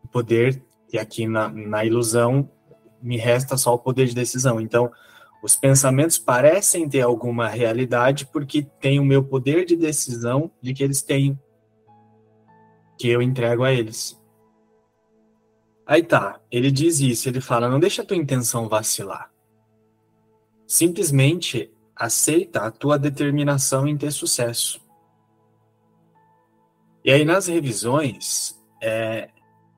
O 0.03 0.07
poder, 0.07 0.63
e 0.91 0.97
aqui 0.97 1.27
na, 1.27 1.47
na 1.47 1.85
ilusão, 1.85 2.49
me 2.99 3.17
resta 3.17 3.55
só 3.55 3.75
o 3.75 3.79
poder 3.79 4.07
de 4.07 4.15
decisão. 4.15 4.59
Então, 4.59 4.91
os 5.43 5.55
pensamentos 5.55 6.17
parecem 6.17 6.89
ter 6.89 7.01
alguma 7.01 7.47
realidade 7.47 8.25
porque 8.25 8.63
tem 8.79 8.99
o 8.99 9.05
meu 9.05 9.23
poder 9.23 9.63
de 9.63 9.75
decisão 9.75 10.49
de 10.59 10.73
que 10.73 10.83
eles 10.83 11.03
têm, 11.03 11.39
que 12.97 13.07
eu 13.09 13.21
entrego 13.21 13.63
a 13.63 13.71
eles. 13.71 14.19
Aí 15.85 16.03
tá, 16.03 16.39
ele 16.51 16.71
diz 16.71 16.99
isso, 16.99 17.27
ele 17.27 17.41
fala: 17.41 17.69
não 17.69 17.79
deixa 17.79 18.01
a 18.01 18.05
tua 18.05 18.17
intenção 18.17 18.69
vacilar. 18.69 19.31
Simplesmente 20.65 21.71
aceita 21.95 22.61
a 22.61 22.71
tua 22.71 22.97
determinação 22.97 23.87
em 23.87 23.97
ter 23.97 24.11
sucesso. 24.11 24.81
E 27.03 27.11
aí 27.11 27.25
nas 27.25 27.47
revisões, 27.47 28.59
é, 28.81 29.29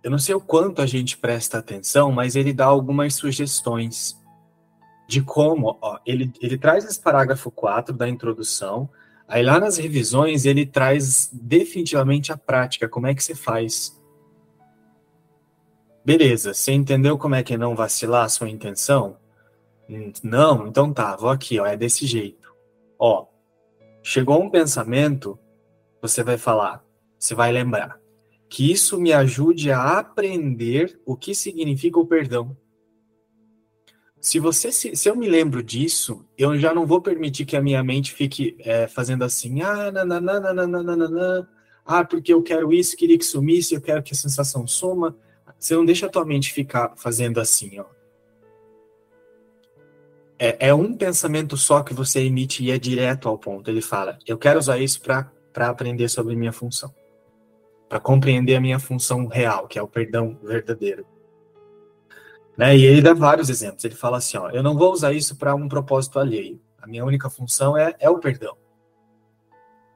eu 0.04 0.12
não 0.12 0.20
sei 0.20 0.36
o 0.36 0.41
quanto 0.41 0.82
a 0.82 0.86
gente 0.86 1.18
presta 1.18 1.58
atenção, 1.58 2.12
mas 2.12 2.36
ele 2.36 2.54
dá 2.54 2.66
algumas 2.66 3.16
sugestões 3.16 4.22
de 5.08 5.22
como, 5.22 5.78
ó, 5.82 5.99
ele, 6.06 6.32
ele 6.41 6.58
traz 6.58 6.86
esse 6.86 6.99
parágrafo 6.99 7.49
4 7.49 7.95
da 7.95 8.08
introdução, 8.10 8.89
aí 9.28 9.43
lá 9.43 9.60
nas 9.60 9.78
revisões 9.78 10.45
ele 10.45 10.66
traz 10.66 11.30
definitivamente 11.32 12.32
a 12.32 12.38
prática, 12.38 12.89
como 12.89 13.08
é 13.08 13.16
que 13.16 13.24
você 13.24 13.36
faz. 13.36 13.97
Beleza, 16.06 16.54
você 16.54 16.74
entendeu 16.74 17.18
como 17.18 17.36
é 17.36 17.43
que 17.43 17.54
é 17.54 17.58
não 17.58 17.76
vacilar 17.76 18.26
a 18.26 18.30
sua 18.30 18.49
intenção? 18.49 19.18
Hum, 19.89 20.12
não, 20.22 20.68
então 20.68 20.93
tá, 20.93 21.16
vou 21.16 21.30
aqui, 21.30 21.60
ó, 21.60 21.66
é 21.66 21.78
desse 21.78 22.06
jeito. 22.06 22.54
Ó, 22.99 23.28
chegou 24.01 24.41
um 24.41 24.49
pensamento, 24.49 25.39
você 26.01 26.22
vai 26.22 26.38
falar, 26.38 26.84
você 27.18 27.34
vai 27.34 27.51
lembrar 27.54 28.01
que 28.49 28.72
isso 28.72 28.99
me 28.99 29.12
ajude 29.14 29.72
a 29.72 29.97
aprender 29.97 30.99
o 31.06 31.16
que 31.16 31.34
significa 31.34 31.97
o 31.97 32.06
perdão. 32.06 32.56
Se 34.20 34.39
você 34.39 34.72
se, 34.72 34.95
se 34.95 35.10
eu 35.10 35.16
me 35.16 35.28
lembro 35.28 35.64
disso, 35.64 36.24
eu 36.38 36.58
já 36.60 36.74
não 36.74 36.86
vou 36.86 37.01
permitir 37.01 37.45
que 37.45 37.58
a 37.58 37.62
minha 37.62 37.84
mente 37.84 38.12
fique 38.12 38.56
é, 38.60 38.88
fazendo 38.88 39.24
assim, 39.24 39.62
ah, 39.62 39.91
nananana, 39.91 41.49
ah, 41.86 42.06
porque 42.06 42.32
eu 42.32 42.43
quero 42.43 42.72
isso, 42.72 42.95
queria 42.95 43.18
que 43.18 43.26
sumisse, 43.26 43.74
eu 43.74 43.82
quero 43.82 44.04
que 44.04 44.14
a 44.14 44.18
sensação 44.18 44.68
suma. 44.68 45.18
Você 45.64 45.78
não 45.78 45.86
deixa 45.86 46.07
a 46.07 46.09
tua 46.09 46.26
mente 46.26 46.51
ficar 46.51 46.91
fazendo 46.97 47.39
assim, 47.39 47.80
ó. 47.80 47.86
é, 50.38 50.68
é 50.68 50.74
um 50.74 50.93
pensamento 50.93 51.55
só 51.55 51.82
que 51.82 51.93
você 51.93 52.20
emite 52.20 52.66
e 52.66 52.70
é 52.70 52.78
direto 52.78 53.30
ao 53.30 53.38
ponto. 53.38 53.70
Ele 53.70 53.82
fala: 53.82 54.20
eu 54.28 54.38
quero 54.38 54.59
usar 54.59 54.78
isso 54.80 55.01
para 55.01 55.32
aprender 55.55 56.09
sobre 56.09 56.36
minha 56.36 56.51
função, 56.51 56.93
para 57.88 57.97
compreender 57.97 58.57
a 58.57 58.59
minha 58.59 58.78
função 58.78 59.26
real, 59.26 59.66
que 59.66 59.80
é 59.80 59.82
o 59.82 59.88
perdão 59.88 60.38
verdadeiro. 60.43 61.05
Né? 62.57 62.76
E 62.76 62.84
ele 62.84 63.01
dá 63.01 63.14
vários 63.14 63.49
exemplos. 63.49 63.86
Ele 63.86 63.95
fala 63.95 64.18
assim: 64.18 64.36
ó, 64.36 64.49
eu 64.49 64.61
não 64.61 64.78
vou 64.78 64.91
usar 64.91 65.14
isso 65.14 65.38
para 65.38 65.55
um 65.55 65.70
propósito 65.70 66.20
alheio. 66.20 66.59
A 66.78 66.86
minha 66.86 67.05
única 67.05 67.30
função 67.30 67.78
é, 67.78 67.95
é 68.01 68.09
o 68.09 68.20
perdão. 68.20 68.57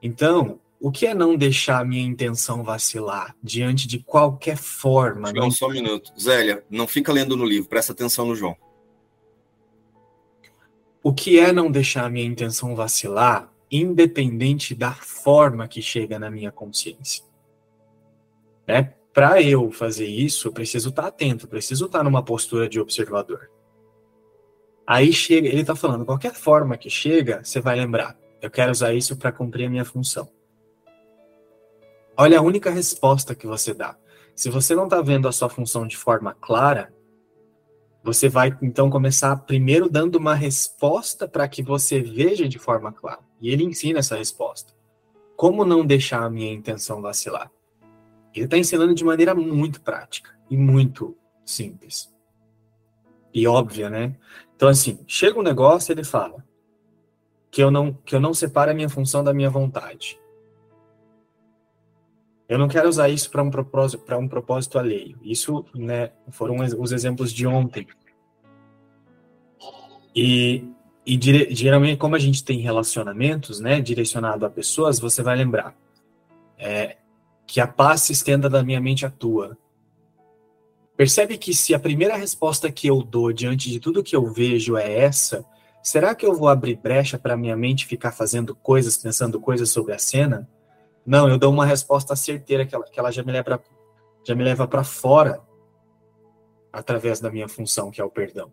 Então, 0.00 0.58
o 0.80 0.92
que 0.92 1.06
é 1.06 1.14
não 1.14 1.36
deixar 1.36 1.80
a 1.80 1.84
minha 1.84 2.04
intenção 2.04 2.62
vacilar 2.62 3.34
diante 3.42 3.88
de 3.88 3.98
qualquer 3.98 4.56
forma? 4.56 5.30
João, 5.30 5.44
não... 5.44 5.50
só 5.50 5.66
um 5.66 5.72
minuto. 5.72 6.12
Zélia, 6.18 6.64
não 6.70 6.86
fica 6.86 7.12
lendo 7.12 7.36
no 7.36 7.44
livro, 7.44 7.68
presta 7.68 7.92
atenção 7.92 8.26
no 8.26 8.34
João. 8.36 8.56
O 11.02 11.12
que 11.12 11.38
é 11.38 11.52
não 11.52 11.70
deixar 11.70 12.04
a 12.04 12.10
minha 12.10 12.26
intenção 12.26 12.76
vacilar, 12.76 13.52
independente 13.70 14.74
da 14.74 14.92
forma 14.92 15.66
que 15.66 15.82
chega 15.82 16.18
na 16.18 16.30
minha 16.30 16.52
consciência? 16.52 17.24
Né? 18.66 18.94
Para 19.12 19.42
eu 19.42 19.72
fazer 19.72 20.06
isso, 20.06 20.48
eu 20.48 20.52
preciso 20.52 20.90
estar 20.90 21.06
atento, 21.06 21.48
preciso 21.48 21.86
estar 21.86 22.04
numa 22.04 22.22
postura 22.22 22.68
de 22.68 22.78
observador. 22.78 23.50
Aí 24.86 25.12
chega, 25.12 25.48
ele 25.48 25.62
está 25.62 25.74
falando, 25.74 26.04
qualquer 26.04 26.34
forma 26.34 26.76
que 26.76 26.88
chega, 26.88 27.42
você 27.42 27.60
vai 27.60 27.76
lembrar. 27.76 28.16
Eu 28.40 28.50
quero 28.50 28.70
usar 28.70 28.94
isso 28.94 29.16
para 29.16 29.32
cumprir 29.32 29.66
a 29.66 29.70
minha 29.70 29.84
função. 29.84 30.28
Olha 32.20 32.40
a 32.40 32.42
única 32.42 32.68
resposta 32.68 33.32
que 33.32 33.46
você 33.46 33.72
dá. 33.72 33.96
Se 34.34 34.50
você 34.50 34.74
não 34.74 34.84
está 34.84 35.00
vendo 35.00 35.28
a 35.28 35.32
sua 35.32 35.48
função 35.48 35.86
de 35.86 35.96
forma 35.96 36.34
clara, 36.34 36.92
você 38.02 38.28
vai 38.28 38.58
então 38.60 38.90
começar 38.90 39.36
primeiro 39.36 39.88
dando 39.88 40.16
uma 40.16 40.34
resposta 40.34 41.28
para 41.28 41.46
que 41.46 41.62
você 41.62 42.00
veja 42.00 42.48
de 42.48 42.58
forma 42.58 42.92
clara. 42.92 43.20
E 43.40 43.50
ele 43.50 43.62
ensina 43.62 44.00
essa 44.00 44.16
resposta. 44.16 44.74
Como 45.36 45.64
não 45.64 45.86
deixar 45.86 46.24
a 46.24 46.30
minha 46.30 46.52
intenção 46.52 47.00
vacilar? 47.00 47.52
Ele 48.34 48.46
está 48.46 48.58
ensinando 48.58 48.94
de 48.94 49.04
maneira 49.04 49.32
muito 49.32 49.80
prática 49.80 50.36
e 50.50 50.56
muito 50.56 51.16
simples. 51.44 52.12
E 53.32 53.46
óbvia, 53.46 53.88
né? 53.88 54.16
Então, 54.56 54.68
assim, 54.68 54.98
chega 55.06 55.38
um 55.38 55.42
negócio, 55.42 55.92
ele 55.92 56.02
fala 56.02 56.44
que 57.48 57.62
eu 57.62 57.70
não, 57.70 57.92
que 57.92 58.16
eu 58.16 58.20
não 58.20 58.34
separo 58.34 58.72
a 58.72 58.74
minha 58.74 58.88
função 58.88 59.22
da 59.22 59.32
minha 59.32 59.48
vontade. 59.48 60.18
Eu 62.48 62.58
não 62.58 62.66
quero 62.66 62.88
usar 62.88 63.10
isso 63.10 63.30
para 63.30 63.42
um 63.42 63.50
propósito, 63.50 64.02
para 64.02 64.16
um 64.16 64.26
propósito 64.26 64.78
alheio. 64.78 65.18
Isso, 65.22 65.66
né, 65.74 66.12
foram 66.30 66.56
os 66.78 66.92
exemplos 66.92 67.30
de 67.30 67.46
ontem. 67.46 67.86
E, 70.16 70.64
e 71.04 71.16
dire, 71.16 71.54
geralmente, 71.54 71.98
como 71.98 72.16
a 72.16 72.18
gente 72.18 72.42
tem 72.42 72.58
relacionamentos, 72.60 73.60
né, 73.60 73.80
direcionado 73.82 74.46
a 74.46 74.50
pessoas, 74.50 74.98
você 74.98 75.22
vai 75.22 75.36
lembrar 75.36 75.76
é, 76.56 76.96
que 77.46 77.60
a 77.60 77.66
paz 77.66 78.02
se 78.02 78.12
estenda 78.12 78.48
da 78.48 78.62
minha 78.62 78.80
mente 78.80 79.04
à 79.04 79.10
tua. 79.10 79.56
Percebe 80.96 81.36
que 81.36 81.54
se 81.54 81.74
a 81.74 81.78
primeira 81.78 82.16
resposta 82.16 82.72
que 82.72 82.88
eu 82.88 83.02
dou 83.02 83.30
diante 83.30 83.70
de 83.70 83.78
tudo 83.78 84.02
que 84.02 84.16
eu 84.16 84.32
vejo 84.32 84.76
é 84.76 85.00
essa, 85.00 85.44
será 85.82 86.14
que 86.14 86.24
eu 86.26 86.34
vou 86.34 86.48
abrir 86.48 86.76
brecha 86.76 87.18
para 87.18 87.36
minha 87.36 87.56
mente 87.56 87.86
ficar 87.86 88.10
fazendo 88.10 88.54
coisas, 88.54 88.96
pensando 88.96 89.38
coisas 89.38 89.70
sobre 89.70 89.92
a 89.92 89.98
cena? 89.98 90.48
Não, 91.08 91.26
eu 91.26 91.38
dou 91.38 91.50
uma 91.50 91.64
resposta 91.64 92.14
certeira 92.14 92.66
que 92.66 92.74
ela, 92.74 92.84
que 92.84 93.00
ela 93.00 93.10
já 93.10 93.22
me 93.22 93.32
leva 93.32 93.62
já 94.22 94.34
me 94.34 94.44
leva 94.44 94.68
para 94.68 94.84
fora 94.84 95.40
através 96.70 97.18
da 97.18 97.30
minha 97.30 97.48
função, 97.48 97.90
que 97.90 97.98
é 97.98 98.04
o 98.04 98.10
perdão. 98.10 98.52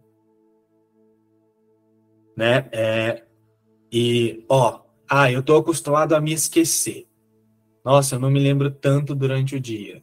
Né? 2.33 2.69
É, 2.71 3.25
e, 3.91 4.45
ó, 4.47 4.83
ah, 5.09 5.29
eu 5.29 5.41
estou 5.41 5.59
acostumado 5.59 6.15
a 6.15 6.21
me 6.21 6.31
esquecer. 6.31 7.05
Nossa, 7.83 8.15
eu 8.15 8.19
não 8.19 8.31
me 8.31 8.39
lembro 8.39 8.71
tanto 8.71 9.13
durante 9.13 9.57
o 9.57 9.59
dia. 9.59 10.01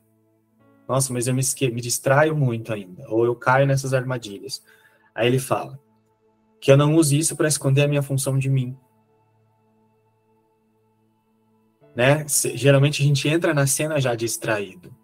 Nossa, 0.86 1.10
mas 1.10 1.26
eu 1.26 1.32
me, 1.32 1.40
esque 1.40 1.70
me 1.70 1.80
distraio 1.80 2.36
muito 2.36 2.70
ainda. 2.70 3.08
Ou 3.08 3.24
eu 3.24 3.34
caio 3.34 3.66
nessas 3.66 3.94
armadilhas. 3.94 4.62
Aí 5.14 5.26
ele 5.26 5.38
fala 5.38 5.80
que 6.60 6.70
eu 6.70 6.76
não 6.76 6.96
use 6.96 7.18
isso 7.18 7.34
para 7.34 7.48
esconder 7.48 7.84
a 7.84 7.88
minha 7.88 8.02
função 8.02 8.38
de 8.38 8.50
mim. 8.50 8.76
Né? 11.94 12.24
Geralmente 12.54 13.02
a 13.02 13.04
gente 13.04 13.28
entra 13.28 13.52
na 13.52 13.66
cena 13.66 14.00
já 14.00 14.14
distraído. 14.14 14.94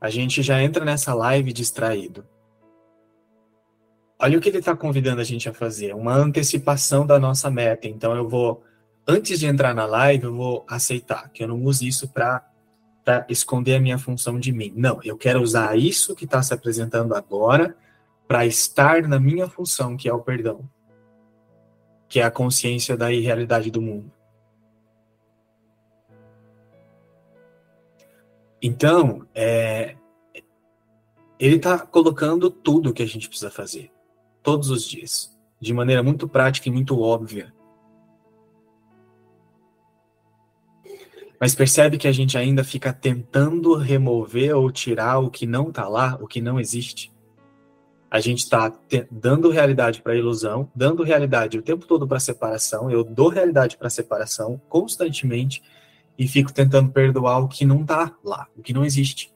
A 0.00 0.10
gente 0.10 0.42
já 0.42 0.62
entra 0.62 0.84
nessa 0.84 1.12
live 1.14 1.52
distraído. 1.52 2.24
Olha 4.20 4.38
o 4.38 4.40
que 4.40 4.48
ele 4.48 4.58
está 4.58 4.76
convidando 4.76 5.20
a 5.20 5.24
gente 5.24 5.48
a 5.48 5.54
fazer, 5.54 5.94
uma 5.94 6.14
antecipação 6.14 7.06
da 7.06 7.18
nossa 7.18 7.50
meta. 7.50 7.86
Então 7.86 8.16
eu 8.16 8.28
vou, 8.28 8.64
antes 9.06 9.38
de 9.38 9.46
entrar 9.46 9.74
na 9.74 9.86
live, 9.86 10.24
eu 10.24 10.34
vou 10.34 10.64
aceitar 10.68 11.28
que 11.30 11.42
eu 11.42 11.48
não 11.48 11.62
use 11.62 11.86
isso 11.86 12.08
para 12.08 12.44
esconder 13.28 13.76
a 13.76 13.80
minha 13.80 13.98
função 13.98 14.38
de 14.38 14.52
mim. 14.52 14.72
Não, 14.76 15.00
eu 15.04 15.16
quero 15.16 15.40
usar 15.40 15.78
isso 15.78 16.14
que 16.14 16.24
está 16.24 16.42
se 16.42 16.52
apresentando 16.52 17.14
agora 17.14 17.76
para 18.26 18.44
estar 18.44 19.02
na 19.02 19.18
minha 19.18 19.48
função, 19.48 19.96
que 19.96 20.08
é 20.08 20.12
o 20.12 20.20
perdão, 20.20 20.68
que 22.08 22.20
é 22.20 22.24
a 22.24 22.30
consciência 22.30 22.96
da 22.96 23.12
irrealidade 23.12 23.70
do 23.70 23.80
mundo. 23.80 24.12
Então, 28.60 29.26
é, 29.34 29.96
ele 31.38 31.56
está 31.56 31.78
colocando 31.78 32.50
tudo 32.50 32.90
o 32.90 32.92
que 32.92 33.02
a 33.02 33.06
gente 33.06 33.28
precisa 33.28 33.50
fazer, 33.50 33.90
todos 34.42 34.70
os 34.70 34.84
dias, 34.84 35.36
de 35.60 35.72
maneira 35.72 36.02
muito 36.02 36.28
prática 36.28 36.68
e 36.68 36.72
muito 36.72 37.00
óbvia. 37.00 37.54
Mas 41.40 41.54
percebe 41.54 41.98
que 41.98 42.08
a 42.08 42.12
gente 42.12 42.36
ainda 42.36 42.64
fica 42.64 42.92
tentando 42.92 43.74
remover 43.76 44.56
ou 44.56 44.72
tirar 44.72 45.20
o 45.20 45.30
que 45.30 45.46
não 45.46 45.68
está 45.68 45.88
lá, 45.88 46.18
o 46.20 46.26
que 46.26 46.40
não 46.40 46.58
existe. 46.58 47.12
A 48.10 48.18
gente 48.18 48.38
está 48.38 48.72
dando 49.10 49.50
realidade 49.50 50.02
para 50.02 50.14
a 50.14 50.16
ilusão, 50.16 50.68
dando 50.74 51.04
realidade 51.04 51.58
o 51.58 51.62
tempo 51.62 51.86
todo 51.86 52.08
para 52.08 52.16
a 52.16 52.20
separação. 52.20 52.90
Eu 52.90 53.04
dou 53.04 53.28
realidade 53.28 53.76
para 53.76 53.86
a 53.86 53.90
separação 53.90 54.60
constantemente 54.68 55.62
e 56.18 56.26
fico 56.26 56.52
tentando 56.52 56.90
perdoar 56.90 57.38
o 57.38 57.48
que 57.48 57.64
não 57.64 57.86
tá 57.86 58.12
lá, 58.24 58.48
o 58.56 58.62
que 58.62 58.72
não 58.72 58.84
existe. 58.84 59.32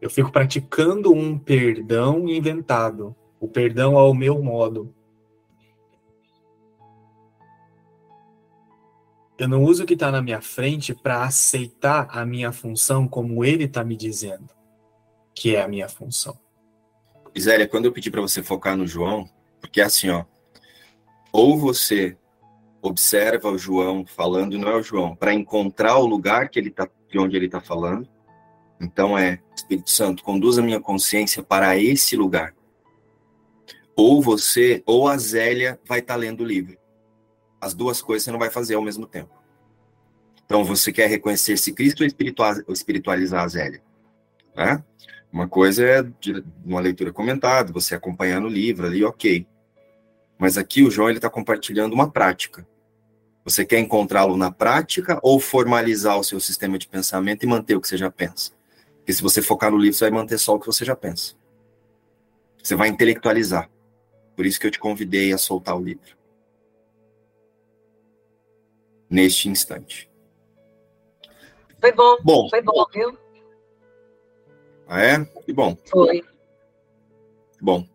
Eu 0.00 0.10
fico 0.10 0.32
praticando 0.32 1.12
um 1.12 1.38
perdão 1.38 2.28
inventado, 2.28 3.14
o 3.38 3.46
perdão 3.46 3.96
ao 3.96 4.12
meu 4.12 4.42
modo. 4.42 4.92
Eu 9.38 9.48
não 9.48 9.62
uso 9.62 9.84
o 9.84 9.86
que 9.86 9.94
está 9.94 10.10
na 10.10 10.20
minha 10.20 10.40
frente 10.40 10.94
para 10.94 11.22
aceitar 11.22 12.08
a 12.10 12.26
minha 12.26 12.50
função 12.50 13.06
como 13.06 13.44
ele 13.44 13.64
está 13.64 13.84
me 13.84 13.96
dizendo 13.96 14.48
que 15.34 15.54
é 15.54 15.62
a 15.62 15.68
minha 15.68 15.88
função. 15.88 16.38
Isélia, 17.34 17.66
quando 17.66 17.86
eu 17.86 17.92
pedi 17.92 18.10
para 18.10 18.20
você 18.20 18.42
focar 18.42 18.76
no 18.76 18.86
João, 18.86 19.30
porque 19.60 19.80
é 19.80 19.84
assim, 19.84 20.10
ó, 20.10 20.24
ou 21.32 21.56
você 21.58 22.18
observa 22.82 23.50
o 23.50 23.58
João 23.58 24.06
falando, 24.06 24.58
não 24.58 24.68
é 24.68 24.76
o 24.76 24.82
João, 24.82 25.14
para 25.14 25.34
encontrar 25.34 25.98
o 25.98 26.06
lugar 26.06 26.48
que 26.48 26.58
ele 26.58 26.70
tá, 26.70 26.88
de 27.10 27.18
onde 27.18 27.36
ele 27.36 27.46
está 27.46 27.60
falando. 27.60 28.08
Então 28.80 29.16
é, 29.16 29.40
Espírito 29.54 29.90
Santo, 29.90 30.22
conduz 30.22 30.58
a 30.58 30.62
minha 30.62 30.80
consciência 30.80 31.42
para 31.42 31.76
esse 31.76 32.16
lugar. 32.16 32.54
Ou 33.94 34.22
você, 34.22 34.82
ou 34.86 35.08
a 35.08 35.18
Zélia 35.18 35.78
vai 35.86 35.98
estar 35.98 36.14
tá 36.14 36.20
lendo 36.20 36.40
o 36.40 36.46
livro. 36.46 36.78
As 37.60 37.74
duas 37.74 38.00
coisas 38.00 38.24
você 38.24 38.32
não 38.32 38.38
vai 38.38 38.50
fazer 38.50 38.74
ao 38.74 38.82
mesmo 38.82 39.06
tempo. 39.06 39.30
Então 40.46 40.64
você 40.64 40.90
quer 40.90 41.08
reconhecer-se 41.08 41.72
Cristo 41.72 42.02
ou 42.66 42.72
espiritualizar 42.72 43.44
a 43.44 43.48
Zélia? 43.48 43.82
Né? 44.56 44.82
Uma 45.32 45.46
coisa 45.46 45.84
é 45.84 46.04
uma 46.64 46.80
leitura 46.80 47.12
comentada, 47.12 47.72
você 47.72 47.94
acompanhando 47.94 48.46
o 48.46 48.50
livro 48.50 48.86
ali, 48.86 49.04
ok. 49.04 49.46
Mas 50.40 50.56
aqui 50.56 50.82
o 50.82 50.90
João 50.90 51.10
ele 51.10 51.18
está 51.18 51.28
compartilhando 51.28 51.92
uma 51.92 52.10
prática. 52.10 52.66
Você 53.44 53.62
quer 53.62 53.78
encontrá-lo 53.78 54.38
na 54.38 54.50
prática 54.50 55.20
ou 55.22 55.38
formalizar 55.38 56.18
o 56.18 56.24
seu 56.24 56.40
sistema 56.40 56.78
de 56.78 56.88
pensamento 56.88 57.42
e 57.42 57.46
manter 57.46 57.76
o 57.76 57.80
que 57.80 57.86
você 57.86 57.98
já 57.98 58.10
pensa? 58.10 58.52
Porque 58.96 59.12
se 59.12 59.22
você 59.22 59.42
focar 59.42 59.70
no 59.70 59.76
livro, 59.76 59.98
você 59.98 60.04
vai 60.04 60.18
manter 60.18 60.38
só 60.38 60.54
o 60.54 60.58
que 60.58 60.66
você 60.66 60.82
já 60.82 60.96
pensa. 60.96 61.34
Você 62.62 62.74
vai 62.74 62.88
intelectualizar. 62.88 63.70
Por 64.34 64.46
isso 64.46 64.58
que 64.58 64.66
eu 64.66 64.70
te 64.70 64.78
convidei 64.78 65.30
a 65.30 65.36
soltar 65.36 65.76
o 65.76 65.84
livro. 65.84 66.16
Neste 69.10 69.46
instante. 69.46 70.10
Foi 71.78 71.92
bom. 71.92 72.16
Bom. 72.22 72.48
Foi 72.48 72.62
bom, 72.62 72.86
viu? 72.94 73.18
Ah, 74.88 75.02
é? 75.02 75.22
Que 75.44 75.52
bom. 75.52 75.76
Foi. 75.84 76.24
Bom. 77.60 77.86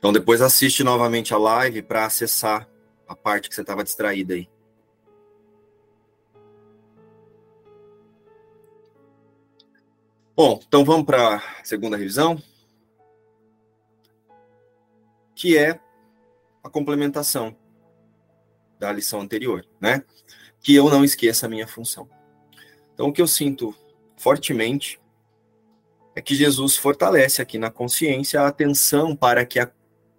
Então 0.00 0.12
depois 0.12 0.42
assiste 0.42 0.82
novamente 0.82 1.32
a 1.32 1.38
live 1.38 1.82
para 1.82 2.06
acessar 2.06 2.68
a 3.06 3.14
parte 3.14 3.48
que 3.48 3.54
você 3.54 3.60
estava 3.60 3.84
distraída 3.84 4.34
aí. 4.34 4.48
Bom, 10.34 10.58
então 10.66 10.84
vamos 10.84 11.06
para 11.06 11.36
a 11.36 11.64
segunda 11.64 11.96
revisão. 11.96 12.42
que 15.40 15.56
é 15.56 15.80
a 16.62 16.68
complementação 16.68 17.56
da 18.78 18.92
lição 18.92 19.22
anterior, 19.22 19.66
né? 19.80 20.04
Que 20.60 20.74
eu 20.74 20.90
não 20.90 21.02
esqueça 21.02 21.46
a 21.46 21.48
minha 21.48 21.66
função. 21.66 22.06
Então, 22.92 23.08
o 23.08 23.12
que 23.12 23.22
eu 23.22 23.26
sinto 23.26 23.74
fortemente 24.18 25.00
é 26.14 26.20
que 26.20 26.34
Jesus 26.34 26.76
fortalece 26.76 27.40
aqui 27.40 27.56
na 27.56 27.70
consciência 27.70 28.42
a 28.42 28.48
atenção 28.48 29.16
para 29.16 29.46
que, 29.46 29.58
a, 29.58 29.72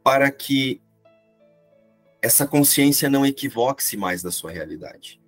para 0.04 0.30
que 0.32 0.82
essa 2.22 2.46
consciência 2.46 3.10
não 3.10 3.26
equivoque-se 3.26 3.98
mais 3.98 4.22
da 4.22 4.32
sua 4.32 4.52
realidade. 4.52 5.20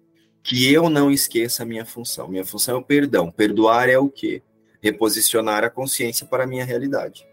Que 0.43 0.71
eu 0.71 0.89
não 0.89 1.09
esqueça 1.09 1.63
a 1.63 1.65
minha 1.65 1.85
função. 1.85 2.27
Minha 2.27 2.45
função 2.45 2.75
é 2.75 2.77
o 2.79 2.83
perdão. 2.83 3.31
Perdoar 3.31 3.89
é 3.89 3.97
o 3.97 4.09
quê? 4.09 4.43
Reposicionar 4.81 5.63
a 5.63 5.69
consciência 5.69 6.27
para 6.27 6.43
a 6.43 6.47
minha 6.47 6.65
realidade. 6.65 7.25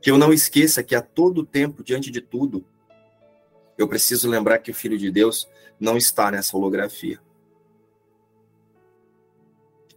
Que 0.00 0.10
eu 0.10 0.18
não 0.18 0.32
esqueça 0.32 0.82
que 0.82 0.94
a 0.94 1.02
todo 1.02 1.44
tempo, 1.44 1.82
diante 1.82 2.10
de 2.10 2.20
tudo, 2.20 2.64
eu 3.76 3.88
preciso 3.88 4.28
lembrar 4.28 4.58
que 4.58 4.70
o 4.70 4.74
Filho 4.74 4.98
de 4.98 5.10
Deus 5.10 5.48
não 5.80 5.96
está 5.96 6.30
nessa 6.30 6.56
holografia. 6.56 7.20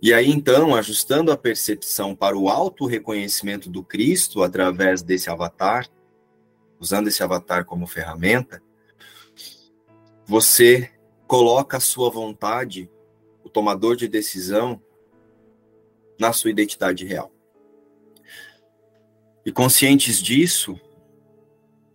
E 0.02 0.14
aí, 0.14 0.32
então, 0.32 0.74
ajustando 0.74 1.32
a 1.32 1.38
percepção 1.38 2.16
para 2.16 2.36
o 2.36 2.50
auto-reconhecimento 2.50 3.70
do 3.70 3.84
Cristo 3.84 4.42
através 4.42 5.04
desse 5.04 5.30
avatar, 5.30 5.88
usando 6.82 7.08
esse 7.08 7.22
avatar 7.22 7.64
como 7.64 7.86
ferramenta, 7.86 8.62
você 10.26 10.92
coloca 11.28 11.78
a 11.78 11.80
sua 11.80 12.10
vontade, 12.10 12.90
o 13.44 13.50
tomador 13.50 13.96
de 13.96 14.08
decisão, 14.08 14.82
na 16.20 16.34
sua 16.34 16.50
identidade 16.50 17.06
real. 17.06 17.32
E 19.46 19.52
conscientes 19.52 20.22
disso, 20.22 20.80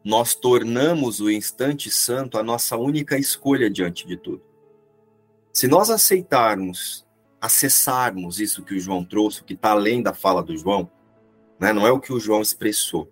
nós 0.05 0.37
tornamos 0.37 1.21
o 1.21 1.29
instante 1.29 1.91
santo 1.91 2.39
a 2.39 2.43
nossa 2.43 2.77
única 2.77 3.19
escolha 3.19 3.69
diante 3.69 4.07
de 4.07 4.17
tudo. 4.17 4.43
Se 5.53 5.67
nós 5.67 5.91
aceitarmos 5.91 7.05
acessarmos 7.41 8.41
isso 8.41 8.65
que 8.65 8.75
o 8.75 8.81
João 8.81 9.05
trouxe, 9.05 9.45
que 9.45 9.55
está 9.55 9.71
além 9.71 10.03
da 10.03 10.15
fala 10.15 10.43
do 10.43 10.57
João, 10.57 10.91
né? 11.61 11.73
não 11.73 11.87
é 11.87 11.91
o 11.93 12.01
que 12.01 12.13
o 12.13 12.19
João 12.19 12.41
expressou, 12.41 13.11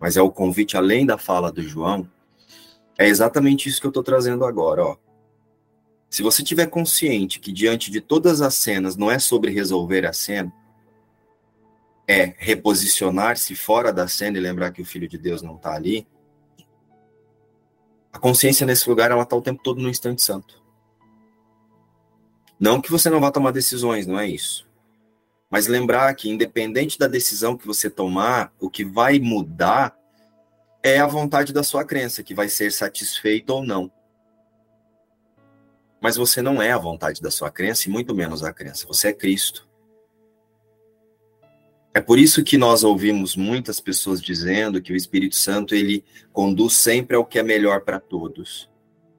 mas 0.00 0.16
é 0.16 0.22
o 0.22 0.30
convite 0.30 0.76
além 0.76 1.06
da 1.06 1.18
fala 1.18 1.50
do 1.50 1.62
João, 1.62 2.08
é 2.98 3.06
exatamente 3.06 3.68
isso 3.68 3.80
que 3.80 3.86
eu 3.86 3.90
estou 3.90 4.02
trazendo 4.02 4.44
agora. 4.44 4.84
Ó. 4.84 4.96
Se 6.08 6.22
você 6.22 6.42
tiver 6.42 6.66
consciente 6.66 7.40
que 7.40 7.52
diante 7.52 7.90
de 7.90 8.00
todas 8.00 8.40
as 8.40 8.54
cenas 8.54 8.96
não 8.96 9.10
é 9.10 9.18
sobre 9.18 9.50
resolver 9.50 10.06
a 10.06 10.12
cena, 10.12 10.52
é 12.08 12.34
reposicionar-se 12.38 13.54
fora 13.56 13.92
da 13.92 14.06
cena 14.06 14.38
e 14.38 14.40
lembrar 14.40 14.70
que 14.70 14.80
o 14.80 14.84
Filho 14.86 15.08
de 15.08 15.18
Deus 15.18 15.42
não 15.42 15.56
está 15.56 15.74
ali, 15.74 16.06
a 18.12 18.18
consciência 18.18 18.66
nesse 18.66 18.88
lugar 18.88 19.10
ela 19.10 19.24
está 19.24 19.36
o 19.36 19.42
tempo 19.42 19.62
todo 19.62 19.80
no 19.80 19.90
instante 19.90 20.22
santo. 20.22 20.62
Não 22.58 22.80
que 22.80 22.90
você 22.90 23.10
não 23.10 23.20
vá 23.20 23.30
tomar 23.30 23.50
decisões, 23.50 24.06
não 24.06 24.18
é 24.18 24.26
isso. 24.26 24.65
Mas 25.50 25.66
lembrar 25.66 26.12
que, 26.14 26.28
independente 26.28 26.98
da 26.98 27.06
decisão 27.06 27.56
que 27.56 27.66
você 27.66 27.88
tomar, 27.88 28.52
o 28.58 28.68
que 28.68 28.84
vai 28.84 29.18
mudar 29.18 29.96
é 30.82 30.98
a 30.98 31.06
vontade 31.06 31.52
da 31.52 31.62
sua 31.62 31.84
crença, 31.84 32.22
que 32.22 32.34
vai 32.34 32.48
ser 32.48 32.72
satisfeita 32.72 33.52
ou 33.52 33.64
não. 33.64 33.90
Mas 36.00 36.16
você 36.16 36.42
não 36.42 36.60
é 36.60 36.72
a 36.72 36.78
vontade 36.78 37.20
da 37.22 37.30
sua 37.30 37.50
crença, 37.50 37.88
e 37.88 37.92
muito 37.92 38.14
menos 38.14 38.42
a 38.42 38.52
crença. 38.52 38.86
Você 38.86 39.08
é 39.08 39.12
Cristo. 39.12 39.66
É 41.94 42.00
por 42.00 42.18
isso 42.18 42.44
que 42.44 42.58
nós 42.58 42.84
ouvimos 42.84 43.36
muitas 43.36 43.80
pessoas 43.80 44.20
dizendo 44.20 44.82
que 44.82 44.92
o 44.92 44.96
Espírito 44.96 45.34
Santo 45.34 45.74
ele 45.74 46.04
conduz 46.30 46.74
sempre 46.74 47.16
ao 47.16 47.24
que 47.24 47.38
é 47.38 47.42
melhor 47.42 47.80
para 47.80 47.98
todos. 47.98 48.68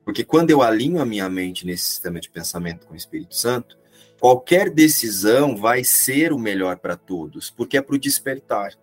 Porque 0.05 0.23
quando 0.23 0.51
eu 0.51 0.61
alinho 0.61 1.01
a 1.01 1.05
minha 1.05 1.27
mente 1.27 1.65
nesse 1.65 1.85
sistema 1.85 2.19
de 2.19 2.29
pensamento 2.29 2.85
com 2.85 2.93
o 2.93 2.97
Espírito 2.97 3.35
Santo, 3.35 3.77
qualquer 4.19 4.69
decisão 4.69 5.55
vai 5.55 5.83
ser 5.83 6.33
o 6.33 6.39
melhor 6.39 6.77
para 6.77 6.95
todos, 6.95 7.49
porque 7.49 7.77
é 7.77 7.81
para 7.81 7.95
o 7.95 7.99
despertar. 7.99 8.73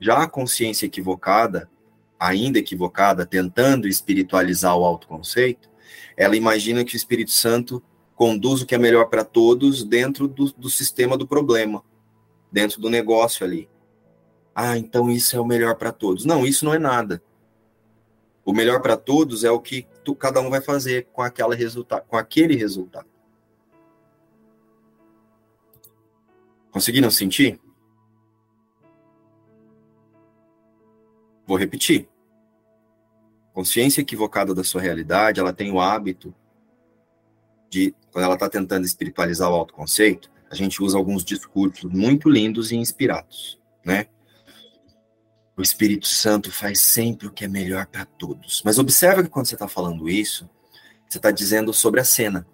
Já 0.00 0.22
a 0.22 0.28
consciência 0.28 0.86
equivocada, 0.86 1.70
ainda 2.18 2.58
equivocada, 2.58 3.24
tentando 3.24 3.86
espiritualizar 3.86 4.76
o 4.76 4.84
autoconceito, 4.84 5.68
ela 6.16 6.36
imagina 6.36 6.84
que 6.84 6.94
o 6.94 6.96
Espírito 6.96 7.30
Santo 7.30 7.82
conduz 8.14 8.60
o 8.60 8.66
que 8.66 8.74
é 8.74 8.78
melhor 8.78 9.06
para 9.06 9.24
todos 9.24 9.84
dentro 9.84 10.28
do, 10.28 10.52
do 10.52 10.68
sistema 10.68 11.16
do 11.16 11.26
problema, 11.26 11.82
dentro 12.52 12.80
do 12.80 12.90
negócio 12.90 13.44
ali. 13.44 13.68
Ah, 14.54 14.76
então 14.76 15.10
isso 15.10 15.36
é 15.36 15.40
o 15.40 15.46
melhor 15.46 15.76
para 15.76 15.92
todos. 15.92 16.24
Não, 16.24 16.44
isso 16.44 16.64
não 16.64 16.74
é 16.74 16.78
nada. 16.78 17.22
O 18.44 18.52
melhor 18.52 18.82
para 18.82 18.96
todos 18.96 19.44
é 19.44 19.50
o 19.50 19.60
que 19.60 19.86
tu, 20.04 20.14
cada 20.14 20.40
um 20.40 20.50
vai 20.50 20.60
fazer 20.60 21.08
com, 21.12 21.22
aquela 21.22 21.54
resultado, 21.54 22.04
com 22.06 22.16
aquele 22.16 22.56
resultado. 22.56 23.09
Conseguiram 26.70 27.10
sentir? 27.10 27.60
Vou 31.46 31.56
repetir. 31.56 32.08
Consciência 33.52 34.00
equivocada 34.00 34.54
da 34.54 34.62
sua 34.62 34.80
realidade, 34.80 35.40
ela 35.40 35.52
tem 35.52 35.72
o 35.72 35.80
hábito 35.80 36.34
de, 37.68 37.94
quando 38.12 38.24
ela 38.24 38.34
está 38.34 38.48
tentando 38.48 38.84
espiritualizar 38.84 39.50
o 39.50 39.54
autoconceito, 39.54 40.30
a 40.50 40.54
gente 40.54 40.82
usa 40.82 40.98
alguns 40.98 41.24
discursos 41.24 41.90
muito 41.90 42.28
lindos 42.28 42.72
e 42.72 42.76
inspirados, 42.76 43.60
né? 43.84 44.06
O 45.56 45.62
Espírito 45.62 46.06
Santo 46.06 46.50
faz 46.50 46.80
sempre 46.80 47.26
o 47.26 47.30
que 47.30 47.44
é 47.44 47.48
melhor 47.48 47.86
para 47.86 48.04
todos. 48.04 48.62
Mas 48.64 48.78
observa 48.78 49.22
que 49.22 49.28
quando 49.28 49.46
você 49.46 49.54
está 49.54 49.68
falando 49.68 50.08
isso, 50.08 50.48
você 51.08 51.18
está 51.18 51.30
dizendo 51.30 51.72
sobre 51.72 52.00
a 52.00 52.04
cena. 52.04 52.46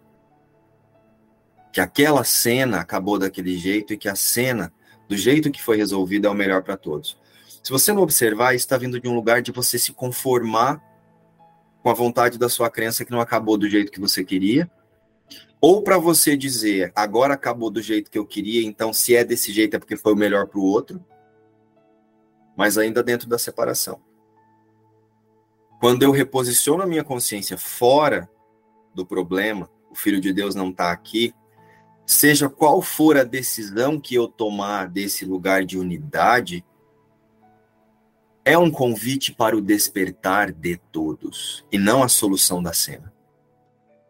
Que 1.77 1.81
aquela 1.83 2.25
cena 2.25 2.81
acabou 2.81 3.19
daquele 3.19 3.55
jeito 3.55 3.93
e 3.93 3.99
que 3.99 4.09
a 4.09 4.17
cena, 4.17 4.73
do 5.07 5.15
jeito 5.15 5.51
que 5.51 5.63
foi 5.63 5.77
resolvida, 5.77 6.27
é 6.27 6.31
o 6.31 6.35
melhor 6.35 6.63
para 6.63 6.75
todos. 6.75 7.19
Se 7.63 7.71
você 7.71 7.93
não 7.93 8.01
observar, 8.01 8.55
isso 8.55 8.65
está 8.65 8.79
vindo 8.79 8.99
de 8.99 9.07
um 9.07 9.15
lugar 9.15 9.43
de 9.43 9.53
você 9.53 9.79
se 9.79 9.93
conformar 9.93 10.83
com 11.83 11.91
a 11.91 11.93
vontade 11.93 12.39
da 12.39 12.49
sua 12.49 12.71
crença 12.71 13.05
que 13.05 13.11
não 13.11 13.21
acabou 13.21 13.59
do 13.59 13.69
jeito 13.69 13.93
que 13.93 14.01
você 14.01 14.25
queria, 14.25 14.71
ou 15.61 15.83
para 15.83 15.99
você 15.99 16.35
dizer, 16.35 16.93
agora 16.97 17.35
acabou 17.35 17.71
do 17.71 17.83
jeito 17.83 18.11
que 18.11 18.19
eu 18.19 18.25
queria, 18.25 18.67
então 18.67 18.91
se 18.91 19.15
é 19.15 19.23
desse 19.23 19.53
jeito 19.53 19.77
é 19.77 19.79
porque 19.79 19.99
foi 19.99 20.15
o 20.15 20.17
melhor 20.17 20.47
para 20.47 20.59
o 20.59 20.65
outro 20.65 21.05
mas 22.57 22.79
ainda 22.79 23.03
dentro 23.03 23.29
da 23.29 23.39
separação. 23.39 24.01
Quando 25.79 26.03
eu 26.03 26.11
reposiciono 26.11 26.83
a 26.83 26.87
minha 26.87 27.05
consciência 27.05 27.59
fora 27.59 28.27
do 28.95 29.05
problema, 29.05 29.71
o 29.91 29.95
Filho 29.95 30.19
de 30.19 30.33
Deus 30.33 30.55
não 30.55 30.71
está 30.71 30.91
aqui, 30.91 31.35
seja 32.07 32.49
qual 32.49 32.81
for 32.81 33.17
a 33.17 33.25
decisão 33.25 33.99
que 33.99 34.15
eu 34.15 34.29
tomar 34.29 34.89
desse 34.89 35.25
lugar 35.25 35.65
de 35.65 35.77
unidade, 35.77 36.65
é 38.45 38.57
um 38.57 38.71
convite 38.71 39.35
para 39.35 39.57
o 39.57 39.61
despertar 39.61 40.53
de 40.53 40.77
todos 40.93 41.65
e 41.71 41.77
não 41.77 42.03
a 42.03 42.09
solução 42.09 42.63
da 42.63 42.73
cena. 42.73 43.13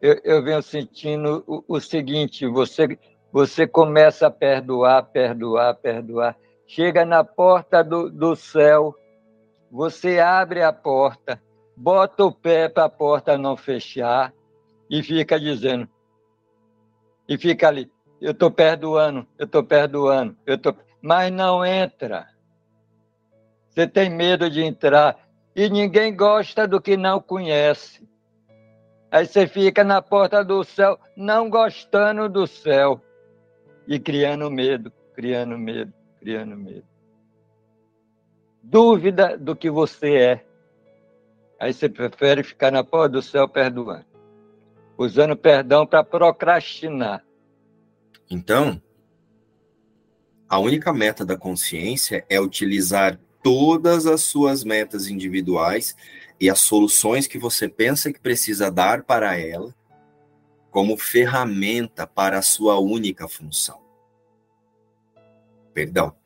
Eu, 0.01 0.21
eu 0.23 0.45
venho 0.45 0.63
sentindo 0.63 1.43
o, 1.47 1.65
o 1.67 1.81
seguinte: 1.81 2.47
você, 2.47 2.99
você 3.33 3.67
começa 3.67 4.27
a 4.27 4.31
perdoar, 4.31 5.05
perdoar, 5.05 5.75
perdoar 5.77 6.37
chega 6.67 7.05
na 7.05 7.23
porta 7.23 7.83
do, 7.83 8.11
do 8.11 8.35
céu, 8.35 8.95
você 9.71 10.19
abre 10.19 10.63
a 10.63 10.73
porta, 10.73 11.41
bota 11.77 12.25
o 12.25 12.33
pé 12.33 12.69
para 12.69 12.85
a 12.85 12.89
porta 12.89 13.39
não 13.39 13.57
fechar 13.57 14.33
e 14.91 15.03
fica 15.03 15.39
dizendo, 15.39 15.89
e 17.29 17.37
fica 17.37 17.69
ali, 17.69 17.91
eu 18.21 18.33
estou 18.33 18.51
perdoando, 18.51 19.27
eu 19.39 19.47
estou 19.47 19.63
perdoando, 19.63 20.37
eu 20.47 20.59
tô... 20.59 20.75
mas 21.01 21.33
não 21.33 21.65
entra. 21.65 22.29
Você 23.69 23.87
tem 23.87 24.09
medo 24.09 24.49
de 24.49 24.63
entrar 24.63 25.17
e 25.55 25.69
ninguém 25.69 26.15
gosta 26.15 26.67
do 26.67 26.81
que 26.81 26.97
não 26.97 27.21
conhece. 27.21 28.09
Aí 29.11 29.27
você 29.27 29.47
fica 29.47 29.85
na 29.85 30.01
porta 30.03 30.45
do 30.45 30.65
céu, 30.65 30.99
não 31.17 31.49
gostando 31.49 32.29
do 32.29 32.47
céu 32.47 33.01
e 33.87 33.99
criando 33.99 34.51
medo, 34.51 34.93
criando 35.15 35.57
medo 35.59 35.93
criando 36.27 36.57
medo. 36.57 36.85
Dúvida 38.61 39.39
do 39.39 39.55
que 39.55 39.71
você 39.71 40.17
é. 40.17 40.47
Aí 41.61 41.73
você 41.73 41.89
prefere 41.89 42.43
ficar 42.43 42.73
na 42.73 42.83
porta 42.83 43.11
do 43.11 43.23
céu 43.23 43.49
perdoando. 43.49 44.05
Usando 44.97 45.37
perdão 45.37 45.87
para 45.87 46.03
procrastinar. 46.03 47.25
Então, 48.31 48.81
a 50.49 50.59
única 50.59 50.93
meta 50.93 51.25
da 51.25 51.37
consciência 51.37 52.25
é 52.29 52.41
utilizar 52.41 53.19
todas 53.43 54.07
as 54.07 54.23
suas 54.23 54.65
metas 54.65 55.09
individuais 55.09 55.95
e 56.41 56.51
as 56.51 56.61
soluções 56.61 57.27
que 57.27 57.39
você 57.39 57.69
pensa 57.69 58.13
que 58.13 58.21
precisa 58.21 58.71
dar 58.71 59.03
para 59.05 59.39
ela 59.39 59.75
como 60.71 60.97
ferramenta 60.97 62.07
para 62.07 62.39
a 62.39 62.43
sua 62.43 62.79
única 62.79 63.29
função 63.29 63.87
perdão. 65.77 66.17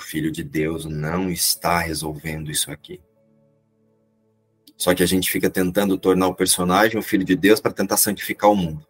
Filho 0.00 0.32
de 0.32 0.42
Deus 0.42 0.86
não 0.86 1.30
está 1.30 1.80
resolvendo 1.80 2.50
isso 2.50 2.72
aqui. 2.72 3.02
Só 4.78 4.94
que 4.94 5.02
a 5.02 5.06
gente 5.06 5.28
fica 5.28 5.50
tentando 5.50 5.98
tornar 5.98 6.28
o 6.28 6.34
personagem 6.34 6.96
o 6.96 7.02
Filho 7.02 7.24
de 7.24 7.34
Deus 7.34 7.58
para 7.60 7.72
tentar 7.72 7.96
santificar 7.96 8.48
o 8.48 8.54
mundo. 8.54 8.86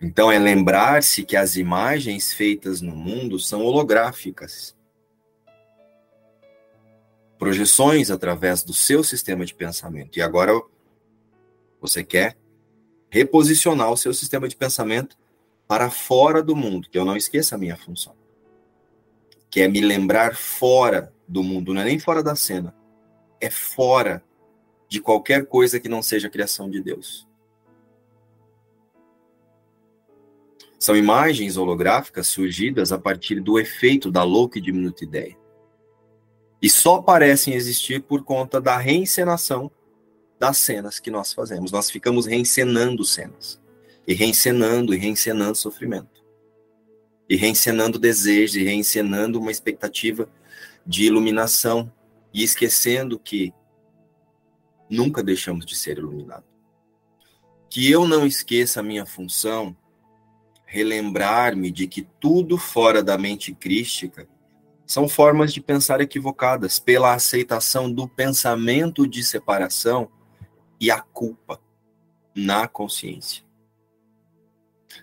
Então 0.00 0.32
é 0.32 0.40
lembrar-se 0.40 1.24
que 1.24 1.36
as 1.36 1.54
imagens 1.54 2.32
feitas 2.32 2.80
no 2.80 2.96
mundo 2.96 3.38
são 3.38 3.62
holográficas. 3.62 4.76
Projeções 7.38 8.10
através 8.10 8.64
do 8.64 8.74
seu 8.74 9.04
sistema 9.04 9.46
de 9.46 9.54
pensamento. 9.54 10.18
E 10.18 10.22
agora 10.22 10.60
você 11.80 12.02
quer 12.02 12.36
reposicionar 13.08 13.92
o 13.92 13.96
seu 13.96 14.12
sistema 14.12 14.48
de 14.48 14.56
pensamento 14.56 15.16
para 15.68 15.90
fora 15.90 16.42
do 16.42 16.56
mundo, 16.56 16.88
que 16.90 16.98
eu 16.98 17.04
não 17.04 17.16
esqueça 17.16 17.54
a 17.54 17.58
minha 17.58 17.76
função. 17.76 18.16
Que 19.48 19.60
é 19.60 19.68
me 19.68 19.80
lembrar 19.80 20.34
fora 20.34 21.14
do 21.28 21.44
mundo, 21.44 21.72
não 21.72 21.82
é 21.82 21.84
nem 21.84 22.00
fora 22.00 22.22
da 22.22 22.34
cena, 22.34 22.74
é 23.42 23.50
fora 23.50 24.24
de 24.88 25.00
qualquer 25.00 25.46
coisa 25.46 25.80
que 25.80 25.88
não 25.88 26.00
seja 26.00 26.30
criação 26.30 26.70
de 26.70 26.80
Deus. 26.80 27.26
São 30.78 30.96
imagens 30.96 31.56
holográficas 31.56 32.28
surgidas 32.28 32.92
a 32.92 32.98
partir 32.98 33.40
do 33.40 33.58
efeito 33.58 34.10
da 34.10 34.22
louca 34.22 34.58
e 34.58 34.62
diminuta 34.62 35.04
ideia. 35.04 35.36
E 36.60 36.70
só 36.70 37.02
parecem 37.02 37.54
existir 37.54 38.02
por 38.02 38.22
conta 38.24 38.60
da 38.60 38.76
reencenação 38.76 39.70
das 40.38 40.58
cenas 40.58 41.00
que 41.00 41.10
nós 41.10 41.32
fazemos. 41.32 41.72
Nós 41.72 41.90
ficamos 41.90 42.26
reencenando 42.26 43.04
cenas 43.04 43.60
e 44.06 44.14
reencenando 44.14 44.94
e 44.94 44.98
reencenando 44.98 45.56
sofrimento. 45.56 46.22
E 47.28 47.36
reencenando 47.36 47.98
desejo, 47.98 48.58
e 48.58 48.64
reencenando 48.64 49.40
uma 49.40 49.50
expectativa 49.50 50.28
de 50.86 51.04
iluminação, 51.04 51.90
e 52.32 52.42
esquecendo 52.42 53.18
que 53.18 53.52
nunca 54.88 55.22
deixamos 55.22 55.64
de 55.64 55.76
ser 55.76 55.98
iluminados. 55.98 56.48
Que 57.68 57.90
eu 57.90 58.06
não 58.06 58.26
esqueça 58.26 58.80
a 58.80 58.82
minha 58.82 59.06
função, 59.06 59.76
relembrar-me 60.66 61.70
de 61.70 61.86
que 61.86 62.02
tudo 62.20 62.58
fora 62.58 63.02
da 63.02 63.16
mente 63.16 63.54
crística 63.54 64.28
são 64.86 65.08
formas 65.08 65.52
de 65.52 65.60
pensar 65.60 66.00
equivocadas 66.00 66.78
pela 66.78 67.14
aceitação 67.14 67.90
do 67.90 68.06
pensamento 68.06 69.06
de 69.06 69.24
separação 69.24 70.10
e 70.80 70.90
a 70.90 71.00
culpa 71.00 71.60
na 72.34 72.66
consciência. 72.66 73.44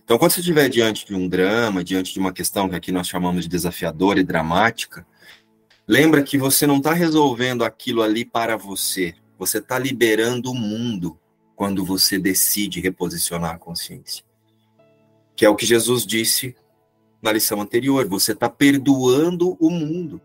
Então, 0.04 0.18
quando 0.18 0.32
você 0.32 0.40
estiver 0.40 0.70
diante 0.70 1.06
de 1.06 1.16
um 1.16 1.28
drama, 1.28 1.84
diante 1.84 2.14
de 2.14 2.20
uma 2.20 2.34
questão 2.34 2.70
que 2.70 2.76
aqui 2.76 2.92
nós 2.92 3.08
chamamos 3.08 3.44
de 3.44 3.50
desafiadora 3.50 4.20
e 4.20 4.24
dramática, 4.24 5.06
lembra 5.90 6.22
que 6.22 6.38
você 6.38 6.68
não 6.68 6.78
está 6.78 6.94
resolvendo 6.94 7.66
aquilo 7.66 8.04
ali 8.04 8.24
para 8.24 8.56
você. 8.56 9.16
Você 9.40 9.58
está 9.58 9.80
liberando 9.80 10.52
o 10.52 10.56
mundo 10.56 11.20
quando 11.56 11.84
você 11.84 12.20
decide 12.20 12.80
reposicionar 12.80 13.56
a 13.56 13.58
consciência. 13.58 14.24
Que 15.36 15.46
é 15.46 15.50
o 15.50 15.56
que 15.56 15.66
Jesus 15.66 16.06
disse 16.06 16.56
na 17.20 17.32
lição 17.32 17.60
anterior. 17.60 18.08
Você 18.08 18.34
está 18.34 18.48
perdoando 18.48 19.58
o 19.60 19.72
mundo. 19.72 20.22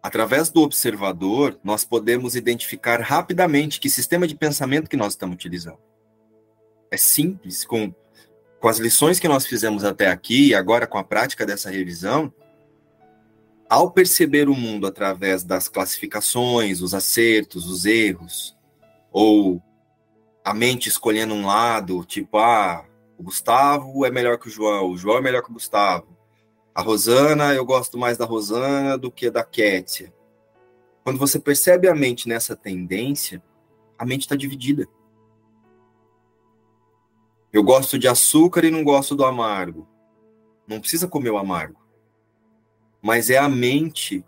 Através 0.00 0.48
do 0.48 0.62
observador, 0.62 1.58
nós 1.64 1.84
podemos 1.84 2.36
identificar 2.36 3.00
rapidamente 3.00 3.80
que 3.80 3.90
sistema 3.90 4.24
de 4.24 4.36
pensamento 4.36 4.88
que 4.88 4.96
nós 4.96 5.14
estamos 5.14 5.34
utilizando 5.34 5.78
é 6.92 6.96
simples, 6.96 7.64
com, 7.64 7.92
com 8.60 8.68
as 8.68 8.78
lições 8.78 9.18
que 9.18 9.26
nós 9.26 9.46
fizemos 9.46 9.82
até 9.82 10.08
aqui, 10.08 10.48
e 10.48 10.54
agora 10.54 10.86
com 10.86 10.98
a 10.98 11.04
prática 11.04 11.46
dessa 11.46 11.70
revisão, 11.70 12.32
ao 13.72 13.90
perceber 13.90 14.50
o 14.50 14.54
mundo 14.54 14.86
através 14.86 15.42
das 15.42 15.66
classificações, 15.66 16.82
os 16.82 16.92
acertos, 16.92 17.66
os 17.66 17.86
erros, 17.86 18.54
ou 19.10 19.62
a 20.44 20.52
mente 20.52 20.90
escolhendo 20.90 21.32
um 21.32 21.46
lado, 21.46 22.04
tipo, 22.04 22.36
ah, 22.36 22.84
o 23.16 23.22
Gustavo 23.22 24.04
é 24.04 24.10
melhor 24.10 24.36
que 24.36 24.48
o 24.48 24.50
João, 24.50 24.90
o 24.90 24.98
João 24.98 25.16
é 25.16 25.22
melhor 25.22 25.42
que 25.42 25.48
o 25.48 25.54
Gustavo. 25.54 26.06
A 26.74 26.82
Rosana, 26.82 27.54
eu 27.54 27.64
gosto 27.64 27.96
mais 27.96 28.18
da 28.18 28.26
Rosana 28.26 28.98
do 28.98 29.10
que 29.10 29.30
da 29.30 29.42
Kétia. 29.42 30.12
Quando 31.02 31.18
você 31.18 31.38
percebe 31.38 31.88
a 31.88 31.94
mente 31.94 32.28
nessa 32.28 32.54
tendência, 32.54 33.42
a 33.98 34.04
mente 34.04 34.20
está 34.20 34.36
dividida. 34.36 34.86
Eu 37.50 37.62
gosto 37.62 37.98
de 37.98 38.06
açúcar 38.06 38.66
e 38.66 38.70
não 38.70 38.84
gosto 38.84 39.16
do 39.16 39.24
amargo. 39.24 39.88
Não 40.68 40.78
precisa 40.78 41.08
comer 41.08 41.30
o 41.30 41.38
amargo. 41.38 41.81
Mas 43.02 43.28
é 43.28 43.36
a 43.36 43.48
mente 43.48 44.24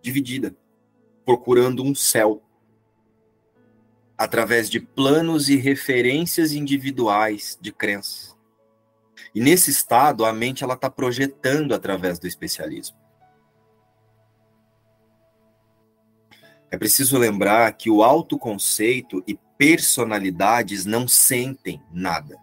dividida, 0.00 0.56
procurando 1.24 1.84
um 1.84 1.94
céu 1.94 2.42
através 4.16 4.70
de 4.70 4.80
planos 4.80 5.48
e 5.48 5.56
referências 5.56 6.52
individuais 6.52 7.58
de 7.60 7.72
crenças. 7.72 8.36
E 9.34 9.40
nesse 9.40 9.70
estado, 9.70 10.24
a 10.24 10.32
mente 10.32 10.62
ela 10.62 10.74
está 10.74 10.90
projetando 10.90 11.74
através 11.74 12.18
do 12.18 12.26
especialismo. 12.26 12.96
É 16.70 16.78
preciso 16.78 17.18
lembrar 17.18 17.70
que 17.72 17.90
o 17.90 18.02
autoconceito 18.02 19.22
e 19.26 19.38
personalidades 19.58 20.86
não 20.86 21.06
sentem 21.06 21.82
nada. 21.92 22.38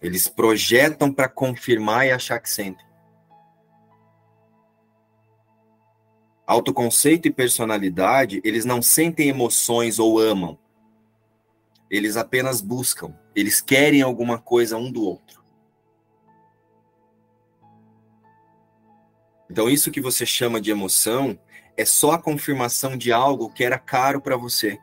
Eles 0.00 0.28
projetam 0.28 1.12
para 1.12 1.28
confirmar 1.28 2.06
e 2.06 2.10
achar 2.10 2.38
que 2.38 2.48
sentem. 2.48 2.86
Autoconceito 6.46 7.26
e 7.26 7.32
personalidade, 7.32 8.40
eles 8.44 8.64
não 8.64 8.82
sentem 8.82 9.28
emoções 9.28 9.98
ou 9.98 10.18
amam. 10.18 10.58
Eles 11.90 12.16
apenas 12.16 12.60
buscam. 12.60 13.14
Eles 13.34 13.60
querem 13.60 14.02
alguma 14.02 14.38
coisa 14.38 14.76
um 14.76 14.92
do 14.92 15.02
outro. 15.02 15.42
Então, 19.50 19.70
isso 19.70 19.90
que 19.90 20.00
você 20.00 20.26
chama 20.26 20.60
de 20.60 20.70
emoção 20.70 21.38
é 21.76 21.84
só 21.84 22.12
a 22.12 22.18
confirmação 22.18 22.96
de 22.96 23.12
algo 23.12 23.50
que 23.50 23.64
era 23.64 23.78
caro 23.78 24.20
para 24.20 24.36
você. 24.36 24.78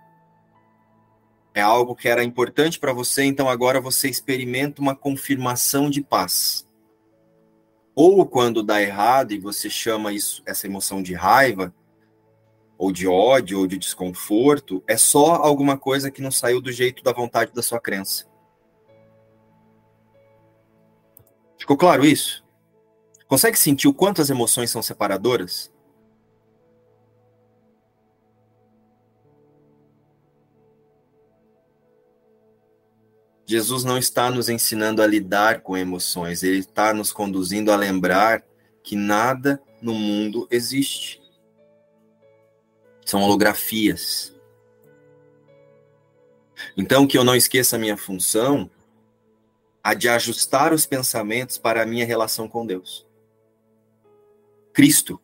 É 1.53 1.61
algo 1.61 1.95
que 1.95 2.07
era 2.07 2.23
importante 2.23 2.79
para 2.79 2.93
você, 2.93 3.23
então 3.23 3.49
agora 3.49 3.81
você 3.81 4.09
experimenta 4.09 4.81
uma 4.81 4.95
confirmação 4.95 5.89
de 5.89 6.01
paz. 6.01 6.65
Ou 7.95 8.25
quando 8.25 8.63
dá 8.63 8.81
errado 8.81 9.33
e 9.33 9.39
você 9.39 9.69
chama 9.69 10.13
isso, 10.13 10.41
essa 10.45 10.65
emoção 10.65 11.03
de 11.03 11.13
raiva, 11.13 11.73
ou 12.77 12.91
de 12.91 13.07
ódio, 13.07 13.59
ou 13.59 13.67
de 13.67 13.77
desconforto, 13.77 14.83
é 14.87 14.97
só 14.97 15.35
alguma 15.35 15.77
coisa 15.77 16.09
que 16.09 16.21
não 16.21 16.31
saiu 16.31 16.59
do 16.59 16.71
jeito 16.71 17.03
da 17.03 17.13
vontade 17.13 17.53
da 17.53 17.61
sua 17.61 17.79
crença. 17.79 18.25
Ficou 21.59 21.77
claro 21.77 22.03
isso? 22.03 22.43
Consegue 23.27 23.57
sentir 23.57 23.87
o 23.87 23.93
quanto 23.93 24.21
as 24.21 24.29
emoções 24.29 24.71
são 24.71 24.81
separadoras? 24.81 25.70
Jesus 33.51 33.83
não 33.83 33.97
está 33.97 34.31
nos 34.31 34.47
ensinando 34.47 35.01
a 35.01 35.05
lidar 35.05 35.59
com 35.59 35.75
emoções, 35.75 36.41
ele 36.41 36.59
está 36.59 36.93
nos 36.93 37.11
conduzindo 37.11 37.69
a 37.69 37.75
lembrar 37.75 38.45
que 38.81 38.95
nada 38.95 39.61
no 39.81 39.93
mundo 39.93 40.47
existe. 40.49 41.21
São 43.05 43.21
holografias. 43.21 44.33
Então, 46.77 47.05
que 47.05 47.17
eu 47.17 47.25
não 47.25 47.35
esqueça 47.35 47.75
a 47.75 47.79
minha 47.79 47.97
função, 47.97 48.71
a 49.83 49.93
de 49.93 50.07
ajustar 50.07 50.71
os 50.71 50.85
pensamentos 50.85 51.57
para 51.57 51.83
a 51.83 51.85
minha 51.85 52.05
relação 52.05 52.47
com 52.47 52.65
Deus. 52.65 53.05
Cristo. 54.71 55.19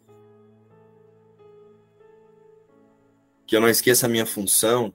Que 3.46 3.56
eu 3.56 3.62
não 3.62 3.70
esqueça 3.70 4.06
a 4.06 4.10
minha 4.10 4.26
função 4.26 4.94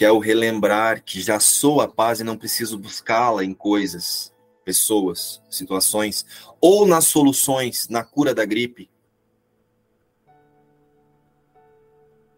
que 0.00 0.04
é 0.06 0.10
o 0.10 0.18
relembrar 0.18 1.04
que 1.04 1.20
já 1.20 1.38
sou 1.38 1.82
a 1.82 1.86
paz 1.86 2.20
e 2.20 2.24
não 2.24 2.34
preciso 2.34 2.78
buscá-la 2.78 3.44
em 3.44 3.52
coisas, 3.52 4.34
pessoas, 4.64 5.42
situações, 5.50 6.24
ou 6.58 6.86
nas 6.86 7.04
soluções, 7.04 7.86
na 7.86 8.02
cura 8.02 8.34
da 8.34 8.46
gripe. 8.46 8.88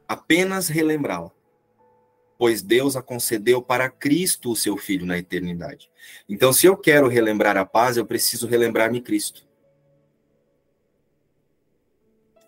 Apenas 0.09 0.67
relembrá-la, 0.67 1.31
pois 2.37 2.63
Deus 2.63 2.97
a 2.97 3.01
concedeu 3.01 3.63
para 3.63 3.89
Cristo, 3.89 4.51
o 4.51 4.57
seu 4.57 4.77
Filho, 4.77 5.07
na 5.07 5.17
eternidade. 5.17 5.89
Então, 6.29 6.53
se 6.53 6.67
eu 6.67 6.77
quero 6.77 7.07
relembrar 7.07 7.57
a 7.57 7.65
paz, 7.65 7.97
eu 7.97 8.05
preciso 8.05 8.49
relembrar-me 8.49 9.01
Cristo. 9.01 9.47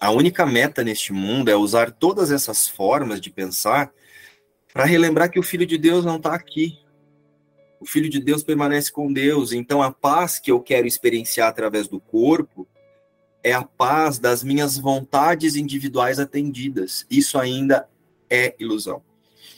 A 0.00 0.10
única 0.10 0.44
meta 0.44 0.82
neste 0.82 1.12
mundo 1.12 1.52
é 1.52 1.54
usar 1.54 1.92
todas 1.92 2.32
essas 2.32 2.66
formas 2.66 3.20
de 3.20 3.30
pensar 3.30 3.92
para 4.74 4.84
relembrar 4.84 5.30
que 5.30 5.38
o 5.38 5.42
Filho 5.42 5.64
de 5.64 5.78
Deus 5.78 6.04
não 6.04 6.16
está 6.16 6.34
aqui. 6.34 6.80
O 7.80 7.86
Filho 7.86 8.10
de 8.10 8.18
Deus 8.18 8.42
permanece 8.42 8.90
com 8.90 9.12
Deus. 9.12 9.52
Então, 9.52 9.80
a 9.80 9.92
paz 9.92 10.40
que 10.40 10.50
eu 10.50 10.60
quero 10.60 10.84
experienciar 10.84 11.48
através 11.48 11.86
do 11.86 12.00
corpo 12.00 12.66
é 13.40 13.52
a 13.52 13.62
paz 13.62 14.18
das 14.18 14.42
minhas 14.42 14.76
vontades 14.76 15.54
individuais 15.54 16.18
atendidas. 16.18 17.06
Isso 17.08 17.38
ainda 17.38 17.88
é 18.28 18.56
ilusão. 18.58 19.00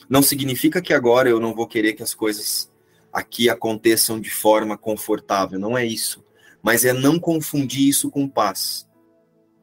Não 0.07 0.21
significa 0.21 0.83
que 0.83 0.93
agora 0.93 1.31
eu 1.31 1.41
não 1.41 1.55
vou 1.55 1.67
querer 1.67 1.95
que 1.95 2.03
as 2.03 2.12
coisas 2.12 2.71
aqui 3.11 3.49
aconteçam 3.49 4.21
de 4.21 4.29
forma 4.29 4.77
confortável. 4.77 5.59
Não 5.59 5.79
é 5.79 5.87
isso. 5.87 6.23
Mas 6.62 6.85
é 6.85 6.93
não 6.93 7.19
confundir 7.19 7.89
isso 7.89 8.11
com 8.11 8.29
paz. 8.29 8.87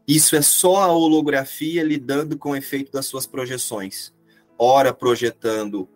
Isso 0.07 0.35
é 0.35 0.41
só 0.41 0.77
a 0.77 0.91
holografia 0.91 1.83
lidando 1.83 2.39
com 2.39 2.51
o 2.51 2.55
efeito 2.55 2.91
das 2.91 3.05
suas 3.05 3.27
projeções. 3.27 4.11
Ora 4.57 4.93
projetando 4.93 5.89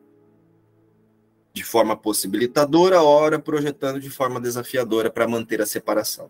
de 1.54 1.64
forma 1.64 1.98
possibilitadora, 1.98 3.02
ora 3.02 3.40
projetando 3.40 4.00
de 4.00 4.10
forma 4.10 4.40
desafiadora 4.40 5.10
para 5.10 5.28
manter 5.28 5.62
a 5.62 5.66
separação. 5.66 6.30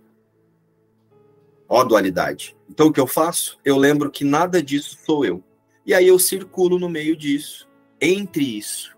Ó 1.68 1.84
dualidade. 1.84 2.56
Então 2.70 2.88
o 2.88 2.94
que 2.94 3.00
eu 3.00 3.08
faço? 3.08 3.60
Eu 3.64 3.78
lembro 3.78 4.10
que 4.10 4.24
nada 4.24 4.64
disso 4.64 4.98
sou 5.06 5.26
eu. 5.26 5.44
E 5.86 5.94
aí 5.94 6.08
eu 6.08 6.18
circulo 6.18 6.80
no 6.80 6.90
meio 6.90 7.16
disso, 7.16 7.68
entre 8.00 8.58
isso. 8.58 8.98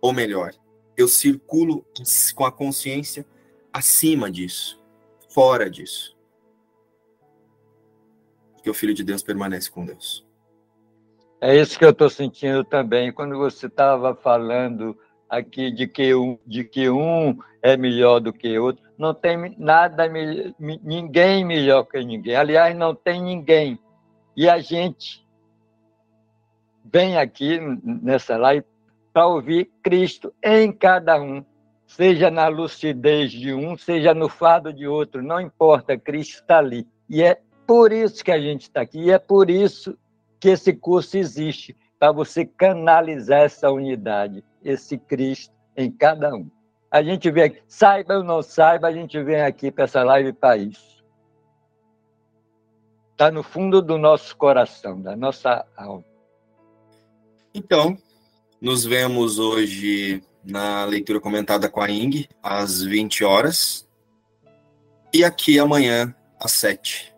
Ou 0.00 0.12
melhor, 0.12 0.52
eu 0.96 1.08
circulo 1.08 1.84
com 2.34 2.44
a 2.44 2.52
consciência 2.52 3.26
acima 3.72 4.30
disso, 4.30 4.80
fora 5.28 5.68
disso. 5.68 6.16
Que 8.62 8.70
o 8.70 8.74
Filho 8.74 8.94
de 8.94 9.02
Deus 9.02 9.22
permanece 9.22 9.70
com 9.70 9.84
Deus. 9.84 10.23
É 11.44 11.54
isso 11.54 11.78
que 11.78 11.84
eu 11.84 11.90
estou 11.90 12.08
sentindo 12.08 12.64
também. 12.64 13.12
Quando 13.12 13.36
você 13.36 13.66
estava 13.66 14.14
falando 14.14 14.98
aqui 15.28 15.70
de 15.70 15.86
que, 15.86 16.14
um, 16.14 16.38
de 16.46 16.64
que 16.64 16.88
um 16.88 17.36
é 17.60 17.76
melhor 17.76 18.18
do 18.18 18.32
que 18.32 18.58
outro. 18.58 18.82
Não 18.96 19.12
tem 19.12 19.54
nada, 19.58 20.04
ninguém 20.58 21.44
melhor 21.44 21.84
que 21.84 22.02
ninguém. 22.02 22.34
Aliás, 22.34 22.74
não 22.74 22.94
tem 22.94 23.22
ninguém. 23.22 23.78
E 24.34 24.48
a 24.48 24.58
gente 24.58 25.22
vem 26.82 27.18
aqui 27.18 27.60
nessa 27.84 28.38
live 28.38 28.64
para 29.12 29.26
ouvir 29.26 29.70
Cristo 29.82 30.32
em 30.42 30.72
cada 30.72 31.20
um, 31.20 31.44
seja 31.86 32.30
na 32.30 32.48
lucidez 32.48 33.30
de 33.30 33.52
um, 33.52 33.76
seja 33.76 34.14
no 34.14 34.30
fado 34.30 34.72
de 34.72 34.86
outro, 34.86 35.22
não 35.22 35.42
importa, 35.42 35.98
Cristo 35.98 36.36
está 36.36 36.56
ali. 36.56 36.88
E 37.06 37.22
é 37.22 37.38
por 37.66 37.92
isso 37.92 38.24
que 38.24 38.32
a 38.32 38.40
gente 38.40 38.62
está 38.62 38.80
aqui, 38.80 38.98
e 38.98 39.10
é 39.10 39.18
por 39.18 39.50
isso 39.50 39.94
que 40.44 40.50
esse 40.50 40.74
curso 40.74 41.16
existe 41.16 41.74
para 41.98 42.12
você 42.12 42.44
canalizar 42.44 43.44
essa 43.44 43.70
unidade, 43.70 44.44
esse 44.62 44.98
Cristo 44.98 45.54
em 45.74 45.90
cada 45.90 46.34
um. 46.34 46.50
A 46.90 47.02
gente 47.02 47.30
vem 47.30 47.44
aqui, 47.44 47.62
saiba 47.66 48.18
ou 48.18 48.22
não 48.22 48.42
saiba, 48.42 48.88
a 48.88 48.92
gente 48.92 49.22
vem 49.22 49.40
aqui 49.40 49.72
para 49.72 49.84
essa 49.84 50.02
live 50.04 50.34
para 50.34 50.58
isso. 50.58 51.02
Está 53.12 53.30
no 53.30 53.42
fundo 53.42 53.80
do 53.80 53.96
nosso 53.96 54.36
coração, 54.36 55.00
da 55.00 55.16
nossa 55.16 55.64
alma. 55.74 56.04
Então, 57.54 57.96
nos 58.60 58.84
vemos 58.84 59.38
hoje 59.38 60.22
na 60.44 60.84
leitura 60.84 61.20
comentada 61.20 61.70
com 61.70 61.80
a 61.80 61.88
Ing, 61.88 62.28
às 62.42 62.82
20 62.82 63.24
horas. 63.24 63.88
E 65.10 65.24
aqui 65.24 65.58
amanhã, 65.58 66.14
às 66.38 66.52
7, 66.52 67.14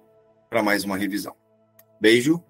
para 0.49 0.63
mais 0.63 0.85
uma 0.85 0.97
revisão. 0.97 1.35
Beijo 2.01 2.41